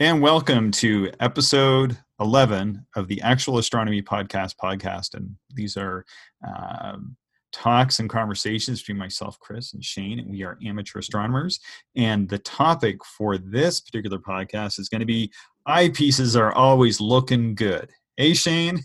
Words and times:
and 0.00 0.22
welcome 0.22 0.70
to 0.70 1.12
episode 1.20 1.94
11 2.20 2.86
of 2.96 3.06
the 3.06 3.20
Actual 3.20 3.58
Astronomy 3.58 4.00
Podcast 4.00 4.54
podcast. 4.56 5.12
And 5.12 5.36
these 5.52 5.76
are 5.76 6.06
um, 6.42 7.18
talks 7.52 7.98
and 7.98 8.08
conversations 8.08 8.80
between 8.80 8.96
myself, 8.96 9.38
Chris, 9.40 9.74
and 9.74 9.84
Shane, 9.84 10.18
and 10.18 10.30
we 10.30 10.42
are 10.42 10.56
amateur 10.64 11.00
astronomers. 11.00 11.60
And 11.96 12.26
the 12.30 12.38
topic 12.38 13.04
for 13.04 13.36
this 13.36 13.78
particular 13.78 14.18
podcast 14.18 14.80
is 14.80 14.88
going 14.88 15.00
to 15.00 15.06
be 15.06 15.30
eyepieces 15.68 16.34
are 16.34 16.52
always 16.52 16.98
looking 16.98 17.54
good. 17.54 17.90
Hey, 18.16 18.32
Shane. 18.32 18.82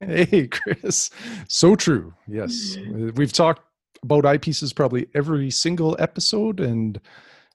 Hey, 0.00 0.46
Chris. 0.46 1.10
So 1.48 1.74
true. 1.74 2.14
Yes. 2.28 2.76
We've 3.16 3.32
talked 3.32 3.62
about 4.04 4.22
eyepieces 4.22 4.76
probably 4.76 5.08
every 5.12 5.50
single 5.50 5.96
episode, 5.98 6.60
and 6.60 7.00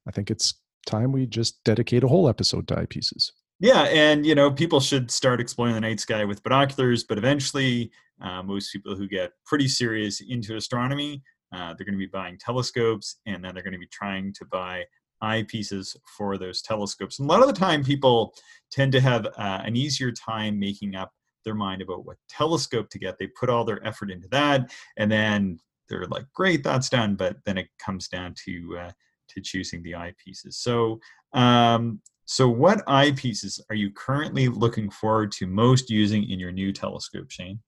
I 0.05 0.11
think 0.11 0.29
it's 0.29 0.55
time 0.85 1.11
we 1.11 1.25
just 1.25 1.63
dedicate 1.63 2.03
a 2.03 2.07
whole 2.07 2.27
episode 2.27 2.67
to 2.69 2.75
eyepieces. 2.75 3.31
Yeah, 3.59 3.83
and 3.83 4.25
you 4.25 4.33
know, 4.33 4.51
people 4.51 4.79
should 4.79 5.11
start 5.11 5.39
exploring 5.39 5.75
the 5.75 5.81
night 5.81 5.99
sky 5.99 6.25
with 6.25 6.41
binoculars, 6.41 7.03
but 7.03 7.19
eventually, 7.19 7.91
uh, 8.19 8.41
most 8.41 8.71
people 8.71 8.95
who 8.95 9.07
get 9.07 9.33
pretty 9.45 9.67
serious 9.67 10.19
into 10.19 10.55
astronomy, 10.55 11.21
uh, 11.53 11.73
they're 11.73 11.85
going 11.85 11.93
to 11.93 11.99
be 11.99 12.07
buying 12.07 12.39
telescopes, 12.39 13.17
and 13.27 13.43
then 13.43 13.53
they're 13.53 13.63
going 13.63 13.73
to 13.73 13.79
be 13.79 13.87
trying 13.87 14.33
to 14.33 14.45
buy 14.45 14.83
eyepieces 15.23 15.95
for 16.17 16.39
those 16.39 16.63
telescopes. 16.63 17.19
And 17.19 17.29
a 17.29 17.31
lot 17.31 17.41
of 17.41 17.47
the 17.47 17.59
time, 17.59 17.83
people 17.83 18.33
tend 18.71 18.91
to 18.93 19.01
have 19.01 19.27
uh, 19.27 19.61
an 19.63 19.75
easier 19.75 20.11
time 20.11 20.59
making 20.59 20.95
up 20.95 21.11
their 21.45 21.55
mind 21.55 21.83
about 21.83 22.05
what 22.05 22.17
telescope 22.29 22.89
to 22.89 22.99
get. 22.99 23.17
They 23.19 23.27
put 23.27 23.49
all 23.49 23.63
their 23.63 23.85
effort 23.85 24.09
into 24.09 24.27
that, 24.29 24.71
and 24.97 25.11
then 25.11 25.59
they're 25.87 26.07
like, 26.07 26.25
"Great, 26.33 26.63
that's 26.63 26.89
done." 26.89 27.15
But 27.15 27.37
then 27.45 27.59
it 27.59 27.67
comes 27.77 28.07
down 28.07 28.33
to 28.45 28.77
uh, 28.79 28.91
to 29.33 29.41
choosing 29.41 29.81
the 29.83 29.93
eyepieces. 29.93 30.53
So, 30.53 30.99
um, 31.33 32.01
so 32.25 32.47
what 32.47 32.85
eyepieces 32.85 33.59
are 33.69 33.75
you 33.75 33.91
currently 33.91 34.47
looking 34.47 34.89
forward 34.89 35.31
to 35.33 35.47
most 35.47 35.89
using 35.89 36.29
in 36.29 36.39
your 36.39 36.51
new 36.51 36.71
telescope, 36.71 37.29
Shane? 37.29 37.59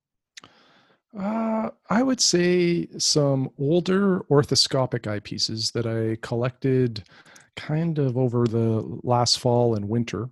Uh, 1.17 1.69
I 1.89 2.01
would 2.01 2.19
say 2.21 2.87
some 2.97 3.49
older 3.59 4.21
orthoscopic 4.31 5.01
eyepieces 5.01 5.71
that 5.73 5.85
I 5.85 6.17
collected 6.25 7.03
kind 7.55 7.99
of 7.99 8.17
over 8.17 8.47
the 8.47 8.83
last 9.03 9.39
fall 9.39 9.75
and 9.75 9.87
winter. 9.87 10.29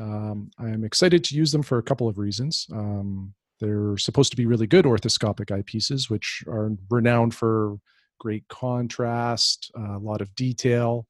Um, 0.00 0.50
I'm 0.58 0.84
excited 0.84 1.24
to 1.24 1.34
use 1.34 1.52
them 1.52 1.62
for 1.62 1.78
a 1.78 1.82
couple 1.82 2.08
of 2.08 2.18
reasons. 2.18 2.66
Um, 2.72 3.34
they're 3.60 3.96
supposed 3.96 4.30
to 4.30 4.36
be 4.36 4.46
really 4.46 4.66
good 4.66 4.84
orthoscopic 4.84 5.46
eyepieces, 5.46 6.10
which 6.10 6.44
are 6.46 6.72
renowned 6.90 7.34
for 7.34 7.78
great 8.18 8.46
contrast, 8.48 9.70
uh, 9.78 9.96
a 9.96 9.98
lot 9.98 10.20
of 10.20 10.34
detail. 10.34 11.06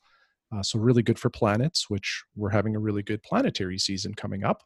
Uh, 0.54 0.62
so, 0.62 0.78
really 0.78 1.02
good 1.02 1.18
for 1.18 1.30
planets, 1.30 1.90
which 1.90 2.22
we're 2.36 2.50
having 2.50 2.76
a 2.76 2.80
really 2.80 3.02
good 3.02 3.22
planetary 3.22 3.78
season 3.78 4.14
coming 4.14 4.44
up. 4.44 4.62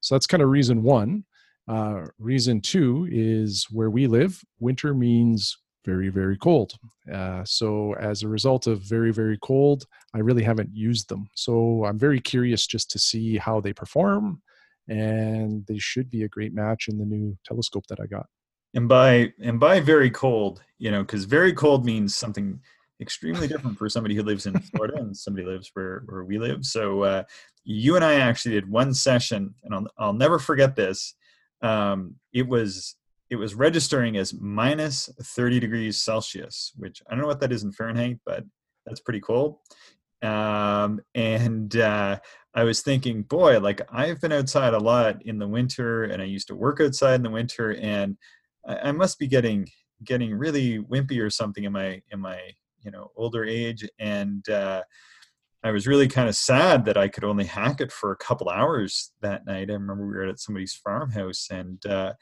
So, 0.00 0.14
that's 0.14 0.26
kind 0.26 0.42
of 0.42 0.50
reason 0.50 0.82
one. 0.82 1.24
Uh, 1.68 2.06
reason 2.18 2.60
two 2.60 3.08
is 3.10 3.66
where 3.70 3.90
we 3.90 4.06
live, 4.06 4.40
winter 4.60 4.94
means 4.94 5.56
very, 5.84 6.10
very 6.10 6.36
cold. 6.36 6.74
Uh, 7.12 7.44
so, 7.44 7.94
as 7.94 8.22
a 8.22 8.28
result 8.28 8.66
of 8.66 8.82
very, 8.82 9.12
very 9.12 9.38
cold, 9.42 9.84
I 10.14 10.18
really 10.18 10.42
haven't 10.42 10.70
used 10.72 11.08
them. 11.08 11.28
So, 11.34 11.84
I'm 11.86 11.98
very 11.98 12.20
curious 12.20 12.66
just 12.66 12.90
to 12.90 12.98
see 12.98 13.38
how 13.38 13.60
they 13.60 13.72
perform. 13.72 14.42
And 14.88 15.64
they 15.66 15.78
should 15.78 16.10
be 16.10 16.24
a 16.24 16.28
great 16.28 16.52
match 16.52 16.88
in 16.88 16.98
the 16.98 17.06
new 17.06 17.38
telescope 17.44 17.86
that 17.88 18.00
I 18.00 18.06
got 18.06 18.26
and 18.74 18.88
by 18.88 19.32
and 19.40 19.60
by 19.60 19.80
very 19.80 20.10
cold 20.10 20.62
you 20.78 20.90
know 20.90 21.02
because 21.02 21.24
very 21.24 21.52
cold 21.52 21.84
means 21.84 22.14
something 22.14 22.60
extremely 23.02 23.46
different 23.48 23.76
for 23.76 23.88
somebody 23.88 24.14
who 24.14 24.22
lives 24.22 24.46
in 24.46 24.58
florida 24.58 24.96
and 24.96 25.14
somebody 25.14 25.46
lives 25.46 25.70
where 25.74 26.02
where 26.06 26.24
we 26.24 26.38
live. 26.38 26.64
So 26.64 27.02
uh, 27.02 27.22
you 27.64 27.96
and 27.96 28.04
i 28.04 28.14
actually 28.14 28.54
did 28.54 28.70
one 28.70 28.94
session 28.94 29.54
and 29.62 29.74
i'll, 29.74 29.86
I'll 29.98 30.12
never 30.12 30.38
forget 30.38 30.74
this. 30.74 31.14
Um, 31.60 32.16
it 32.32 32.48
was 32.48 32.96
it 33.30 33.36
was 33.36 33.54
registering 33.54 34.16
as 34.16 34.34
minus 34.34 35.08
30 35.22 35.60
degrees 35.60 36.02
celsius 36.02 36.72
which 36.76 37.02
i 37.06 37.10
don't 37.10 37.20
know 37.20 37.28
what 37.28 37.40
that 37.40 37.52
is 37.52 37.62
in 37.62 37.72
fahrenheit 37.72 38.18
but 38.24 38.44
that's 38.86 39.00
pretty 39.00 39.20
cold. 39.20 39.58
Um, 40.22 41.00
and 41.14 41.76
uh, 41.76 42.18
i 42.54 42.64
was 42.64 42.82
thinking 42.82 43.22
boy 43.22 43.58
like 43.60 43.80
i've 43.92 44.20
been 44.20 44.32
outside 44.32 44.74
a 44.74 44.78
lot 44.78 45.22
in 45.24 45.38
the 45.38 45.48
winter 45.48 46.04
and 46.04 46.22
i 46.22 46.24
used 46.24 46.48
to 46.48 46.54
work 46.54 46.80
outside 46.80 47.14
in 47.14 47.22
the 47.22 47.30
winter 47.30 47.74
and 47.76 48.16
I, 48.66 48.88
I 48.88 48.92
must 48.92 49.18
be 49.18 49.26
getting 49.26 49.68
getting 50.04 50.34
really 50.34 50.78
wimpy 50.80 51.20
or 51.20 51.30
something 51.30 51.64
in 51.64 51.72
my 51.72 52.02
in 52.10 52.20
my 52.20 52.38
you 52.82 52.90
know 52.90 53.12
older 53.16 53.44
age 53.44 53.88
and 53.98 54.48
uh, 54.48 54.82
I 55.64 55.70
was 55.70 55.86
really 55.86 56.08
kind 56.08 56.28
of 56.28 56.34
sad 56.34 56.84
that 56.86 56.96
I 56.96 57.08
could 57.08 57.24
only 57.24 57.44
hack 57.44 57.80
it 57.80 57.92
for 57.92 58.10
a 58.10 58.16
couple 58.16 58.48
hours 58.48 59.12
that 59.20 59.46
night. 59.46 59.70
I 59.70 59.74
remember 59.74 60.06
we 60.06 60.14
were 60.14 60.24
at 60.24 60.40
somebody's 60.40 60.74
farmhouse, 60.74 61.48
and 61.50 61.84
uh, 61.86 62.14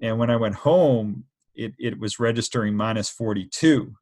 and 0.00 0.18
when 0.18 0.30
I 0.30 0.36
went 0.36 0.54
home, 0.54 1.24
it 1.54 1.74
it 1.78 1.98
was 1.98 2.18
registering 2.18 2.74
minus 2.74 3.10
forty 3.10 3.46
two, 3.46 3.94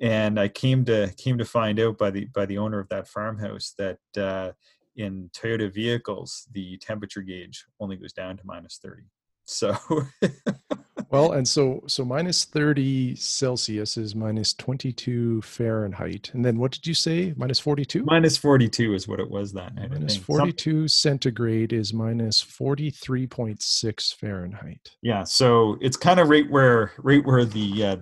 and 0.00 0.38
I 0.38 0.46
came 0.46 0.84
to 0.84 1.12
came 1.16 1.38
to 1.38 1.44
find 1.44 1.80
out 1.80 1.98
by 1.98 2.10
the 2.10 2.26
by 2.26 2.46
the 2.46 2.58
owner 2.58 2.78
of 2.78 2.88
that 2.90 3.08
farmhouse 3.08 3.74
that 3.78 3.98
uh, 4.16 4.52
in 4.94 5.30
Toyota 5.36 5.72
vehicles 5.72 6.46
the 6.52 6.78
temperature 6.78 7.22
gauge 7.22 7.64
only 7.80 7.96
goes 7.96 8.12
down 8.12 8.36
to 8.36 8.46
minus 8.46 8.78
thirty. 8.80 9.10
So 9.44 9.76
well, 11.10 11.32
and 11.38 11.46
so 11.46 11.82
so 11.86 12.04
minus 12.04 12.44
30 12.44 13.16
Celsius 13.16 13.96
is 13.96 14.14
minus 14.14 14.54
22 14.54 15.42
Fahrenheit. 15.42 16.30
And 16.34 16.44
then 16.44 16.58
what 16.58 16.72
did 16.72 16.86
you 16.86 16.94
say? 16.94 17.34
Minus 17.36 17.58
42? 17.58 18.04
Minus 18.04 18.36
42 18.36 18.94
is 18.94 19.08
what 19.08 19.20
it 19.20 19.30
was 19.30 19.52
that 19.52 19.74
night. 19.74 19.90
Minus 19.90 20.16
42 20.16 20.88
Some... 20.88 20.88
centigrade 20.88 21.72
is 21.72 21.92
minus 21.92 22.42
43.6 22.42 24.14
Fahrenheit. 24.14 24.90
Yeah, 25.02 25.24
so 25.24 25.78
it's 25.80 25.96
kind 25.96 26.20
of 26.20 26.28
right 26.28 26.48
where 26.50 26.92
right 26.98 27.24
where 27.24 27.44
the 27.44 27.84
uh, 27.84 27.96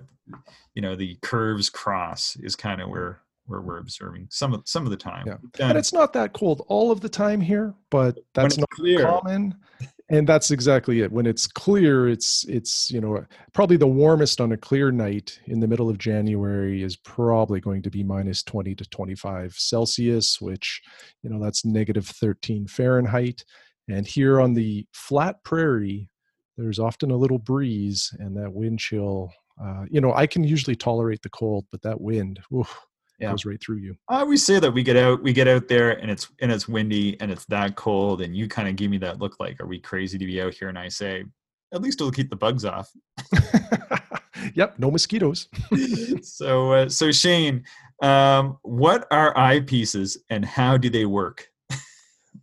you 0.73 0.81
know 0.81 0.95
the 0.95 1.17
curves 1.21 1.69
cross 1.69 2.35
is 2.37 2.55
kind 2.55 2.81
of 2.81 2.89
where 2.89 3.21
where 3.47 3.61
we're 3.61 3.79
observing 3.79 4.27
some 4.29 4.53
of 4.53 4.61
some 4.65 4.83
of 4.85 4.91
the 4.91 4.97
time. 4.97 5.25
Yeah. 5.25 5.69
And 5.69 5.77
it's 5.77 5.93
not 5.93 6.13
that 6.13 6.33
cold 6.33 6.65
all 6.67 6.91
of 6.91 7.01
the 7.01 7.09
time 7.09 7.41
here, 7.41 7.73
but 7.89 8.17
that's 8.33 8.57
not 8.57 8.69
clear. 8.69 9.03
common 9.03 9.55
and 10.09 10.27
that's 10.27 10.51
exactly 10.51 11.01
it. 11.01 11.11
When 11.11 11.25
it's 11.25 11.47
clear 11.47 12.07
it's 12.07 12.45
it's 12.45 12.89
you 12.89 13.01
know 13.01 13.25
probably 13.53 13.77
the 13.77 13.87
warmest 13.87 14.39
on 14.39 14.53
a 14.53 14.57
clear 14.57 14.91
night 14.91 15.39
in 15.47 15.59
the 15.59 15.67
middle 15.67 15.89
of 15.89 15.97
january 15.97 16.81
is 16.81 16.95
probably 16.95 17.59
going 17.59 17.81
to 17.81 17.89
be 17.89 18.03
minus 18.03 18.43
20 18.43 18.75
to 18.75 18.85
25 18.85 19.53
celsius 19.53 20.39
which 20.39 20.81
you 21.23 21.29
know 21.29 21.43
that's 21.43 21.65
negative 21.65 22.07
13 22.07 22.67
fahrenheit. 22.67 23.43
And 23.89 24.05
here 24.05 24.41
on 24.41 24.53
the 24.53 24.85
flat 24.93 25.43
prairie 25.43 26.09
there's 26.57 26.79
often 26.79 27.11
a 27.11 27.17
little 27.17 27.39
breeze 27.39 28.13
and 28.19 28.35
that 28.37 28.53
wind 28.53 28.79
chill 28.79 29.31
uh, 29.63 29.85
you 29.89 30.01
know 30.01 30.13
i 30.13 30.27
can 30.27 30.43
usually 30.43 30.75
tolerate 30.75 31.21
the 31.21 31.29
cold 31.29 31.65
but 31.71 31.81
that 31.81 31.99
wind 31.99 32.39
yeah. 33.19 33.31
goes 33.31 33.45
right 33.45 33.61
through 33.61 33.77
you. 33.77 33.95
I 34.09 34.19
always 34.19 34.45
say 34.45 34.59
that 34.59 34.71
we 34.71 34.83
get 34.83 34.97
out, 34.97 35.21
we 35.23 35.33
get 35.33 35.47
out 35.47 35.67
there, 35.67 35.91
and 35.91 36.11
it's 36.11 36.29
and 36.41 36.51
it's 36.51 36.67
windy 36.67 37.19
and 37.19 37.31
it's 37.31 37.45
that 37.45 37.75
cold, 37.75 38.21
and 38.21 38.35
you 38.35 38.47
kind 38.47 38.67
of 38.67 38.75
give 38.75 38.91
me 38.91 38.97
that 38.99 39.19
look 39.19 39.39
like, 39.39 39.59
are 39.59 39.67
we 39.67 39.79
crazy 39.79 40.17
to 40.17 40.25
be 40.25 40.41
out 40.41 40.53
here? 40.53 40.69
And 40.69 40.77
I 40.77 40.89
say, 40.89 41.25
at 41.73 41.81
least 41.81 41.99
it'll 41.99 42.11
keep 42.11 42.29
the 42.29 42.35
bugs 42.35 42.65
off. 42.65 42.91
yep, 44.53 44.77
no 44.77 44.91
mosquitoes. 44.91 45.47
so, 46.21 46.71
uh, 46.73 46.89
so 46.89 47.11
Shane, 47.11 47.63
um, 48.01 48.57
what 48.61 49.07
are 49.11 49.33
eyepieces 49.33 50.17
and 50.29 50.45
how 50.45 50.77
do 50.77 50.89
they 50.89 51.05
work? 51.05 51.49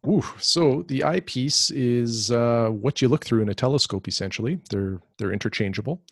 Ooh, 0.07 0.25
so 0.39 0.85
the 0.89 1.05
eyepiece 1.05 1.71
is 1.71 2.31
uh, 2.31 2.69
what 2.69 3.01
you 3.01 3.09
look 3.09 3.25
through 3.25 3.43
in 3.43 3.49
a 3.49 3.55
telescope. 3.55 4.07
Essentially, 4.07 4.59
they're 4.69 5.01
they're 5.17 5.33
interchangeable, 5.33 6.03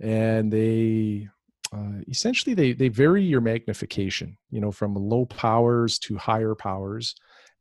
and 0.00 0.52
they 0.52 1.28
uh, 1.74 2.00
essentially 2.08 2.54
they 2.54 2.72
they 2.72 2.88
vary 2.88 3.22
your 3.22 3.40
magnification 3.40 4.36
you 4.50 4.60
know 4.60 4.70
from 4.70 4.94
low 4.94 5.24
powers 5.26 5.98
to 5.98 6.16
higher 6.16 6.54
powers. 6.54 7.14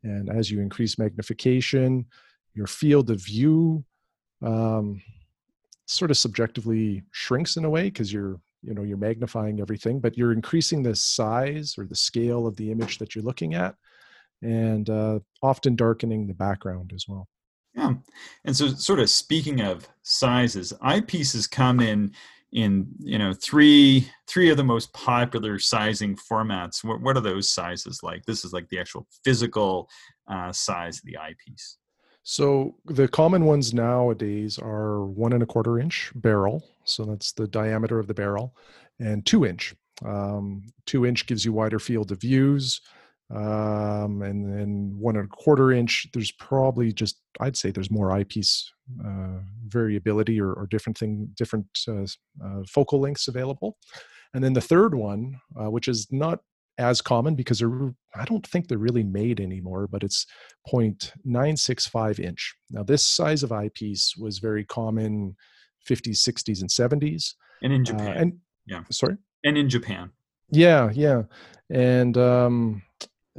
And 0.03 0.29
as 0.29 0.49
you 0.49 0.61
increase 0.61 0.97
magnification 0.97 2.05
your 2.53 2.67
field 2.67 3.09
of 3.09 3.23
view 3.23 3.83
um, 4.41 5.01
sort 5.85 6.11
of 6.11 6.17
subjectively 6.17 7.03
shrinks 7.11 7.57
in 7.57 7.65
a 7.65 7.69
way 7.69 7.83
because 7.83 8.11
you're 8.11 8.39
you 8.63 8.73
know 8.73 8.83
you're 8.83 8.97
magnifying 8.97 9.59
everything 9.59 9.99
but 9.99 10.17
you're 10.17 10.31
increasing 10.33 10.83
the 10.83 10.95
size 10.95 11.75
or 11.77 11.85
the 11.85 11.95
scale 11.95 12.47
of 12.47 12.55
the 12.57 12.71
image 12.71 12.97
that 12.97 13.15
you're 13.15 13.23
looking 13.23 13.53
at 13.53 13.75
and 14.41 14.89
uh, 14.89 15.19
often 15.43 15.75
darkening 15.75 16.25
the 16.25 16.33
background 16.33 16.91
as 16.95 17.05
well. 17.07 17.27
Yeah. 17.75 17.93
And 18.43 18.55
so 18.55 18.69
sort 18.69 18.99
of 18.99 19.09
speaking 19.09 19.61
of 19.61 19.87
sizes 20.01 20.73
eyepieces 20.83 21.49
come 21.49 21.79
in 21.79 22.11
in 22.53 22.85
you 22.99 23.17
know 23.17 23.33
three 23.33 24.07
three 24.27 24.49
of 24.49 24.57
the 24.57 24.63
most 24.63 24.91
popular 24.93 25.57
sizing 25.57 26.17
formats 26.17 26.83
what, 26.83 27.01
what 27.01 27.15
are 27.17 27.21
those 27.21 27.51
sizes 27.51 28.01
like? 28.03 28.25
This 28.25 28.43
is 28.43 28.53
like 28.53 28.67
the 28.69 28.79
actual 28.79 29.07
physical 29.23 29.89
uh, 30.27 30.51
size 30.51 30.97
of 30.97 31.05
the 31.05 31.17
eyepiece. 31.17 31.77
So 32.23 32.75
the 32.85 33.07
common 33.07 33.45
ones 33.45 33.73
nowadays 33.73 34.59
are 34.59 35.05
one 35.05 35.33
and 35.33 35.41
a 35.41 35.45
quarter 35.47 35.79
inch 35.79 36.11
barrel. 36.15 36.63
So 36.83 37.03
that's 37.03 37.31
the 37.31 37.47
diameter 37.47 37.99
of 37.99 38.07
the 38.07 38.13
barrel 38.13 38.55
and 38.99 39.25
two 39.25 39.45
inch. 39.45 39.73
Um, 40.05 40.63
two 40.85 41.05
inch 41.05 41.25
gives 41.25 41.45
you 41.45 41.53
wider 41.53 41.79
field 41.79 42.11
of 42.11 42.21
views 42.21 42.81
um, 43.33 44.21
and 44.21 44.45
then 44.45 44.95
one 44.97 45.15
and 45.15 45.25
a 45.25 45.27
quarter 45.27 45.71
inch. 45.71 46.07
There's 46.13 46.31
probably 46.31 46.91
just 46.91 47.21
I'd 47.39 47.57
say 47.57 47.71
there's 47.71 47.91
more 47.91 48.11
eyepiece 48.11 48.71
uh, 49.05 49.39
variability 49.67 50.39
or, 50.39 50.53
or, 50.53 50.67
different 50.67 50.97
thing, 50.97 51.29
different 51.35 51.65
uh, 51.87 52.03
uh, 52.43 52.63
focal 52.67 52.99
lengths 52.99 53.29
available. 53.29 53.77
And 54.33 54.43
then 54.43 54.53
the 54.53 54.61
third 54.61 54.93
one, 54.93 55.39
uh, 55.59 55.69
which 55.71 55.87
is 55.87 56.07
not 56.11 56.39
as 56.77 57.01
common 57.01 57.35
because 57.35 57.59
they're, 57.59 57.93
I 58.15 58.25
don't 58.25 58.45
think 58.45 58.67
they're 58.67 58.77
really 58.77 59.03
made 59.03 59.39
anymore, 59.39 59.87
but 59.87 60.03
it's 60.03 60.25
0.965 60.71 62.19
inch. 62.19 62.53
Now, 62.69 62.83
this 62.83 63.05
size 63.05 63.43
of 63.43 63.51
eyepiece 63.51 64.15
was 64.17 64.39
very 64.39 64.65
common 64.65 65.35
50s, 65.89 66.27
60s, 66.27 66.61
and 66.61 66.69
70s. 66.69 67.33
And 67.61 67.73
in 67.73 67.81
uh, 67.81 67.85
Japan. 67.85 68.17
and 68.17 68.39
yeah. 68.65 68.83
Sorry? 68.89 69.17
And 69.43 69.57
in 69.57 69.69
Japan. 69.69 70.11
Yeah, 70.49 70.91
yeah. 70.93 71.23
And 71.69 72.17
um, 72.17 72.83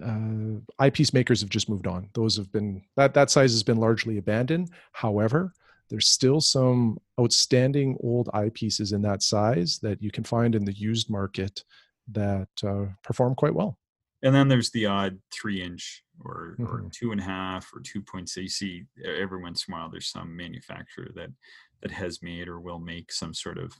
uh, 0.05 0.61
eyepiece 0.79 1.12
makers 1.12 1.41
have 1.41 1.50
just 1.50 1.69
moved 1.69 1.87
on. 1.87 2.09
Those 2.15 2.37
have 2.37 2.50
been 2.53 2.83
that 2.97 3.15
that 3.15 3.31
size 3.31 3.53
has 3.53 3.62
been 3.62 3.79
largely 3.79 4.19
abandoned. 4.19 4.71
However, 4.93 5.53
there's 5.91 6.09
still 6.09 6.41
some 6.41 6.99
outstanding 7.21 7.99
old 8.03 8.29
eyepieces 8.29 8.94
in 8.94 9.03
that 9.03 9.23
size 9.23 9.79
that 9.83 10.03
you 10.03 10.11
can 10.11 10.25
find 10.25 10.55
in 10.55 10.65
the 10.65 10.73
used 10.73 11.11
market 11.11 11.65
that 12.12 12.49
uh, 12.65 12.87
perform 13.03 13.35
quite 13.35 13.55
well. 13.55 13.79
And 14.23 14.35
then 14.35 14.49
there's 14.49 14.71
the 14.71 14.87
odd 14.87 15.19
three 15.33 15.62
inch 15.62 16.03
or, 16.25 16.56
mm-hmm. 16.59 16.73
or 16.73 16.89
two 16.91 17.11
and 17.11 17.21
a 17.21 17.25
half 17.25 17.71
or 17.75 17.81
two 17.81 18.00
points. 18.00 18.37
You 18.37 18.49
see 18.49 18.85
every 19.05 19.43
once 19.43 19.67
in 19.67 19.75
a 19.75 19.77
while 19.77 19.91
there's 19.91 20.09
some 20.09 20.35
manufacturer 20.35 21.11
that 21.15 21.31
that 21.83 21.91
has 21.91 22.23
made 22.23 22.49
or 22.49 22.61
will 22.61 22.79
make 22.79 23.12
some 23.12 23.35
sort 23.35 23.59
of 23.59 23.73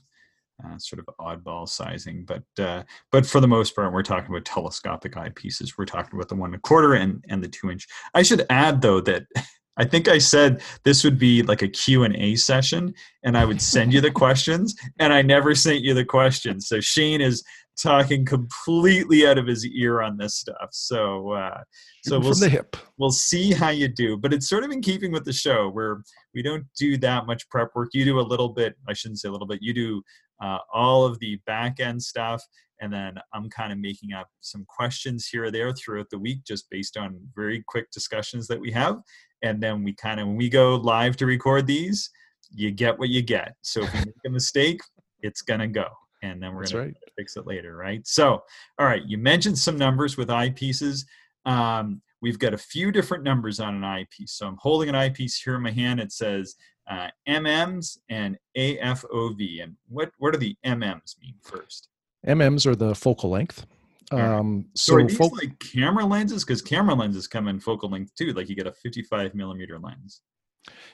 uh, 0.63 0.77
sort 0.77 0.99
of 0.99 1.15
oddball 1.19 1.67
sizing, 1.67 2.25
but 2.25 2.43
uh, 2.59 2.83
but 3.11 3.25
for 3.25 3.39
the 3.39 3.47
most 3.47 3.75
part, 3.75 3.93
we're 3.93 4.03
talking 4.03 4.29
about 4.29 4.45
telescopic 4.45 5.13
eyepieces. 5.13 5.73
We're 5.77 5.85
talking 5.85 6.17
about 6.17 6.29
the 6.29 6.35
one 6.35 6.49
and 6.49 6.55
a 6.55 6.59
quarter 6.59 6.93
and 6.93 7.23
and 7.29 7.43
the 7.43 7.47
two 7.47 7.71
inch. 7.71 7.87
I 8.13 8.21
should 8.21 8.45
add 8.49 8.81
though 8.81 9.01
that 9.01 9.23
I 9.77 9.85
think 9.85 10.07
I 10.07 10.19
said 10.19 10.61
this 10.83 11.03
would 11.03 11.17
be 11.17 11.41
like 11.41 11.63
a 11.63 11.67
Q&A 11.67 12.35
session 12.35 12.93
and 13.23 13.35
I 13.35 13.43
would 13.43 13.59
send 13.59 13.91
you 13.91 14.01
the 14.01 14.11
questions 14.11 14.75
and 14.99 15.11
I 15.11 15.23
never 15.23 15.55
sent 15.55 15.81
you 15.81 15.95
the 15.95 16.05
questions. 16.05 16.67
So 16.67 16.79
Shane 16.79 17.21
is 17.21 17.43
talking 17.81 18.25
completely 18.25 19.25
out 19.27 19.37
of 19.37 19.47
his 19.47 19.65
ear 19.65 20.01
on 20.01 20.17
this 20.17 20.35
stuff. 20.35 20.69
So 20.71 21.31
uh 21.31 21.61
so 22.03 22.19
we'll 22.19 22.33
see, 22.33 22.57
we'll 22.97 23.11
see 23.11 23.51
how 23.51 23.69
you 23.69 23.87
do, 23.87 24.17
but 24.17 24.33
it's 24.33 24.49
sort 24.49 24.63
of 24.63 24.71
in 24.71 24.81
keeping 24.81 25.11
with 25.11 25.25
the 25.25 25.33
show 25.33 25.69
where 25.69 26.01
we 26.33 26.41
don't 26.41 26.65
do 26.77 26.97
that 26.97 27.25
much 27.25 27.49
prep 27.49 27.69
work. 27.75 27.89
You 27.93 28.05
do 28.05 28.19
a 28.19 28.21
little 28.21 28.49
bit, 28.49 28.75
I 28.87 28.93
shouldn't 28.93 29.19
say 29.19 29.29
a 29.29 29.31
little 29.31 29.47
bit. 29.47 29.61
You 29.61 29.73
do 29.73 30.03
uh, 30.41 30.57
all 30.73 31.05
of 31.05 31.19
the 31.19 31.39
back 31.45 31.79
end 31.79 32.01
stuff 32.01 32.43
and 32.81 32.91
then 32.91 33.15
i'm 33.33 33.49
kind 33.49 33.71
of 33.71 33.79
making 33.79 34.13
up 34.13 34.27
some 34.41 34.65
questions 34.67 35.27
here 35.27 35.45
or 35.45 35.51
there 35.51 35.71
throughout 35.73 36.09
the 36.09 36.19
week 36.19 36.43
just 36.45 36.69
based 36.69 36.97
on 36.97 37.19
very 37.35 37.63
quick 37.67 37.89
discussions 37.91 38.47
that 38.47 38.59
we 38.59 38.71
have 38.71 38.99
and 39.41 39.61
then 39.61 39.83
we 39.83 39.93
kind 39.93 40.19
of 40.19 40.27
when 40.27 40.35
we 40.35 40.49
go 40.49 40.75
live 40.75 41.15
to 41.15 41.25
record 41.25 41.65
these 41.65 42.09
you 42.51 42.71
get 42.71 42.97
what 42.99 43.09
you 43.09 43.21
get 43.21 43.55
so 43.61 43.83
if 43.83 43.93
you 43.93 43.99
make 44.01 44.15
a 44.25 44.29
mistake 44.29 44.81
it's 45.21 45.41
gonna 45.41 45.67
go 45.67 45.87
and 46.23 46.41
then 46.41 46.55
we're 46.55 46.65
gonna 46.65 46.91
fix 47.15 47.37
it 47.37 47.45
later 47.45 47.75
right 47.75 48.05
so 48.07 48.41
all 48.79 48.87
right 48.87 49.03
you 49.05 49.17
mentioned 49.17 49.57
some 49.57 49.77
numbers 49.77 50.17
with 50.17 50.29
eyepieces 50.29 51.05
um, 51.45 52.01
we've 52.21 52.39
got 52.39 52.53
a 52.53 52.57
few 52.57 52.91
different 52.91 53.23
numbers 53.23 53.59
on 53.59 53.75
an 53.75 53.83
eyepiece 53.83 54.31
so 54.31 54.47
i'm 54.47 54.57
holding 54.59 54.89
an 54.89 54.95
eyepiece 54.95 55.39
here 55.39 55.55
in 55.55 55.61
my 55.61 55.71
hand 55.71 55.99
it 55.99 56.11
says 56.11 56.55
uh, 56.89 57.07
MMs 57.27 57.97
and 58.09 58.37
AFOV. 58.57 59.63
And 59.63 59.75
what, 59.87 60.11
what 60.17 60.33
do 60.33 60.39
the 60.39 60.55
MMs 60.65 61.15
mean 61.21 61.35
first? 61.41 61.89
MMs 62.27 62.65
are 62.65 62.75
the 62.75 62.95
focal 62.95 63.29
length. 63.29 63.65
Um, 64.11 64.65
so, 64.75 64.93
so 64.93 64.97
are 64.97 65.07
these 65.07 65.17
fo- 65.17 65.27
like 65.27 65.57
camera 65.59 66.05
lenses? 66.05 66.43
Because 66.43 66.61
camera 66.61 66.93
lenses 66.93 67.27
come 67.27 67.47
in 67.47 67.59
focal 67.59 67.89
length 67.89 68.13
too. 68.15 68.33
Like 68.33 68.49
you 68.49 68.55
get 68.55 68.67
a 68.67 68.71
55 68.71 69.33
millimeter 69.33 69.79
lens. 69.79 70.21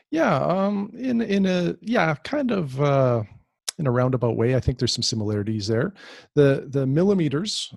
Yeah, 0.10 0.38
um, 0.38 0.92
in 0.98 1.22
in 1.22 1.46
a 1.46 1.76
yeah, 1.82 2.16
kind 2.24 2.50
of 2.50 2.82
uh, 2.82 3.24
in 3.80 3.88
a 3.88 3.92
roundabout 3.92 4.36
way. 4.36 4.56
I 4.56 4.60
think 4.60 4.78
there's 4.78 4.94
some 4.94 5.04
similarities 5.04 5.68
there. 5.68 5.94
The 6.36 6.68
the 6.70 6.86
millimeters 6.86 7.74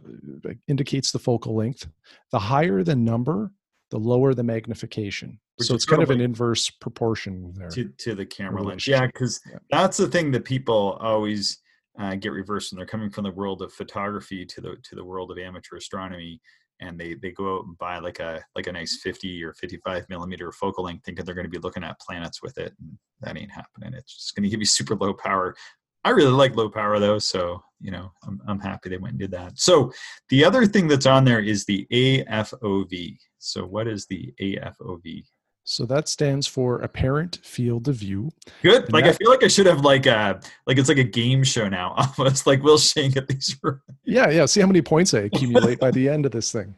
uh, 0.46 0.52
indicates 0.68 1.12
the 1.12 1.18
focal 1.18 1.54
length. 1.54 1.86
The 2.32 2.38
higher 2.38 2.82
the 2.82 2.96
number, 2.96 3.52
the 3.90 3.98
lower 3.98 4.34
the 4.34 4.42
magnification. 4.42 5.38
Which 5.56 5.68
so 5.68 5.74
it's 5.74 5.86
kind 5.86 6.02
of 6.02 6.10
an 6.10 6.20
inverse 6.20 6.68
proportion 6.68 7.54
there 7.56 7.68
to, 7.70 7.88
to 7.98 8.14
the 8.14 8.26
camera 8.26 8.62
lens. 8.62 8.86
Yeah, 8.86 9.06
because 9.06 9.40
yeah. 9.48 9.58
that's 9.70 9.96
the 9.96 10.08
thing 10.08 10.32
that 10.32 10.44
people 10.44 10.98
always 11.00 11.58
uh, 11.98 12.16
get 12.16 12.32
reversed 12.32 12.72
when 12.72 12.78
they're 12.78 12.86
coming 12.86 13.10
from 13.10 13.24
the 13.24 13.30
world 13.30 13.62
of 13.62 13.72
photography 13.72 14.44
to 14.46 14.60
the 14.60 14.76
to 14.82 14.96
the 14.96 15.04
world 15.04 15.30
of 15.30 15.38
amateur 15.38 15.76
astronomy, 15.76 16.40
and 16.80 16.98
they 16.98 17.14
they 17.14 17.30
go 17.30 17.58
out 17.58 17.64
and 17.66 17.78
buy 17.78 17.98
like 17.98 18.18
a 18.18 18.42
like 18.56 18.66
a 18.66 18.72
nice 18.72 18.98
50 19.02 19.44
or 19.44 19.52
55 19.54 20.08
millimeter 20.08 20.50
focal 20.52 20.84
length, 20.84 21.04
thinking 21.04 21.24
they're 21.24 21.34
going 21.34 21.46
to 21.46 21.50
be 21.50 21.58
looking 21.58 21.84
at 21.84 22.00
planets 22.00 22.42
with 22.42 22.58
it, 22.58 22.72
and 22.80 22.98
that 23.20 23.36
ain't 23.36 23.52
happening. 23.52 23.92
It's 23.94 24.14
just 24.14 24.34
going 24.34 24.44
to 24.44 24.48
give 24.48 24.60
you 24.60 24.66
super 24.66 24.96
low 24.96 25.12
power. 25.12 25.54
I 26.04 26.10
really 26.10 26.32
like 26.32 26.56
low 26.56 26.68
power 26.68 26.98
though, 26.98 27.18
so 27.18 27.62
you 27.80 27.90
know 27.90 28.12
I'm 28.26 28.40
I'm 28.46 28.60
happy 28.60 28.88
they 28.88 28.96
went 28.96 29.12
and 29.12 29.20
did 29.20 29.30
that. 29.32 29.58
So 29.58 29.92
the 30.28 30.44
other 30.44 30.66
thing 30.66 30.88
that's 30.88 31.06
on 31.06 31.24
there 31.24 31.40
is 31.40 31.64
the 31.64 31.86
AFOV. 31.92 33.18
So 33.38 33.64
what 33.64 33.86
is 33.86 34.06
the 34.06 34.32
AFOV? 34.40 35.24
So 35.64 35.86
that 35.86 36.08
stands 36.08 36.46
for 36.46 36.80
apparent 36.80 37.38
field 37.44 37.86
of 37.86 37.94
view. 37.96 38.32
Good. 38.62 38.84
And 38.84 38.92
like 38.92 39.04
that, 39.04 39.14
I 39.14 39.16
feel 39.16 39.30
like 39.30 39.44
I 39.44 39.48
should 39.48 39.66
have 39.66 39.84
like 39.84 40.06
a 40.06 40.16
uh, 40.16 40.40
like 40.66 40.78
it's 40.78 40.88
like 40.88 40.98
a 40.98 41.04
game 41.04 41.44
show 41.44 41.68
now. 41.68 41.94
Almost 42.18 42.46
like 42.46 42.62
Will 42.62 42.78
Shane 42.78 43.16
at 43.16 43.28
these. 43.28 43.56
yeah, 44.04 44.28
yeah. 44.28 44.46
See 44.46 44.60
how 44.60 44.66
many 44.66 44.82
points 44.82 45.14
I 45.14 45.20
accumulate 45.20 45.78
by 45.78 45.90
the 45.92 46.08
end 46.08 46.26
of 46.26 46.32
this 46.32 46.50
thing. 46.50 46.74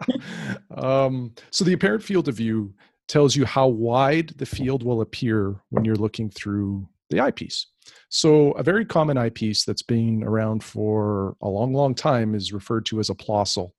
um, 0.76 1.32
so 1.50 1.64
the 1.64 1.72
apparent 1.72 2.02
field 2.02 2.28
of 2.28 2.36
view 2.36 2.74
tells 3.08 3.34
you 3.34 3.46
how 3.46 3.66
wide 3.66 4.28
the 4.36 4.46
field 4.46 4.82
will 4.82 5.00
appear 5.00 5.56
when 5.70 5.84
you're 5.84 5.96
looking 5.96 6.28
through 6.30 6.86
the 7.12 7.20
eyepiece. 7.20 7.68
So 8.08 8.52
a 8.52 8.62
very 8.62 8.84
common 8.84 9.16
eyepiece 9.16 9.64
that's 9.64 9.82
been 9.82 10.24
around 10.24 10.64
for 10.64 11.36
a 11.40 11.48
long, 11.48 11.72
long 11.72 11.94
time 11.94 12.34
is 12.34 12.52
referred 12.52 12.86
to 12.86 13.00
as 13.00 13.10
a 13.10 13.14
Plössl, 13.14 13.70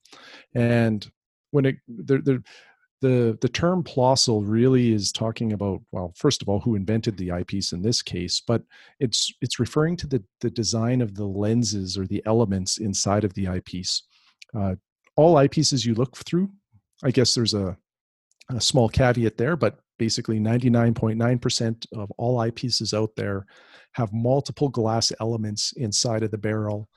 and 0.56 1.10
when 1.52 1.66
it 1.66 1.76
there, 1.88 2.20
there 2.20 2.40
the 3.04 3.38
the 3.42 3.50
term 3.50 3.84
Plössl 3.84 4.42
really 4.46 4.94
is 4.94 5.12
talking 5.12 5.52
about 5.52 5.82
well 5.92 6.14
first 6.16 6.42
of 6.42 6.48
all 6.48 6.62
who 6.62 6.76
invented 6.76 7.18
the 7.18 7.32
eyepiece 7.32 7.74
in 7.74 7.82
this 7.82 8.02
case 8.02 8.42
but 8.48 8.64
it's 9.00 9.32
it's 9.42 9.60
referring 9.60 9.98
to 9.98 10.08
the 10.08 10.24
the 10.40 10.50
design 10.50 11.02
of 11.02 11.16
the 11.16 11.26
lenses 11.26 11.98
or 11.98 12.08
the 12.08 12.24
elements 12.26 12.78
inside 12.78 13.26
of 13.26 13.34
the 13.34 13.48
eyepiece 13.48 14.04
uh, 14.56 14.76
all 15.18 15.36
eyepieces 15.36 15.86
you 15.86 15.94
look 15.96 16.16
through 16.16 16.50
i 17.04 17.12
guess 17.12 17.36
there's 17.36 17.54
a, 17.54 17.78
a 18.50 18.62
small 18.62 18.88
caveat 18.88 19.38
there 19.38 19.58
but 19.58 19.80
basically 19.98 20.40
99.9% 20.40 21.86
of 21.94 22.12
all 22.18 22.38
eyepieces 22.38 22.94
out 22.94 23.12
there 23.16 23.46
have 23.94 24.12
multiple 24.12 24.70
glass 24.70 25.12
elements 25.20 25.74
inside 25.78 26.24
of 26.24 26.32
the 26.32 26.38
barrel 26.38 26.90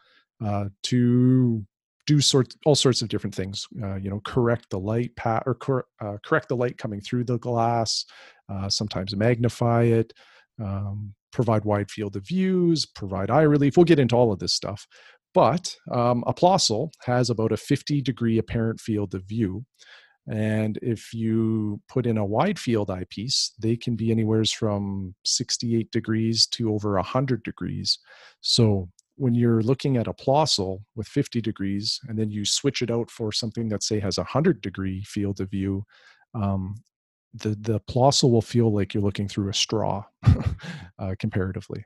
uh, 0.44 0.66
to 0.82 1.64
do 2.06 2.20
sorts 2.20 2.56
all 2.64 2.76
sorts 2.76 3.02
of 3.02 3.08
different 3.08 3.34
things 3.34 3.66
uh, 3.82 3.96
you 3.96 4.08
know 4.08 4.20
correct 4.24 4.70
the 4.70 4.78
light 4.78 5.10
pat 5.16 5.42
or 5.44 5.56
cor- 5.56 5.86
uh, 6.00 6.16
correct 6.24 6.48
the 6.48 6.56
light 6.56 6.78
coming 6.78 7.00
through 7.00 7.24
the 7.24 7.38
glass 7.38 8.04
uh, 8.48 8.68
sometimes 8.68 9.16
magnify 9.16 9.82
it 9.82 10.12
um, 10.62 11.12
provide 11.36 11.66
wide 11.66 11.90
field 11.90 12.16
of 12.16 12.26
views 12.26 12.86
provide 12.86 13.30
eye 13.30 13.42
relief. 13.42 13.76
We'll 13.76 13.84
get 13.84 13.98
into 13.98 14.16
all 14.16 14.32
of 14.32 14.38
this 14.38 14.54
stuff. 14.54 14.86
But 15.34 15.76
um, 15.92 16.24
a 16.26 16.32
Plössl 16.32 16.90
has 17.04 17.28
about 17.28 17.52
a 17.52 17.58
50 17.58 18.00
degree 18.00 18.38
apparent 18.38 18.80
field 18.80 19.14
of 19.14 19.22
view 19.24 19.66
and 20.28 20.78
if 20.82 21.14
you 21.14 21.80
put 21.88 22.06
in 22.06 22.18
a 22.18 22.24
wide 22.24 22.58
field 22.58 22.90
eyepiece 22.90 23.52
they 23.58 23.76
can 23.76 23.94
be 23.94 24.10
anywhere 24.10 24.44
from 24.44 25.14
68 25.24 25.90
degrees 25.90 26.46
to 26.46 26.72
over 26.72 26.94
100 26.94 27.42
degrees. 27.42 27.98
So 28.40 28.88
when 29.16 29.34
you're 29.34 29.62
looking 29.62 29.96
at 29.96 30.08
a 30.08 30.12
Plössl 30.12 30.80
with 30.94 31.08
50 31.08 31.40
degrees 31.40 32.00
and 32.08 32.18
then 32.18 32.30
you 32.30 32.44
switch 32.44 32.82
it 32.82 32.90
out 32.90 33.10
for 33.10 33.32
something 33.32 33.68
that 33.70 33.82
say 33.82 33.98
has 34.00 34.18
a 34.18 34.22
100 34.22 34.60
degree 34.60 35.02
field 35.04 35.40
of 35.40 35.50
view 35.50 35.84
um, 36.34 36.74
the 37.34 37.50
the 37.60 37.80
Plössl 37.80 38.30
will 38.30 38.42
feel 38.42 38.72
like 38.72 38.94
you're 38.94 39.02
looking 39.02 39.28
through 39.28 39.48
a 39.48 39.54
straw 39.54 40.04
uh, 40.98 41.14
comparatively. 41.18 41.84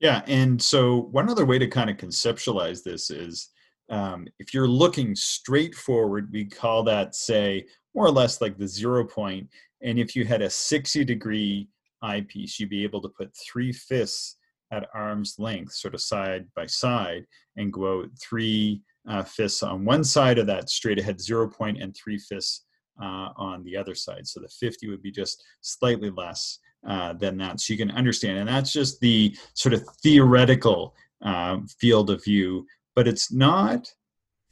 Yeah 0.00 0.22
and 0.26 0.60
so 0.60 1.08
one 1.12 1.30
other 1.30 1.46
way 1.46 1.58
to 1.58 1.68
kind 1.68 1.88
of 1.88 1.96
conceptualize 1.96 2.82
this 2.82 3.10
is 3.10 3.50
um, 3.88 4.26
if 4.38 4.52
you're 4.52 4.68
looking 4.68 5.14
straight 5.14 5.74
forward 5.74 6.28
we 6.32 6.44
call 6.44 6.82
that 6.82 7.14
say 7.14 7.64
more 7.94 8.06
or 8.06 8.10
less 8.10 8.40
like 8.40 8.58
the 8.58 8.68
zero 8.68 9.04
point. 9.04 9.48
and 9.82 9.98
if 9.98 10.16
you 10.16 10.24
had 10.24 10.42
a 10.42 10.50
60 10.50 11.04
degree 11.04 11.68
eyepiece 12.02 12.58
you'd 12.58 12.70
be 12.70 12.84
able 12.84 13.00
to 13.00 13.08
put 13.08 13.34
three 13.36 13.72
fifths 13.72 14.36
at 14.72 14.88
arm's 14.94 15.36
length, 15.38 15.72
sort 15.72 15.94
of 15.94 16.00
side 16.00 16.46
by 16.54 16.66
side, 16.66 17.24
and 17.56 17.72
go 17.72 18.00
out 18.00 18.10
three 18.20 18.82
uh, 19.08 19.22
fifths 19.22 19.62
on 19.62 19.84
one 19.84 20.02
side 20.02 20.38
of 20.38 20.46
that 20.46 20.68
straight 20.68 20.98
ahead 20.98 21.20
zero 21.20 21.48
point 21.48 21.80
and 21.80 21.94
three 21.94 22.18
fifths 22.18 22.64
uh, 23.00 23.28
on 23.36 23.62
the 23.64 23.76
other 23.76 23.94
side. 23.94 24.26
So 24.26 24.40
the 24.40 24.48
50 24.48 24.88
would 24.88 25.02
be 25.02 25.12
just 25.12 25.44
slightly 25.60 26.10
less 26.10 26.58
uh, 26.86 27.12
than 27.12 27.36
that. 27.38 27.60
So 27.60 27.72
you 27.72 27.78
can 27.78 27.90
understand, 27.92 28.38
and 28.38 28.48
that's 28.48 28.72
just 28.72 29.00
the 29.00 29.36
sort 29.54 29.74
of 29.74 29.84
theoretical 30.02 30.94
um, 31.22 31.66
field 31.80 32.10
of 32.10 32.24
view, 32.24 32.66
but 32.96 33.06
it's 33.06 33.30
not 33.30 33.86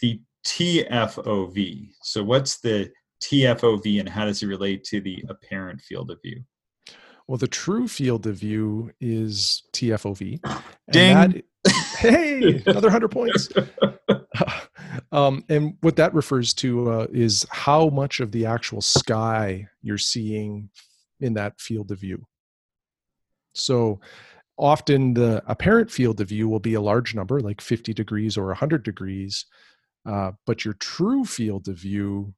the 0.00 0.20
TFOV. 0.46 1.88
So 2.02 2.22
what's 2.22 2.60
the 2.60 2.92
TFOV 3.22 3.98
and 4.00 4.08
how 4.08 4.26
does 4.26 4.42
it 4.42 4.46
relate 4.46 4.84
to 4.84 5.00
the 5.00 5.24
apparent 5.28 5.80
field 5.80 6.10
of 6.10 6.20
view? 6.22 6.44
Well, 7.26 7.38
the 7.38 7.48
true 7.48 7.88
field 7.88 8.26
of 8.26 8.36
view 8.36 8.92
is 9.00 9.62
TFOV. 9.72 10.40
Ding. 10.90 11.14
That, 11.14 11.42
hey, 11.96 12.62
another 12.66 12.88
100 12.88 13.08
points. 13.08 13.48
um, 15.12 15.42
and 15.48 15.78
what 15.80 15.96
that 15.96 16.12
refers 16.12 16.52
to 16.54 16.90
uh, 16.90 17.06
is 17.10 17.46
how 17.50 17.88
much 17.88 18.20
of 18.20 18.30
the 18.30 18.44
actual 18.44 18.82
sky 18.82 19.66
you're 19.80 19.96
seeing 19.96 20.68
in 21.20 21.32
that 21.34 21.58
field 21.58 21.90
of 21.90 22.00
view. 22.00 22.26
So 23.54 24.00
often 24.58 25.14
the 25.14 25.42
apparent 25.46 25.90
field 25.90 26.20
of 26.20 26.28
view 26.28 26.48
will 26.48 26.60
be 26.60 26.74
a 26.74 26.80
large 26.80 27.14
number, 27.14 27.40
like 27.40 27.60
50 27.60 27.92
degrees 27.92 28.36
or 28.36 28.46
100 28.46 28.82
degrees. 28.82 29.46
Uh, 30.06 30.32
but 30.46 30.64
your 30.64 30.74
true 30.74 31.24
field 31.24 31.68
of 31.68 31.76
view 31.76 32.34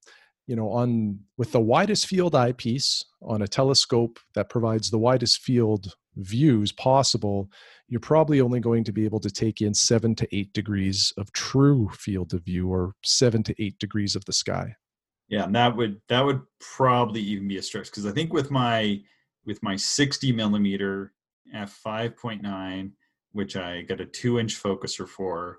you 0.47 0.55
know 0.55 0.71
on 0.71 1.19
with 1.37 1.53
the 1.53 1.61
widest 1.61 2.07
field 2.07 2.35
eyepiece 2.35 3.05
on 3.23 3.43
a 3.43 3.49
telescope 3.49 4.19
that 4.35 4.49
provides 4.49 4.91
the 4.91 4.99
widest 4.99 5.41
field 5.41 5.93
views 6.17 6.73
possible 6.73 7.51
you're 7.89 8.01
probably 8.01 8.41
only 8.41 8.61
going 8.61 8.85
to 8.85 8.93
be 8.93 9.05
able 9.05 9.21
to 9.21 9.31
take 9.31 9.61
in 9.61 9.75
7 9.75 10.15
to 10.17 10.37
8 10.37 10.53
degrees 10.53 11.13
of 11.19 11.31
true 11.33 11.89
field 11.93 12.33
of 12.33 12.43
view 12.45 12.73
or 12.73 12.95
7 13.05 13.43
to 13.45 13.63
8 13.63 13.79
degrees 13.79 14.17
of 14.17 14.25
the 14.25 14.33
sky 14.33 14.75
yeah 15.29 15.45
and 15.45 15.55
that 15.55 15.77
would 15.77 16.01
that 16.09 16.25
would 16.25 16.41
probably 16.61 17.21
even 17.21 17.49
be 17.49 17.59
a 17.59 17.63
stretch 17.63 17.87
because 17.87 18.07
i 18.07 18.13
think 18.13 18.33
with 18.33 18.51
my 18.51 19.01
with 19.45 19.63
my 19.63 19.77
60 19.77 20.33
millimeter 20.33 21.13
f5.9 21.55 22.91
which 23.33 23.57
i 23.57 23.83
got 23.83 24.01
a 24.01 24.07
2 24.07 24.39
inch 24.39 24.61
focuser 24.63 25.09
for 25.09 25.59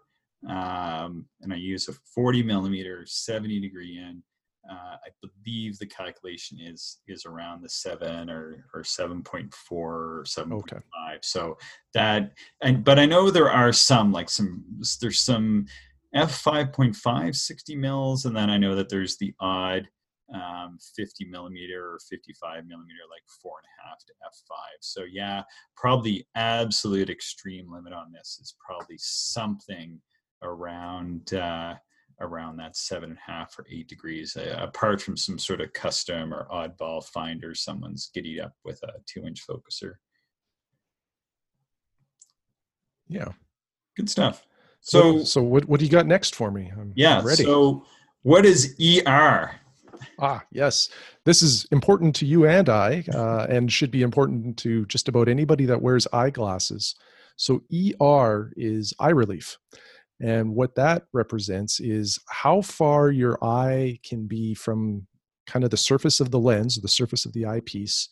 um, 0.50 1.26
and 1.42 1.54
i 1.54 1.56
use 1.56 1.88
a 1.88 1.94
40 2.14 2.44
millimeter 2.44 3.06
70 3.06 3.60
degree 3.60 3.98
in 3.98 4.22
uh, 4.70 4.98
I 5.06 5.10
believe 5.22 5.78
the 5.80 5.86
calculation 5.86 6.60
is 6.60 7.00
is 7.08 7.26
around 7.26 7.62
the 7.62 7.70
seven 7.70 8.30
or 8.30 8.66
or 8.74 8.84
seven 8.84 9.24
point 9.24 9.54
four 9.54 10.20
or 10.20 10.24
seven 10.26 10.52
point 10.52 10.74
Okay. 10.74 10.82
five. 10.94 11.20
So 11.24 11.58
that 11.94 12.34
and 12.62 12.84
but 12.84 13.00
I 13.00 13.06
know 13.06 13.32
there 13.32 13.52
are 13.52 13.72
some 13.72 14.12
like 14.12 14.30
some 14.30 14.66
there's 15.00 15.22
some 15.22 15.68
f 16.14 16.44
5.5 16.44 17.36
60 17.36 17.76
mils 17.76 18.26
and 18.26 18.36
then 18.36 18.50
I 18.50 18.58
know 18.58 18.76
that 18.76 18.90
there's 18.90 19.18
the 19.18 19.34
odd 19.40 19.88
um, 20.34 20.78
50 20.96 21.26
millimeter 21.26 21.94
or 21.94 22.00
55 22.10 22.66
millimeter 22.66 23.00
like 23.10 23.24
four 23.42 23.54
and 23.62 23.68
a 23.68 23.90
half 23.90 24.00
to 24.00 24.14
f5. 24.26 24.56
So 24.82 25.04
yeah, 25.10 25.44
probably 25.76 26.28
absolute 26.36 27.10
extreme 27.10 27.72
limit 27.72 27.94
on 27.94 28.12
this 28.12 28.38
is 28.42 28.56
probably 28.66 28.98
something 29.00 30.00
around. 30.44 31.34
Uh, 31.34 31.76
around 32.20 32.58
that 32.58 32.76
seven 32.76 33.12
and 33.12 33.20
a 33.20 33.32
half 33.32 33.54
or 33.60 33.66
eight 33.72 33.88
degrees, 33.88 34.36
uh, 34.36 34.58
apart 34.60 35.00
from 35.00 35.16
some 35.16 35.38
sort 35.38 35.62
of 35.62 35.72
custom 35.74 36.34
or 36.34 36.48
oddball 36.52 37.06
finder 37.06 37.54
someone's 37.54 38.10
giddied 38.12 38.40
up 38.40 38.54
with 38.66 38.82
a 38.82 38.94
two 39.06 39.24
inch 39.28 39.46
focuser. 39.48 39.94
yeah 43.08 43.28
Good 43.96 44.10
stuff. 44.10 44.48
so 44.82 45.20
So, 45.20 45.24
so 45.26 45.44
what, 45.44 45.66
what 45.66 45.80
do 45.80 45.86
you 45.86 45.92
got 45.92 46.08
next 46.08 46.34
for 46.36 46.50
me 46.50 46.72
i'm 46.76 46.92
yeah, 46.96 47.22
ready 47.24 47.44
so 47.44 47.86
what 48.24 48.46
is 48.46 48.76
ER? 48.82 49.52
Ah, 50.20 50.44
yes. 50.52 50.90
This 51.26 51.44
is 51.44 51.66
important 51.72 52.16
to 52.18 52.26
you 52.26 52.46
and 52.48 52.70
I, 52.70 53.04
uh, 53.14 53.46
and 53.50 53.72
should 53.72 53.92
be 53.92 54.02
important 54.02 54.58
to 54.60 54.86
just 54.88 55.08
about 55.08 55.28
anybody 55.28 55.66
that 55.66 55.82
wears 55.82 56.08
eyeglasses. 56.12 56.96
So, 57.36 57.62
ER 57.72 58.52
is 58.58 58.94
eye 59.00 59.10
relief. 59.10 59.58
And 60.20 60.56
what 60.56 60.74
that 60.76 61.04
represents 61.14 61.80
is 61.80 62.20
how 62.30 62.62
far 62.62 63.12
your 63.12 63.38
eye 63.44 64.00
can 64.04 64.26
be 64.26 64.56
from 64.56 65.06
kind 65.46 65.64
of 65.64 65.70
the 65.70 65.78
surface 65.78 66.20
of 66.20 66.32
the 66.32 66.40
lens, 66.40 66.76
the 66.78 66.88
surface 66.88 67.26
of 67.26 67.34
the 67.34 67.46
eyepiece, 67.46 68.10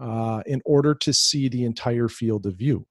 uh, 0.00 0.42
in 0.46 0.60
order 0.64 0.94
to 0.94 1.12
see 1.12 1.48
the 1.48 1.64
entire 1.64 2.08
field 2.08 2.46
of 2.46 2.56
view. 2.56 2.84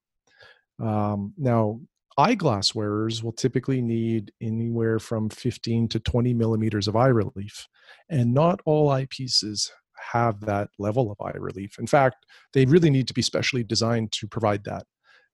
Um, 0.80 1.34
now, 1.38 1.82
eyeglass 2.18 2.76
wearers 2.76 3.24
will 3.24 3.32
typically 3.32 3.82
need 3.82 4.32
anywhere 4.42 5.00
from 5.00 5.30
15 5.30 5.88
to 5.90 6.00
20 6.00 6.34
millimeters 6.34 6.88
of 6.88 6.96
eye 6.96 7.08
relief. 7.08 7.68
And 8.10 8.34
not 8.34 8.60
all 8.66 8.90
eyepieces 8.90 9.70
have 10.12 10.42
that 10.42 10.70
level 10.80 11.12
of 11.12 11.22
eye 11.26 11.38
relief. 11.38 11.80
In 11.80 11.88
fact, 11.88 12.26
they 12.54 12.66
really 12.66 12.90
need 12.90 13.08
to 13.08 13.14
be 13.14 13.22
specially 13.22 13.64
designed 13.64 14.12
to 14.14 14.28
provide 14.28 14.64
that. 14.66 14.86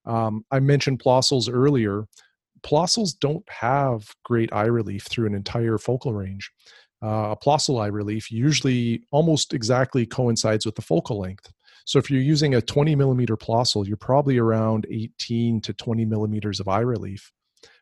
Um, 0.05 0.45
I 0.51 0.59
mentioned 0.59 0.99
Plossls 0.99 1.49
earlier. 1.49 2.05
Plossls 2.63 3.13
don't 3.13 3.47
have 3.49 4.13
great 4.23 4.51
eye 4.53 4.65
relief 4.65 5.03
through 5.03 5.27
an 5.27 5.35
entire 5.35 5.77
focal 5.77 6.13
range. 6.13 6.51
Uh, 7.01 7.31
a 7.31 7.37
Plossl 7.37 7.81
eye 7.81 7.87
relief 7.87 8.31
usually 8.31 9.03
almost 9.11 9.53
exactly 9.53 10.05
coincides 10.05 10.65
with 10.65 10.75
the 10.75 10.81
focal 10.81 11.19
length. 11.19 11.51
So 11.85 11.99
if 11.99 12.09
you're 12.09 12.21
using 12.21 12.55
a 12.55 12.61
20 12.61 12.95
millimeter 12.95 13.37
Plossl, 13.37 13.87
you're 13.87 13.97
probably 13.97 14.37
around 14.37 14.85
18 14.89 15.61
to 15.61 15.73
20 15.73 16.05
millimeters 16.05 16.59
of 16.59 16.67
eye 16.67 16.79
relief. 16.79 17.31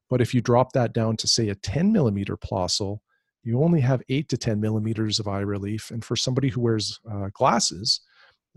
But 0.10 0.22
if 0.22 0.34
you 0.34 0.42
drop 0.42 0.72
that 0.74 0.94
down 0.94 1.18
to 1.18 1.28
say 1.28 1.50
a 1.50 1.56
10 1.56 1.92
millimeter 1.92 2.38
Plossl, 2.38 3.00
you 3.44 3.62
only 3.64 3.82
have 3.82 4.02
8 4.10 4.30
to 4.30 4.38
10 4.38 4.60
millimeters 4.60 5.20
of 5.20 5.28
eye 5.28 5.42
relief. 5.42 5.92
And 5.92 6.04
for 6.04 6.16
somebody 6.16 6.50
who 6.50 6.62
wears 6.62 7.00
uh, 7.10 7.30
glasses, 7.34 8.02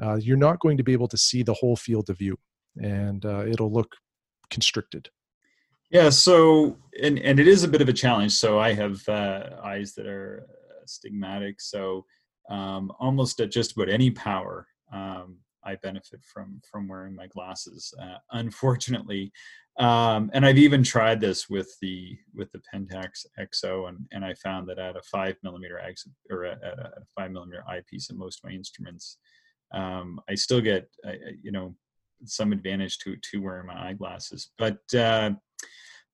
uh, 0.02 0.16
you're 0.16 0.37
not 0.37 0.61
going 0.61 0.76
to 0.76 0.82
be 0.82 0.92
able 0.92 1.09
to 1.09 1.18
see 1.18 1.42
the 1.42 1.54
whole 1.54 1.76
field 1.76 2.11
of 2.11 2.18
view 2.18 2.38
and 2.80 3.25
uh, 3.25 3.44
it'll 3.47 3.73
look 3.73 3.97
constricted. 4.50 5.09
Yeah, 5.90 6.11
so 6.11 6.76
and 7.02 7.18
and 7.18 7.40
it 7.40 7.49
is 7.49 7.64
a 7.64 7.68
bit 7.68 7.82
of 7.82 7.88
a 7.88 7.92
challenge. 7.92 8.32
So 8.32 8.61
I 8.61 8.73
have 8.75 9.06
uh, 9.09 9.56
eyes 9.64 9.94
that 9.94 10.06
are 10.06 10.47
stigmatic. 10.87 11.54
so 11.59 12.04
um, 12.49 12.92
almost 12.99 13.40
at 13.40 13.50
just 13.50 13.73
about 13.73 13.88
any 13.88 14.11
power, 14.11 14.66
um, 14.92 15.38
I 15.64 15.76
benefit 15.76 16.20
from 16.25 16.61
from 16.70 16.88
wearing 16.88 17.14
my 17.14 17.26
glasses. 17.26 17.92
Uh, 18.00 18.16
unfortunately, 18.32 19.32
um, 19.78 20.30
and 20.32 20.44
I've 20.44 20.59
even 20.59 20.82
tried 20.82 21.20
this 21.20 21.49
with 21.49 21.75
the 21.80 22.16
with 22.35 22.50
the 22.52 22.62
Pentax 22.73 23.26
XO, 23.38 23.88
and 23.88 24.06
and 24.12 24.25
I 24.25 24.35
found 24.35 24.68
that 24.68 24.78
at 24.78 24.97
a 24.97 25.02
five 25.02 25.37
millimeter 25.42 25.78
exit 25.78 26.12
or 26.30 26.44
at 26.44 26.62
a, 26.62 26.92
five 27.16 27.30
millimeter 27.30 27.64
eyepiece 27.68 28.11
in 28.11 28.18
most 28.18 28.40
of 28.42 28.50
my 28.50 28.54
instruments, 28.54 29.18
um, 29.73 30.20
I 30.28 30.35
still 30.35 30.61
get 30.61 30.88
uh, 31.06 31.12
you 31.42 31.52
know 31.52 31.75
some 32.25 32.52
advantage 32.52 32.99
to 32.99 33.16
to 33.16 33.42
wearing 33.42 33.66
my 33.66 33.90
eyeglasses, 33.90 34.50
but. 34.59 34.78
Uh, 34.94 35.32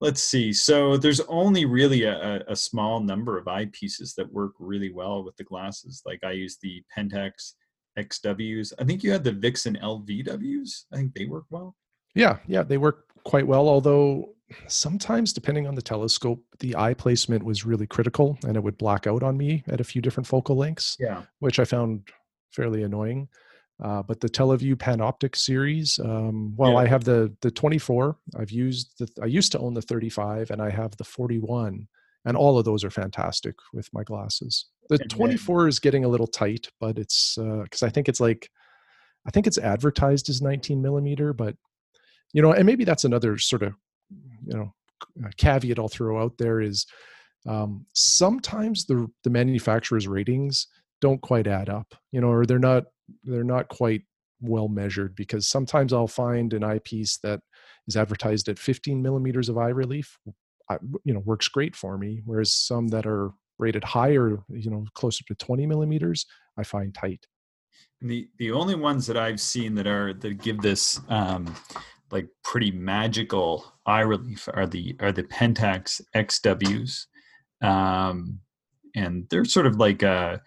let's 0.03 0.23
see 0.23 0.53
so 0.53 0.99
there's 0.99 1.21
only 1.21 1.65
really 1.65 2.03
a, 2.03 2.45
a, 2.49 2.55
small 2.55 3.01
number 3.01 3.39
of 3.39 3.47
eyepieces 3.47 4.15
that 4.15 4.31
work 4.31 4.53
really 4.59 4.93
well 4.93 5.25
with 5.25 5.35
the 5.37 5.45
glasses 5.45 6.03
like 6.05 6.23
i 6.23 6.33
use 6.33 6.59
the 6.61 6.83
pentax 6.95 7.55
xws 7.97 8.73
i 8.79 8.85
think 8.85 9.03
you 9.03 9.11
had 9.11 9.25
the 9.25 9.33
vixen 9.33 9.77
lvws 9.83 10.85
i 10.93 10.97
think 10.97 11.15
they 11.15 11.25
work 11.27 11.45
well 11.51 11.75
Yeah, 12.15 12.39
yeah, 12.47 12.63
they 12.63 12.79
work 12.79 13.05
quite 13.25 13.47
well. 13.47 13.69
Although 13.69 14.35
sometimes, 14.69 15.33
depending 15.35 15.67
on 15.67 15.75
the 15.75 15.83
telescope, 15.83 16.43
the 16.61 16.75
eye 16.77 16.95
placement 16.95 17.43
was 17.45 17.67
really 17.67 17.87
critical 17.87 18.39
and 18.47 18.57
it 18.57 18.63
would 18.63 18.79
black 18.79 19.07
out 19.07 19.23
on 19.23 19.37
me 19.37 19.63
at 19.69 19.81
a 19.81 19.85
few 19.85 20.01
different 20.01 20.27
focal 20.27 20.57
lengths, 20.57 20.97
yeah 20.99 21.23
which 21.41 21.59
I 21.59 21.65
found 21.67 22.09
fairly 22.53 22.83
annoying. 22.85 23.29
Uh, 23.83 24.03
but 24.03 24.21
the 24.21 24.29
TeleVue 24.31 24.77
Panoptic 24.77 25.37
series, 25.37 25.99
um, 25.99 26.55
well, 26.57 26.73
Yeah. 26.73 26.79
I 26.79 26.87
have 26.87 27.05
the 27.05 27.35
the 27.43 27.51
24. 27.51 28.17
I've 28.41 28.51
used 28.51 28.87
the 28.99 29.07
I 29.23 29.27
used 29.27 29.53
to 29.53 29.59
own 29.59 29.75
the 29.75 29.83
35, 29.83 30.51
and 30.53 30.63
I 30.63 30.71
have 30.71 30.97
the 30.97 31.05
41, 31.05 31.87
and 32.25 32.37
all 32.37 32.57
of 32.59 32.65
those 32.65 32.83
are 32.85 32.91
fantastic 33.03 33.57
with 33.75 33.91
my 33.93 34.05
glasses. 34.05 34.71
The 34.89 34.95
And 35.01 35.11
then- 35.11 35.19
24 35.19 35.69
is 35.69 35.79
getting 35.79 36.05
a 36.05 36.09
little 36.09 36.27
tight, 36.27 36.69
but 36.81 36.99
it's 36.99 37.37
because 37.37 37.83
I 37.83 37.89
think 37.89 38.09
it's 38.09 38.21
like 38.21 38.51
I 39.27 39.31
think 39.31 39.47
it's 39.47 39.59
advertised 39.59 40.29
as 40.29 40.41
19 40.41 40.81
millimeter, 40.81 41.33
but 41.33 41.57
you 42.33 42.43
know, 42.43 42.53
and 42.53 42.67
maybe 42.67 42.85
that's 42.85 43.05
another 43.05 43.39
sort 43.39 43.63
of 43.63 43.75
you 44.47 44.57
know 44.57 44.73
caveat 45.37 45.79
I'll 45.79 45.89
throw 45.89 46.23
out 46.23 46.39
there 46.39 46.61
is 46.61 46.87
um, 47.47 47.87
sometimes 47.95 48.87
the 48.87 49.09
the 49.25 49.31
manufacturer's 49.31 50.09
ratings 50.09 50.69
don't 51.01 51.21
quite 51.21 51.47
add 51.47 51.69
up, 51.69 51.95
you 52.13 52.21
know, 52.21 52.29
or 52.29 52.47
they're 52.47 52.59
not 52.59 52.85
they're 53.25 53.45
not 53.45 53.69
quite 53.69 54.03
well 54.41 54.69
measured 54.69 55.15
because 55.15 55.49
sometimes 55.49 55.93
I'll 55.93 56.09
find 56.09 56.53
an 56.53 56.65
eyepiece 56.65 57.19
that 57.23 57.41
is 57.87 57.97
advertised 57.97 58.49
at 58.49 58.59
15 58.59 59.01
millimeters 59.01 59.49
of 59.49 59.59
eye 59.59 59.69
relief, 59.69 60.19
I, 60.69 60.79
you 61.05 61.15
know, 61.15 61.21
works 61.21 61.49
great 61.49 61.77
for 61.77 61.97
me, 61.97 62.23
whereas 62.25 62.53
some 62.53 62.89
that 62.89 63.07
are 63.07 63.31
rated 63.59 63.85
higher, 63.85 64.39
you 64.49 64.71
know, 64.71 64.85
closer 64.95 65.25
to 65.29 65.35
20 65.35 65.67
millimeters, 65.67 66.27
I 66.59 66.65
find 66.65 66.95
tight. 66.95 67.27
the 68.03 68.29
the 68.39 68.51
only 68.53 68.75
ones 68.75 69.07
that 69.07 69.17
i've 69.17 69.41
seen 69.41 69.75
that 69.75 69.87
are 69.87 70.13
that 70.13 70.43
give 70.43 70.61
this 70.61 71.01
um 71.09 71.55
like 72.11 72.29
pretty 72.45 72.71
magical 72.71 73.73
eye 73.87 74.01
relief 74.01 74.49
are 74.55 74.67
the 74.67 74.95
are 75.01 75.13
the 75.13 75.23
pentax 75.25 76.01
xws 76.15 77.07
um 77.67 78.39
and 78.95 79.27
they're 79.31 79.45
sort 79.47 79.67
of 79.67 79.77
like 79.77 80.03
a 80.03 80.41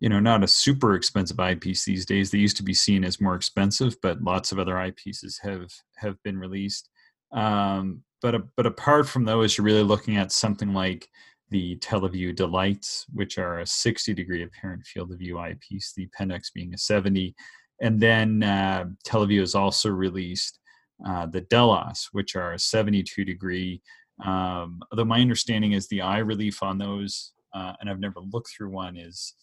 you 0.00 0.08
know 0.08 0.20
not 0.20 0.44
a 0.44 0.48
super 0.48 0.94
expensive 0.94 1.40
eyepiece 1.40 1.84
these 1.84 2.04
days 2.04 2.30
they 2.30 2.38
used 2.38 2.56
to 2.56 2.62
be 2.62 2.74
seen 2.74 3.02
as 3.04 3.20
more 3.20 3.34
expensive 3.34 3.96
but 4.02 4.20
lots 4.22 4.52
of 4.52 4.58
other 4.58 4.74
eyepieces 4.74 5.36
have 5.42 5.70
have 5.96 6.16
been 6.22 6.38
released 6.38 6.90
um 7.32 8.02
but 8.20 8.34
but 8.56 8.66
apart 8.66 9.08
from 9.08 9.24
those 9.24 9.56
you're 9.56 9.64
really 9.64 9.82
looking 9.82 10.16
at 10.16 10.32
something 10.32 10.72
like 10.74 11.08
the 11.50 11.76
TeleVue 11.76 12.34
Delights, 12.34 13.06
which 13.12 13.38
are 13.38 13.60
a 13.60 13.66
60 13.66 14.14
degree 14.14 14.42
apparent 14.42 14.84
field 14.84 15.12
of 15.12 15.18
view 15.18 15.38
eyepiece, 15.38 15.92
the 15.96 16.08
Pentax 16.18 16.52
being 16.52 16.74
a 16.74 16.78
70. 16.78 17.34
And 17.80 18.00
then 18.00 18.42
uh, 18.42 18.86
TeleVue 19.06 19.40
has 19.40 19.54
also 19.54 19.90
released 19.90 20.58
uh, 21.06 21.26
the 21.26 21.42
Delos, 21.42 22.08
which 22.12 22.36
are 22.36 22.52
a 22.52 22.58
72 22.58 23.24
degree. 23.24 23.82
Um, 24.24 24.80
although 24.90 25.04
my 25.04 25.20
understanding 25.20 25.72
is 25.72 25.88
the 25.88 26.00
eye 26.00 26.18
relief 26.18 26.62
on 26.62 26.78
those, 26.78 27.32
uh, 27.54 27.72
and 27.80 27.90
I've 27.90 28.00
never 28.00 28.20
looked 28.20 28.50
through 28.56 28.70
one, 28.70 28.96
is 28.96 29.34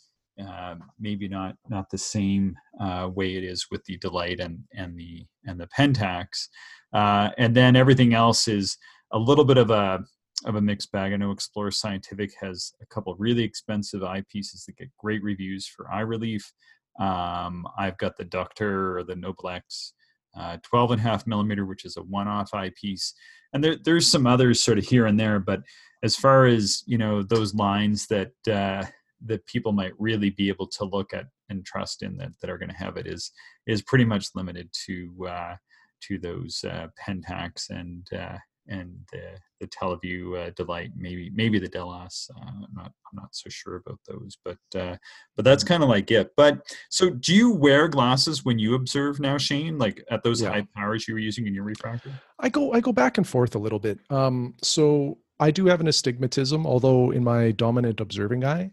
uh, 0.42 0.76
maybe 1.00 1.28
not 1.28 1.56
not 1.70 1.90
the 1.90 1.98
same 1.98 2.56
uh, 2.80 3.10
way 3.14 3.36
it 3.36 3.44
is 3.44 3.68
with 3.70 3.84
the 3.86 3.98
Delight 3.98 4.40
and 4.40 4.60
and 4.74 4.98
the 4.98 5.26
and 5.46 5.60
the 5.60 5.68
Pentax. 5.78 6.48
Uh, 6.94 7.30
and 7.38 7.56
then 7.56 7.76
everything 7.76 8.14
else 8.14 8.48
is 8.48 8.78
a 9.12 9.20
little 9.20 9.46
bit 9.46 9.58
of 9.58 9.70
a 9.72 10.04
of 10.46 10.56
a 10.56 10.62
mixed 10.62 10.92
bag. 10.92 11.14
I 11.14 11.18
know 11.18 11.32
Explorer 11.32 11.72
Scientific 11.72 12.34
has 12.42 12.74
a 12.82 12.86
couple 12.88 13.16
really 13.18 13.44
expensive 13.44 14.02
eyepieces 14.02 14.66
that 14.66 14.78
get 14.78 14.90
great 14.98 15.24
reviews 15.24 15.68
for 15.68 15.92
eye 15.92 16.02
relief. 16.02 16.52
Um, 17.00 17.66
I've 17.78 17.98
got 17.98 18.18
the 18.18 18.26
Docter 18.26 18.98
or 18.98 19.04
the 19.04 19.16
Noblex 19.16 19.94
uh, 20.38 20.58
12 20.64 20.92
and 20.92 21.00
a 21.02 21.04
half 21.04 21.28
millimeter, 21.28 21.66
which 21.66 21.86
is 21.86 21.98
a 21.98 22.04
one-off 22.04 22.54
eyepiece, 22.54 23.14
and 23.54 23.64
there, 23.64 23.76
there's 23.84 24.08
some 24.08 24.26
others 24.26 24.64
sort 24.64 24.78
of 24.78 24.86
here 24.86 25.06
and 25.06 25.20
there. 25.20 25.40
But 25.40 25.62
as 26.04 26.16
far 26.16 26.46
as 26.46 26.84
you 26.86 26.98
know, 26.98 27.22
those 27.22 27.54
lines 27.54 28.08
that 28.08 28.32
uh, 28.50 28.86
that 29.26 29.46
people 29.46 29.72
might 29.72 29.94
really 30.00 30.30
be 30.32 30.48
able 30.48 30.68
to 30.68 30.86
look 30.86 31.14
at 31.14 31.26
and 31.50 31.66
trust 31.66 32.02
in 32.02 32.18
that 32.18 32.32
that 32.42 32.50
are 32.50 32.58
going 32.58 32.70
to 32.70 32.76
have 32.76 32.98
it 32.98 33.08
is 33.08 33.32
is 33.68 33.82
pretty 33.82 34.06
much 34.06 34.28
limited 34.36 34.70
to 34.86 35.28
uh, 35.28 35.56
to 36.04 36.18
those 36.18 36.64
uh, 36.68 36.88
Pentax 37.00 37.70
and 37.70 38.08
uh, 38.18 38.38
and 38.68 38.94
the 39.12 39.38
the 39.60 39.68
TeleVue 39.68 40.48
uh, 40.48 40.52
Delight, 40.56 40.92
maybe 40.96 41.32
maybe 41.34 41.60
the 41.60 41.68
Delos. 41.68 42.30
Uh, 42.36 42.46
I'm 42.48 42.68
not 42.74 42.86
I'm 43.12 43.16
not 43.16 43.30
so 43.32 43.50
sure 43.50 43.78
about 43.78 44.00
those, 44.08 44.38
but 44.44 44.58
uh, 44.76 44.98
but 45.36 45.46
that's 45.46 45.64
kind 45.64 45.84
of 45.84 45.90
like 45.90 46.12
it. 46.12 46.32
But 46.36 46.62
so, 46.90 47.10
do 47.10 47.34
you 47.36 47.52
wear 47.52 47.88
glasses 47.88 48.44
when 48.44 48.60
you 48.60 48.76
observe 48.76 49.20
now, 49.20 49.38
Shane? 49.38 49.78
Like 49.78 50.04
at 50.10 50.24
those 50.24 50.42
yeah. 50.42 50.50
high 50.50 50.68
powers 50.76 51.08
you 51.08 51.14
were 51.14 51.20
using 51.20 51.48
in 51.48 51.54
your 51.54 51.64
refractor? 51.64 52.12
I 52.40 52.50
go 52.50 52.74
I 52.74 52.80
go 52.80 52.92
back 52.92 53.18
and 53.18 53.28
forth 53.28 53.56
a 53.56 53.60
little 53.60 53.80
bit. 53.80 54.00
Um, 54.10 54.56
so 54.62 55.18
I 55.40 55.52
do 55.52 55.66
have 55.66 55.82
an 55.82 55.88
astigmatism, 55.88 56.66
although 56.66 57.12
in 57.12 57.24
my 57.24 57.52
dominant 57.52 58.00
observing 58.00 58.46
eye, 58.46 58.72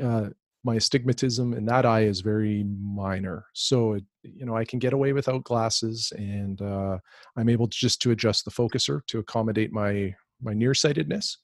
uh, 0.00 0.30
my 0.64 0.76
astigmatism 0.76 1.52
in 1.52 1.66
that 1.66 1.84
eye 1.84 2.04
is 2.04 2.20
very 2.20 2.64
minor. 2.64 3.44
So, 3.52 3.94
it, 3.94 4.04
you 4.22 4.46
know, 4.46 4.56
I 4.56 4.64
can 4.64 4.78
get 4.78 4.94
away 4.94 5.12
without 5.12 5.44
glasses 5.44 6.12
and 6.16 6.60
uh, 6.62 6.98
I'm 7.36 7.50
able 7.50 7.68
to 7.68 7.76
just 7.76 8.00
to 8.02 8.10
adjust 8.10 8.44
the 8.44 8.50
focuser 8.50 9.06
to 9.08 9.18
accommodate 9.18 9.72
my, 9.72 10.14
my 10.42 10.54
nearsightedness. 10.54 11.36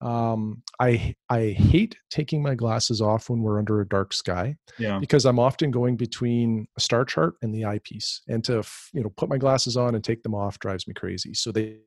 Um, 0.00 0.62
I, 0.80 1.14
I 1.30 1.48
hate 1.48 1.96
taking 2.10 2.42
my 2.42 2.54
glasses 2.54 3.00
off 3.00 3.30
when 3.30 3.42
we're 3.42 3.58
under 3.58 3.80
a 3.80 3.88
dark 3.88 4.12
sky 4.12 4.56
yeah. 4.78 4.98
because 4.98 5.24
I'm 5.24 5.38
often 5.38 5.70
going 5.70 5.96
between 5.96 6.66
a 6.76 6.80
star 6.80 7.04
chart 7.04 7.34
and 7.42 7.54
the 7.54 7.64
eyepiece 7.64 8.22
and 8.28 8.44
to, 8.44 8.62
you 8.92 9.02
know, 9.02 9.10
put 9.16 9.28
my 9.28 9.38
glasses 9.38 9.76
on 9.76 9.94
and 9.94 10.04
take 10.04 10.22
them 10.22 10.34
off 10.34 10.58
drives 10.58 10.86
me 10.86 10.94
crazy. 10.94 11.32
So 11.34 11.50
they, 11.52 11.78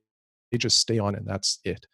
they 0.52 0.58
just 0.58 0.80
stay 0.80 1.00
on 1.00 1.16
and 1.16 1.26
that's 1.26 1.60
it. 1.64 1.86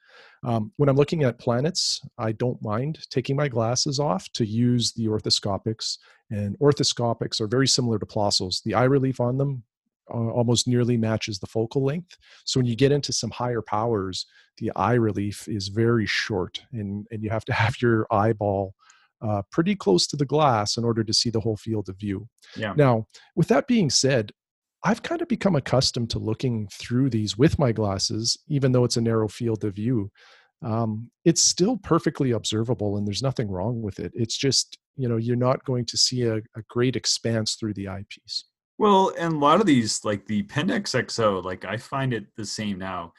Um, 0.44 0.72
when 0.78 0.90
I'm 0.90 0.96
looking 0.96 1.24
at 1.24 1.40
planets, 1.40 2.02
I 2.18 2.32
don't 2.32 2.62
mind 2.62 3.00
taking 3.10 3.36
my 3.36 3.48
glasses 3.48 4.00
off 4.00 4.32
to 4.34 4.46
use 4.46 4.92
the 4.94 5.08
orthoscopics. 5.08 5.98
And 6.30 6.58
orthoscopics 6.60 7.42
are 7.42 7.48
very 7.48 7.68
similar 7.68 8.00
to 8.00 8.06
Plössls. 8.06 8.62
The 8.64 8.76
eye 8.76 8.84
relief 8.84 9.20
on 9.20 9.38
them 9.38 9.64
uh, 10.14 10.30
almost 10.30 10.68
nearly 10.68 10.98
matches 10.98 11.40
the 11.40 11.48
focal 11.48 11.84
length. 11.84 12.18
So 12.44 12.60
when 12.60 12.68
you 12.68 12.76
get 12.76 12.92
into 12.92 13.12
some 13.12 13.32
higher 13.32 13.62
powers, 13.62 14.28
the 14.58 14.72
eye 14.76 14.94
relief 14.94 15.48
is 15.48 15.68
very 15.68 16.06
short, 16.06 16.62
and, 16.72 17.08
and 17.12 17.24
you 17.24 17.30
have 17.30 17.46
to 17.46 17.54
have 17.62 17.82
your 17.82 18.08
eyeball 18.12 18.76
uh, 19.22 19.42
pretty 19.52 19.76
close 19.76 20.06
to 20.08 20.16
the 20.16 20.26
glass 20.26 20.78
in 20.78 20.84
order 20.84 21.04
to 21.04 21.14
see 21.14 21.30
the 21.30 21.40
whole 21.40 21.58
field 21.58 21.90
of 21.90 21.98
view. 21.98 22.28
Yeah. 22.56 22.74
Now, 22.76 23.08
with 23.36 23.48
that 23.48 23.68
being 23.68 23.90
said, 23.90 24.32
I've 24.86 25.02
kind 25.02 25.24
of 25.24 25.28
become 25.28 25.56
accustomed 25.56 26.12
to 26.12 26.20
looking 26.20 26.68
through 26.72 27.10
these 27.10 27.36
with 27.36 27.58
my 27.58 27.72
glasses, 27.72 28.38
even 28.48 28.72
though 28.72 28.84
it's 28.84 28.98
a 28.98 29.02
narrow 29.02 29.28
field 29.28 29.64
of 29.64 29.74
view. 29.74 30.12
Um, 30.62 31.10
it's 31.26 31.42
still 31.42 31.78
perfectly 31.78 32.32
observable 32.32 32.96
and 32.96 33.06
there's 33.06 33.24
nothing 33.24 33.50
wrong 33.50 33.82
with 33.82 34.00
it. 34.00 34.12
It's 34.14 34.38
just, 34.38 34.78
you 34.96 35.10
know, 35.10 35.18
you're 35.18 35.36
not 35.36 35.66
going 35.66 35.86
to 35.86 35.98
see 35.98 36.22
a, 36.22 36.36
a 36.36 36.62
great 36.70 36.96
expanse 36.96 37.56
through 37.56 37.74
the 37.74 37.88
eyepiece. 37.88 38.46
Well, 38.78 39.12
and 39.18 39.34
a 39.34 39.38
lot 39.38 39.60
of 39.60 39.66
these, 39.66 40.06
like 40.06 40.28
the 40.28 40.44
Pentax 40.44 40.94
XO, 40.94 41.44
like 41.44 41.66
I 41.66 41.78
find 41.78 42.14
it 42.14 42.28
the 42.38 42.46
same 42.46 42.78
now 42.78 43.14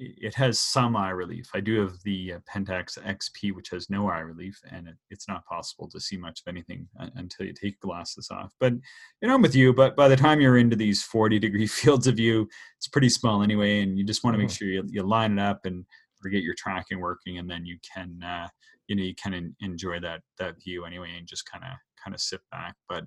it 0.00 0.34
has 0.34 0.58
some 0.58 0.96
eye 0.96 1.10
relief. 1.10 1.50
I 1.54 1.60
do 1.60 1.78
have 1.80 1.94
the 2.04 2.34
uh, 2.34 2.38
Pentax 2.50 2.98
XP, 2.98 3.52
which 3.54 3.68
has 3.68 3.90
no 3.90 4.08
eye 4.08 4.20
relief, 4.20 4.58
and 4.70 4.88
it, 4.88 4.94
it's 5.10 5.28
not 5.28 5.44
possible 5.44 5.88
to 5.90 6.00
see 6.00 6.16
much 6.16 6.40
of 6.40 6.50
anything 6.50 6.88
until 7.16 7.46
you 7.46 7.52
take 7.52 7.78
glasses 7.80 8.28
off. 8.30 8.52
But 8.58 8.72
you 8.72 9.28
know, 9.28 9.34
I'm 9.34 9.42
with 9.42 9.54
you. 9.54 9.74
But 9.74 9.96
by 9.96 10.08
the 10.08 10.16
time 10.16 10.40
you're 10.40 10.56
into 10.56 10.76
these 10.76 11.02
40 11.02 11.38
degree 11.38 11.66
fields 11.66 12.06
of 12.06 12.16
view, 12.16 12.48
it's 12.78 12.88
pretty 12.88 13.10
small 13.10 13.42
anyway, 13.42 13.82
and 13.82 13.98
you 13.98 14.04
just 14.04 14.24
want 14.24 14.34
to 14.34 14.38
make 14.38 14.48
mm-hmm. 14.48 14.54
sure 14.54 14.68
you, 14.68 14.84
you 14.88 15.02
line 15.02 15.38
it 15.38 15.42
up 15.42 15.60
and 15.64 15.84
or 16.24 16.30
get 16.30 16.42
your 16.42 16.54
tracking 16.56 17.00
working, 17.00 17.38
and 17.38 17.48
then 17.48 17.66
you 17.66 17.78
can, 17.94 18.22
uh, 18.22 18.48
you 18.88 18.96
know, 18.96 19.02
you 19.02 19.14
can 19.14 19.54
enjoy 19.60 20.00
that 20.00 20.22
that 20.38 20.56
view 20.64 20.86
anyway, 20.86 21.10
and 21.18 21.26
just 21.26 21.50
kind 21.50 21.64
of 21.64 21.70
kind 22.02 22.14
of 22.14 22.20
sit 22.20 22.40
back. 22.50 22.74
But 22.88 23.04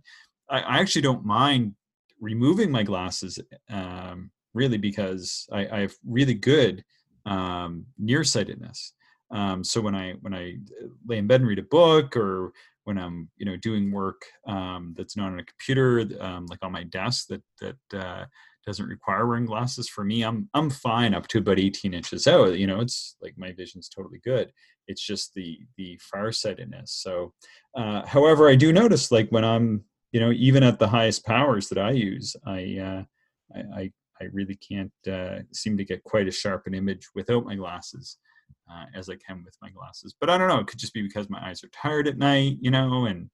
I, 0.50 0.60
I 0.60 0.80
actually 0.80 1.02
don't 1.02 1.26
mind 1.26 1.74
removing 2.20 2.72
my 2.72 2.84
glasses 2.84 3.40
um, 3.70 4.32
really 4.54 4.78
because 4.78 5.48
I, 5.52 5.68
I 5.68 5.80
have 5.82 5.94
really 6.06 6.34
good 6.34 6.84
um, 7.26 7.86
nearsightedness. 7.98 8.94
Um, 9.32 9.64
so 9.64 9.82
when 9.82 9.96
I 9.96 10.14
when 10.22 10.34
I 10.34 10.58
uh, 10.82 10.88
lay 11.08 11.18
in 11.18 11.28
bed 11.28 11.42
and 11.42 11.50
read 11.50 11.60
a 11.60 11.64
book, 11.64 12.16
or 12.16 12.54
when 12.84 12.98
I'm 12.98 13.30
you 13.38 13.46
know 13.46 13.58
doing 13.58 13.92
work 13.92 14.22
um, 14.48 14.94
that's 14.98 15.18
not 15.18 15.32
on 15.32 15.40
a 15.40 15.46
computer, 15.46 16.08
um, 16.20 16.46
like 16.48 16.60
on 16.62 16.72
my 16.72 16.84
desk 16.84 17.28
that 17.30 17.42
that 17.62 18.00
uh, 18.00 18.26
doesn't 18.66 18.88
require 18.88 19.28
wearing 19.28 19.46
glasses, 19.46 19.90
for 19.90 20.04
me, 20.04 20.24
I'm 20.24 20.50
I'm 20.54 20.70
fine 20.70 21.14
up 21.14 21.28
to 21.30 21.40
about 21.40 21.60
18 21.60 21.94
inches 21.94 22.28
out. 22.28 22.58
You 22.60 22.68
know, 22.68 22.80
it's 22.80 23.16
like 23.22 23.34
my 23.38 23.52
vision's 23.54 23.90
totally 23.90 24.20
good. 24.24 24.52
It's 24.88 25.06
just 25.06 25.34
the 25.34 25.60
the 25.78 26.00
farsightedness. 26.12 26.92
So, 26.92 27.34
uh, 27.76 28.06
however, 28.06 28.50
I 28.50 28.56
do 28.56 28.72
notice 28.72 29.12
like 29.12 29.30
when 29.30 29.44
I'm 29.44 29.84
you 30.12 30.20
know 30.20 30.32
even 30.32 30.62
at 30.62 30.78
the 30.78 30.88
highest 30.88 31.26
powers 31.26 31.70
that 31.70 31.80
I 31.80 31.92
use, 31.92 32.36
I 32.46 32.78
uh, 32.78 33.04
I, 33.76 33.92
I 34.24 34.30
really 34.32 34.56
can't 34.56 34.92
uh, 35.12 35.40
seem 35.52 35.78
to 35.78 35.86
get 35.86 36.04
quite 36.04 36.28
as 36.28 36.36
sharp 36.36 36.64
an 36.66 36.74
image 36.74 37.08
without 37.14 37.46
my 37.46 37.56
glasses 37.56 38.18
uh, 38.72 38.86
as 38.96 39.10
I 39.10 39.16
can 39.16 39.44
with 39.44 39.56
my 39.62 39.70
glasses. 39.70 40.16
But 40.20 40.30
I 40.30 40.38
don't 40.38 40.48
know. 40.48 40.60
It 40.60 40.68
could 40.68 40.80
just 40.80 40.94
be 40.94 41.02
because 41.02 41.30
my 41.30 41.46
eyes 41.46 41.64
are 41.64 41.70
tired 41.70 42.08
at 42.08 42.18
night, 42.18 42.58
you 42.62 42.72
know, 42.72 43.06
and 43.06 43.30